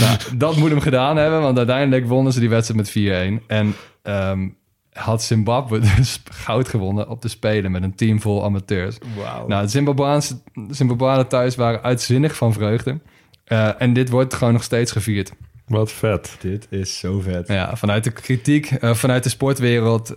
nou, 0.00 0.18
dat 0.36 0.56
moet 0.56 0.70
hem 0.70 0.80
gedaan 0.80 1.16
hebben, 1.16 1.40
want 1.40 1.56
uiteindelijk 1.56 2.06
wonnen 2.06 2.32
ze 2.32 2.40
die 2.40 2.48
wedstrijd 2.48 2.94
met 2.94 3.40
4-1. 3.42 3.46
En 3.46 3.74
ehm, 4.02 4.48
had 4.92 5.22
Zimbabwe 5.22 5.78
dus 5.96 6.22
goud 6.30 6.68
gewonnen 6.68 7.08
op 7.08 7.22
de 7.22 7.28
Spelen 7.28 7.70
met 7.70 7.82
een 7.82 7.94
team 7.94 8.20
vol 8.20 8.44
amateurs. 8.44 8.98
Wauw. 9.16 9.46
Nou, 9.46 9.62
de 9.62 9.68
Zimbabwaanse, 9.68 10.40
Zimbabwanen 10.70 11.28
thuis 11.28 11.56
waren 11.56 11.82
uitzinnig 11.82 12.36
van 12.36 12.52
vreugde. 12.52 13.00
Eh, 13.44 13.70
en 13.78 13.92
dit 13.92 14.10
wordt 14.10 14.34
gewoon 14.34 14.52
nog 14.52 14.62
steeds 14.62 14.92
gevierd. 14.92 15.32
Wat 15.66 15.92
vet. 15.92 16.36
Dit 16.40 16.66
is 16.70 16.98
zo 16.98 17.20
vet. 17.20 17.48
Ja, 17.48 17.76
vanuit 17.76 18.04
de 18.04 18.10
kritiek, 18.10 18.70
eh, 18.70 18.94
vanuit 18.94 19.22
de 19.22 19.28
sportwereld 19.28 20.16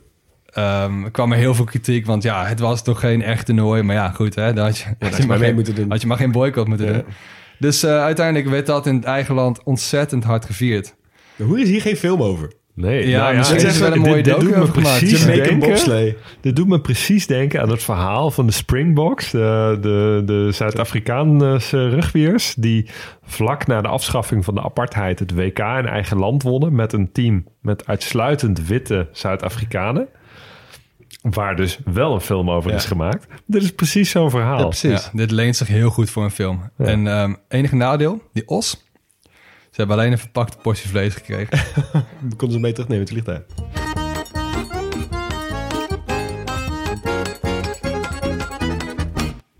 ehm, 0.55 1.11
kwam 1.11 1.31
er 1.31 1.37
heel 1.37 1.53
veel 1.55 1.65
kritiek. 1.65 2.05
Want 2.05 2.23
ja, 2.23 2.45
het 2.45 2.59
was 2.59 2.83
toch 2.83 2.99
geen 2.99 3.21
echt 3.21 3.45
toernooi. 3.45 3.81
Maar 3.83 3.95
ja, 3.95 4.09
goed, 4.09 4.35
hè, 4.35 4.53
daar 4.53 4.65
had 4.65 4.77
je, 4.77 4.85
had 4.99 5.15
je 5.15 5.21
je, 5.21 5.27
maar 5.27 5.37
geen, 5.37 5.55
moeten 5.55 5.75
doen. 5.75 5.89
had 5.91 6.01
je 6.01 6.07
maar 6.07 6.17
geen 6.17 6.31
boycott 6.31 6.67
moeten 6.67 6.85
Ja. 6.87 6.91
doen. 6.93 7.03
Dus 7.59 7.83
eh, 7.83 8.01
uiteindelijk 8.03 8.47
werd 8.49 8.65
dat 8.65 8.85
in 8.85 8.95
het 8.95 9.03
eigen 9.03 9.35
land 9.35 9.63
ontzettend 9.63 10.23
hard 10.23 10.45
gevierd. 10.45 10.95
Hoe 11.37 11.61
is 11.61 11.69
hier 11.69 11.81
geen 11.81 11.95
film 11.95 12.21
over? 12.21 12.51
Nee, 12.73 13.07
Ja, 13.07 13.23
nou 13.23 13.35
misschien 13.37 13.57
dit- 13.59 13.67
is 13.67 13.75
er 13.75 13.81
wel 13.81 13.91
een 13.91 13.97
dit- 14.01 14.09
mooie 14.11 14.23
dit 14.23 14.33
docu 14.33 14.45
doet 14.45 14.55
me 14.55 14.71
precies 14.81 15.25
denken-. 15.25 16.15
Dit 16.41 16.55
doet 16.55 16.67
me 16.67 16.81
precies 16.81 17.27
denken 17.27 17.61
aan 17.61 17.69
het 17.69 17.83
verhaal 17.83 18.31
van 18.31 18.45
de 18.45 18.51
Springboks, 18.51 19.31
de, 19.31 19.77
de, 19.81 20.21
de 20.25 20.51
Zuid-Afrikaanse 20.51 21.89
rugbiers, 21.89 22.55
die 22.57 22.89
vlak 23.23 23.67
na 23.67 23.81
de 23.81 23.87
afschaffing 23.87 24.45
van 24.45 24.55
de 24.55 24.61
apartheid 24.61 25.19
het 25.19 25.33
WK 25.33 25.59
in 25.59 25.85
eigen 25.87 26.17
land 26.17 26.43
wonnen 26.43 26.75
met 26.75 26.93
een 26.93 27.11
team 27.11 27.45
met 27.61 27.87
uitsluitend 27.87 28.67
witte 28.67 29.07
Zuid-Afrikanen. 29.11 30.07
Waar 31.29 31.55
dus 31.55 31.79
wel 31.85 32.13
een 32.13 32.21
film 32.21 32.49
over 32.51 32.69
Ja. 32.69 32.75
is 32.75 32.85
gemaakt. 32.85 33.27
Dit 33.45 33.61
is 33.63 33.71
precies 33.73 34.09
zo'n 34.09 34.29
verhaal. 34.29 34.57
Ja, 34.59 34.63
precies. 34.65 35.03
Ja, 35.03 35.09
dit 35.13 35.31
leent 35.31 35.55
zich 35.55 35.67
heel 35.67 35.89
goed 35.89 36.09
voor 36.09 36.23
een 36.23 36.31
film. 36.31 36.71
Ja. 36.77 36.85
En 36.85 37.07
ehm, 37.07 37.33
enige 37.47 37.75
nadeel, 37.75 38.21
die 38.33 38.47
os. 38.47 38.83
Ze 39.71 39.81
hebben 39.81 39.97
alleen 39.97 40.11
een 40.11 40.17
verpakte 40.17 40.57
portie 40.57 40.89
vlees 40.89 41.13
gekregen. 41.13 41.59
Konden 42.37 42.51
ze 42.51 42.59
mee 42.59 42.71
terugnemen, 42.71 43.03
het 43.03 43.13
vliegtuig. 43.13 43.41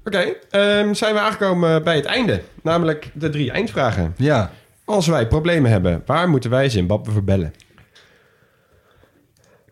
Oké, 0.06 0.34
ehm, 0.50 0.94
zijn 0.94 1.14
we 1.14 1.20
aangekomen 1.20 1.84
bij 1.84 1.96
het 1.96 2.06
einde. 2.06 2.42
Namelijk 2.64 3.10
de 3.14 3.30
drie 3.30 3.52
eindvragen. 3.52 4.14
ja. 4.18 4.52
Als 4.88 5.08
wij 5.08 5.28
problemen 5.28 5.72
hebben, 5.72 6.02
waar 6.06 6.30
moeten 6.30 6.50
wij 6.50 6.70
Zimbabwe 6.70 7.12
voor 7.12 7.24
bellen? 7.24 7.54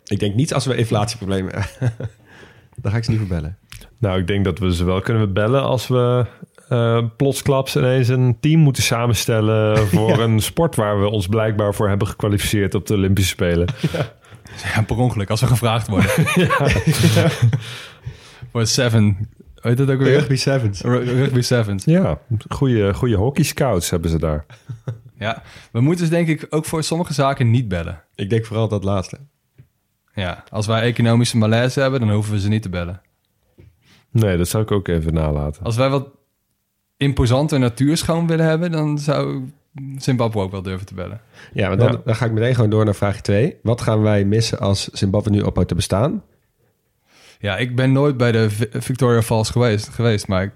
Ik 0.06 0.20
denk 0.20 0.36
niet 0.36 0.54
als 0.54 0.66
we 0.66 0.76
inflatieproblemen 0.76 1.54
hebben. 1.54 1.94
Daar 2.82 2.92
ga 2.92 2.98
ik 2.98 3.04
ze 3.04 3.10
niet 3.12 3.20
voor 3.20 3.30
bellen. 3.30 3.58
Nou, 3.98 4.20
ik 4.20 4.28
denk 4.28 4.46
dat 4.46 4.60
we 4.60 4.76
ze 4.76 4.84
wel 4.84 5.02
kunnen 5.02 5.34
bellen 5.34 5.64
als 5.64 5.88
we 5.88 6.26
eh 6.70 7.04
plotsklaps 7.18 7.76
ineens 7.76 8.08
een 8.08 8.38
team 8.40 8.60
moeten 8.60 8.84
samenstellen 8.84 9.78
voor 9.88 10.20
een 10.20 10.40
sport 10.40 10.76
waar 10.76 11.00
we 11.02 11.10
ons 11.10 11.28
blijkbaar 11.28 11.74
voor 11.74 11.90
hebben 11.90 12.08
gekwalificeerd 12.08 12.76
op 12.76 12.86
de 12.88 12.94
Olympische 12.94 13.30
Spelen. 13.30 13.68
Ja, 14.76 14.82
per 14.82 14.98
ongeluk, 14.98 15.30
als 15.30 15.42
we 15.42 15.48
gevraagd 15.48 15.88
worden. 15.88 16.10
Voor 18.52 18.66
Seven. 18.68 19.30
Weet 19.56 19.78
het 19.80 19.90
ook 19.90 19.98
weer? 20.00 20.14
Rugby 20.18 20.36
Sevens. 20.36 20.82
Ru- 20.82 21.04
Rugby 21.04 21.42
Sevens. 21.42 21.86
Ja, 21.86 22.20
goede, 22.50 22.94
goede 22.94 23.16
hockey 23.16 23.44
scouts 23.44 23.90
hebben 23.90 24.10
ze 24.10 24.20
daar. 24.20 24.46
Ja, 25.20 25.42
we 25.72 25.82
moeten 25.82 26.02
dus 26.10 26.14
denk 26.14 26.28
ik 26.28 26.48
ook 26.50 26.66
voor 26.66 26.84
sommige 26.84 27.14
zaken 27.14 27.52
niet 27.52 27.68
bellen. 27.68 28.04
Ik 28.16 28.30
denk 28.30 28.46
vooral 28.46 28.68
dat 28.68 28.84
laatste. 28.84 29.18
Ja, 30.14 30.44
als 30.50 30.68
wij 30.68 30.82
economische 30.82 31.38
malaise 31.38 31.80
hebben, 31.82 32.00
dan 32.00 32.12
hoeven 32.12 32.34
we 32.34 32.40
ze 32.40 32.48
niet 32.50 32.62
te 32.62 32.70
bellen. 32.70 33.02
Nee, 34.12 34.38
dat 34.38 34.48
zou 34.48 34.64
ik 34.64 34.72
ook 34.72 34.88
even 34.88 35.14
nalaten. 35.14 35.64
Als 35.64 35.76
wij 35.76 35.90
wat 35.90 36.08
imposante 36.98 37.58
natuurschoon 37.58 38.28
willen 38.28 38.46
hebben, 38.46 38.72
dan 38.72 39.00
zou 39.00 39.44
Zimbabwe 39.98 40.40
ook 40.40 40.52
wel 40.52 40.62
durven 40.62 40.86
te 40.86 40.94
bellen. 40.94 41.22
Ja, 41.54 41.68
maar 41.68 41.78
dan, 41.78 41.92
Ja. 41.92 42.02
dan 42.06 42.16
ga 42.16 42.26
ik 42.26 42.32
meteen 42.32 42.56
gewoon 42.56 42.70
door 42.70 42.86
naar 42.86 42.96
vraag 42.96 43.22
2. 43.22 43.56
Wat 43.64 43.82
gaan 43.82 44.02
wij 44.02 44.26
missen 44.26 44.60
als 44.60 44.88
Zimbabwe 44.88 45.30
nu 45.30 45.42
ophoudt 45.42 45.70
te 45.70 45.76
bestaan? 45.76 46.24
Ja, 47.40 47.58
ik 47.58 47.76
ben 47.76 47.92
nooit 47.92 48.18
bij 48.18 48.32
de 48.32 48.50
Vi- 48.50 48.68
Victoria 48.72 49.22
Falls 49.22 49.50
geweest, 49.50 49.90
geweest 49.90 50.28
maar 50.28 50.44
ik, 50.44 50.52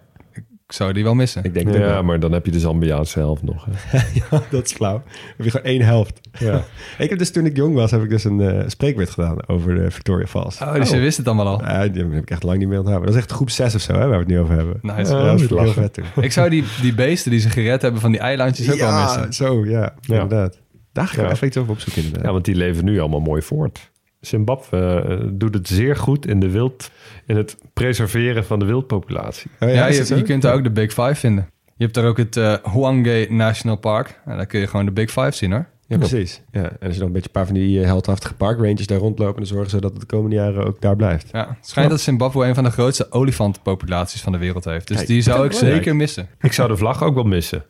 ik 0.68 0.74
zou 0.74 0.94
die 0.94 1.04
wel 1.04 1.16
missen. 1.16 1.44
Ik 1.44 1.54
denk 1.54 1.74
Ja, 1.74 1.80
wel. 1.80 2.04
maar 2.04 2.20
dan 2.20 2.32
heb 2.32 2.46
je 2.46 2.52
de 2.52 2.60
Zambiaanse 2.60 3.20
helft 3.20 3.44
nog. 3.44 3.66
hè. 3.70 3.98
Ja, 4.32 4.42
dat 4.50 4.66
is 4.66 4.74
flauw. 4.74 5.04
heb 5.38 5.46
je 5.46 5.52
gewoon 5.52 5.66
één 5.66 5.82
helft. 5.82 6.20
Ja. 6.40 6.64
Ik 6.98 7.10
heb 7.10 7.20
dus 7.20 7.32
toen 7.32 7.46
ik 7.46 7.56
jong 7.56 7.76
was, 7.76 7.92
heb 7.92 8.04
ik 8.04 8.10
dus 8.10 8.24
een 8.24 8.40
eh 8.42 8.64
spreekwoord 8.68 9.10
gedaan 9.10 9.48
over 9.48 9.76
de 9.76 9.92
Victoria 9.92 10.26
Falls. 10.28 10.62
Oh, 10.62 10.74
dus 10.74 10.90
je 10.90 10.98
wist 11.00 11.18
het 11.18 11.28
allemaal 11.28 11.48
al. 11.48 11.62
Ja, 11.62 11.88
die 11.88 12.04
heb 12.04 12.14
ik 12.14 12.30
echt 12.30 12.44
lang 12.44 12.58
niet 12.60 12.68
meer 12.68 12.78
onthouden. 12.80 13.08
Dat 13.08 13.16
is 13.16 13.22
echt 13.24 13.32
groep 13.32 13.50
6 13.50 13.76
of 13.76 13.82
zo, 13.82 13.94
hè, 13.94 14.00
waar 14.00 14.10
we 14.10 14.16
het 14.18 14.28
nu 14.28 14.40
over 14.40 14.56
hebben. 14.56 14.80
Nice. 14.82 15.12
Ja, 15.12 15.20
Oh, 15.20 15.26
dat 15.26 15.40
is 15.42 15.50
heel 15.50 15.68
vet 15.74 15.94
toen. 15.94 16.06
Ik 16.24 16.32
zou 16.32 16.50
die, 16.50 16.64
die 16.82 16.94
beesten 16.96 17.32
die 17.32 17.40
ze 17.40 17.50
gered 17.50 17.82
hebben 17.82 18.02
van 18.02 18.12
die 18.12 18.20
eilandjes 18.20 18.72
ook 18.72 18.78
wel 18.80 18.88
Ja, 18.88 19.04
missen. 19.04 19.34
zo, 19.34 19.66
ja, 19.66 19.94
Ja. 20.02 20.14
inderdaad. 20.22 20.60
Daar 20.94 21.06
ga 21.06 21.12
ik 21.12 21.18
Ja. 21.18 21.24
wel 21.24 21.32
even 21.32 21.48
iets 21.48 21.58
over 21.58 21.72
opzoeken 21.72 22.02
inderdaad. 22.02 22.26
ja, 22.26 22.32
want 22.32 22.46
die 22.46 22.56
leven 22.56 22.86
nu 22.86 23.00
allemaal 23.00 23.20
mooi 23.20 23.42
voort. 23.42 23.92
Zimbabwe 24.20 25.06
eh, 25.08 25.28
doet 25.32 25.54
het 25.54 25.68
zeer 25.68 25.96
goed 25.96 26.28
in, 26.28 26.40
de 26.40 26.50
wild, 26.50 26.92
in 27.26 27.36
het 27.36 27.58
preserveren 27.74 28.46
van 28.46 28.60
de 28.60 28.66
wildpopulatie. 28.66 29.52
Oh, 29.60 29.74
Ja, 29.74 29.88
je, 29.88 30.22
kunt 30.22 30.42
daar 30.42 30.54
ook 30.54 30.64
de 30.64 30.72
Big 30.72 30.94
Five 30.94 31.16
vinden. 31.16 31.50
Je 31.66 31.84
hebt 31.84 31.94
daar 31.94 32.06
ook 32.06 32.18
het 32.18 32.36
Hwange 32.64 33.28
National 33.30 33.78
Park. 33.78 34.22
En 34.26 34.38
daar 34.38 34.46
kun 34.46 34.60
je 34.60 34.68
gewoon 34.68 34.86
de 34.86 34.92
Big 34.92 35.10
Five 35.10 35.32
zien 35.32 35.52
hoor. 35.52 35.68
Ja, 35.88 35.98
precies. 35.98 36.42
Ja. 36.52 36.62
En 36.62 36.88
als 36.88 36.94
je 36.94 37.00
nog 37.00 37.08
een 37.08 37.14
beetje 37.14 37.28
een 37.28 37.34
paar 37.34 37.46
van 37.46 37.54
die 37.54 37.80
eh, 37.80 37.86
heldhaftige 37.86 38.34
parkrangers 38.34 38.88
daar 38.88 38.98
rondlopen... 38.98 39.36
dan 39.36 39.46
zorgen 39.46 39.70
ze 39.70 39.82
dat 39.82 39.92
het 39.92 40.00
de 40.00 40.06
komende 40.06 40.36
jaren 40.36 40.66
ook 40.66 40.82
daar 40.82 40.96
blijft. 40.96 41.30
Ja, 41.32 41.48
het 41.48 41.68
schijnt 41.68 41.90
dat 41.90 42.02
Zimbabwe 42.02 42.46
een 42.46 42.56
van 42.56 42.64
de 42.64 42.72
grootste 42.72 43.12
olifantenpopulaties 43.12 44.22
van 44.22 44.32
de 44.32 44.38
wereld 44.38 44.66
heeft. 44.66 44.88
Dus 44.88 44.98
Kijk, 44.98 45.08
die 45.08 45.22
zou 45.22 45.44
ik 45.44 45.50
belangrijk. 45.50 45.76
zeker 45.78 45.96
missen. 45.96 46.28
Ik 46.40 46.54
zou 46.54 46.68
de 46.68 46.78
vlag 46.78 47.04
ook 47.04 47.14
wel 47.14 47.24
missen. 47.24 47.66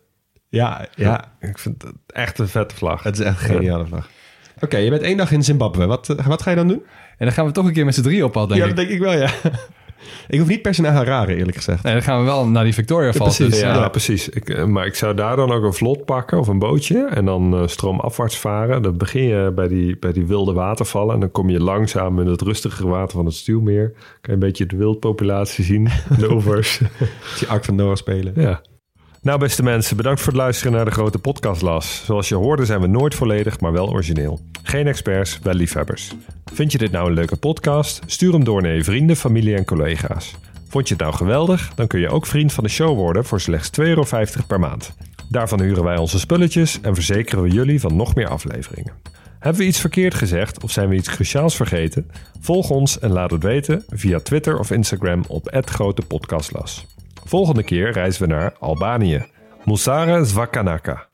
Ja, 0.50 0.88
ja. 0.96 1.36
Ik 1.40 1.58
vind 1.58 1.82
het 1.82 1.94
echt 2.08 2.40
een 2.40 2.48
vette 2.48 2.76
vlag. 2.76 3.04
Het 3.04 3.20
is 3.20 3.26
echt 3.26 3.42
een 3.42 3.56
geniale 3.56 3.86
vlag. 3.86 4.10
Oké, 4.60 4.78
je 4.78 4.90
bent 4.90 5.02
één 5.02 5.18
dag 5.18 5.32
in 5.32 5.44
Zimbabwe. 5.44 5.86
Wat, 5.86 6.16
wat 6.28 6.42
ga 6.42 6.50
je 6.50 6.56
dan 6.56 6.68
doen? 6.68 6.84
En 7.18 7.26
dan 7.26 7.32
gaan 7.32 7.46
we 7.46 7.52
toch 7.52 7.66
een 7.66 7.74
keer 7.74 7.86
met 7.86 7.96
z'n 7.96 8.02
drie 8.02 8.26
op 8.26 8.32
pad, 8.32 8.50
denk 8.50 8.62
ja, 8.62 8.68
ik. 8.68 8.76
dat 8.76 8.86
denk 8.86 8.98
ik 8.98 9.04
wel, 9.04 9.14
ja. 9.14 9.30
ik 10.28 10.40
hoef 10.40 10.48
niet 10.48 10.62
per 10.62 10.74
se 10.74 10.82
naar 10.82 10.92
Harare, 10.94 11.36
eerlijk 11.36 11.58
gezegd. 11.58 11.84
Nee, 11.84 11.94
dan 11.94 12.02
gaan 12.02 12.20
we 12.20 12.26
wel 12.26 12.48
naar 12.48 12.64
die 12.64 12.74
Victoria 12.74 13.14
Falls. 13.14 13.36
precies, 13.36 13.54
dus, 13.54 13.64
Ja, 13.64 13.74
ja. 13.74 13.80
Ja. 13.80 13.90
precies. 13.90 14.30
Ik, 14.30 14.50
eh, 14.50 14.64
maar 14.64 14.86
ik 14.86 14.96
zou 14.96 15.14
daar 15.16 15.36
dan 15.36 15.52
ook 15.52 15.64
een 15.64 15.74
vlot 15.74 16.06
pakken 16.06 16.40
of 16.40 16.48
een 16.48 16.60
bootje 16.60 17.08
en 17.14 17.26
dan 17.26 17.54
eh, 17.54 17.68
stroomafwaarts 17.68 18.38
varen. 18.38 18.82
Dan 18.82 18.98
begin 18.98 19.24
je 19.24 19.52
bij 19.56 19.68
die, 19.68 19.98
bij 20.00 20.12
die 20.14 20.26
wilde 20.26 20.54
watervallen 20.54 21.14
en 21.14 21.20
dan 21.20 21.32
kom 21.32 21.50
je 21.50 21.60
langzaam 21.60 22.20
in 22.20 22.28
het 22.28 22.42
rustigere 22.42 22.88
water 22.88 23.18
van 23.18 23.26
het 23.26 23.36
Stuwmeer. 23.36 23.92
Kan 23.92 24.02
je 24.22 24.32
een 24.32 24.40
beetje 24.40 24.66
de 24.66 24.76
wildpopulatie 24.78 25.64
zien, 25.64 25.90
de 26.20 26.32
oevers. 26.32 26.80
Die 27.40 27.48
Ark 27.48 27.66
van 27.66 27.76
Noah 27.76 27.96
spelen. 27.96 28.34
ja. 28.36 28.62
Nou, 29.22 29.40
beste 29.40 29.64
mensen, 29.64 29.98
bedankt 29.98 30.20
voor 30.20 30.34
het 30.34 30.42
luisteren 30.42 30.72
naar 30.72 30.86
de 30.86 30.92
grote 30.92 31.20
podcastlas. 31.20 32.02
Zoals 32.06 32.30
je 32.30 32.36
hoorde 32.36 32.66
zijn 32.66 32.82
we 32.82 32.88
nooit 32.88 33.16
volledig, 33.16 33.60
maar 33.60 33.72
wel 33.72 33.90
origineel. 33.90 34.40
Geen 34.64 34.88
experts, 34.88 35.40
wel 35.44 35.54
liefhebbers. 35.54 36.12
Vind 36.54 36.72
je 36.72 36.78
dit 36.78 36.92
nou 36.92 37.08
een 37.08 37.14
leuke 37.14 37.36
podcast? 37.36 38.02
Stuur 38.06 38.34
hem 38.34 38.44
door 38.44 38.62
naar 38.62 38.76
je 38.76 38.84
vrienden, 38.84 39.16
familie 39.16 39.56
en 39.56 39.66
collega's. 39.66 40.36
Vond 40.70 40.88
je 40.88 40.94
het 40.94 41.04
nou 41.04 41.16
geweldig? 41.16 41.72
Dan 41.76 41.88
kun 41.88 42.00
je 42.00 42.10
ook 42.10 42.26
vriend 42.26 42.54
van 42.54 42.64
de 42.64 42.70
show 42.70 42.96
worden 42.96 43.26
voor 43.26 43.42
slechts 43.42 43.70
2,50 43.80 43.86
euro 43.86 44.06
per 44.48 44.60
maand. 44.60 44.96
Daarvan 45.30 45.62
huren 45.62 45.84
wij 45.84 45.98
onze 45.98 46.20
spulletjes 46.20 46.82
en 46.82 46.94
verzekeren 46.94 47.44
we 47.44 47.50
jullie 47.50 47.80
van 47.80 47.96
nog 47.96 48.16
meer 48.16 48.28
afleveringen. 48.28 48.94
Hebben 49.40 49.62
we 49.62 49.68
iets 49.68 49.80
verkeerd 49.80 50.14
gezegd 50.14 50.64
of 50.64 50.72
zijn 50.72 50.90
we 50.90 50.96
iets 50.96 51.10
cruciaals 51.10 51.56
vergeten? 51.56 52.12
Volg 52.40 52.70
ons 52.70 53.00
en 53.00 53.12
laat 53.12 53.32
het 53.32 53.44
weten 53.44 53.84
via 53.90 54.20
Twitter 54.20 54.60
of 54.60 54.72
Instagram 54.72 55.24
op 55.28 55.64
@grotepodcastlas. 55.66 56.86
Volgende 57.28 57.64
keer 57.64 57.92
reizen 57.92 58.22
we 58.22 58.34
naar 58.34 58.54
Albanië. 58.60 59.26
Musara 59.64 60.24
Zvakanaka. 60.24 61.08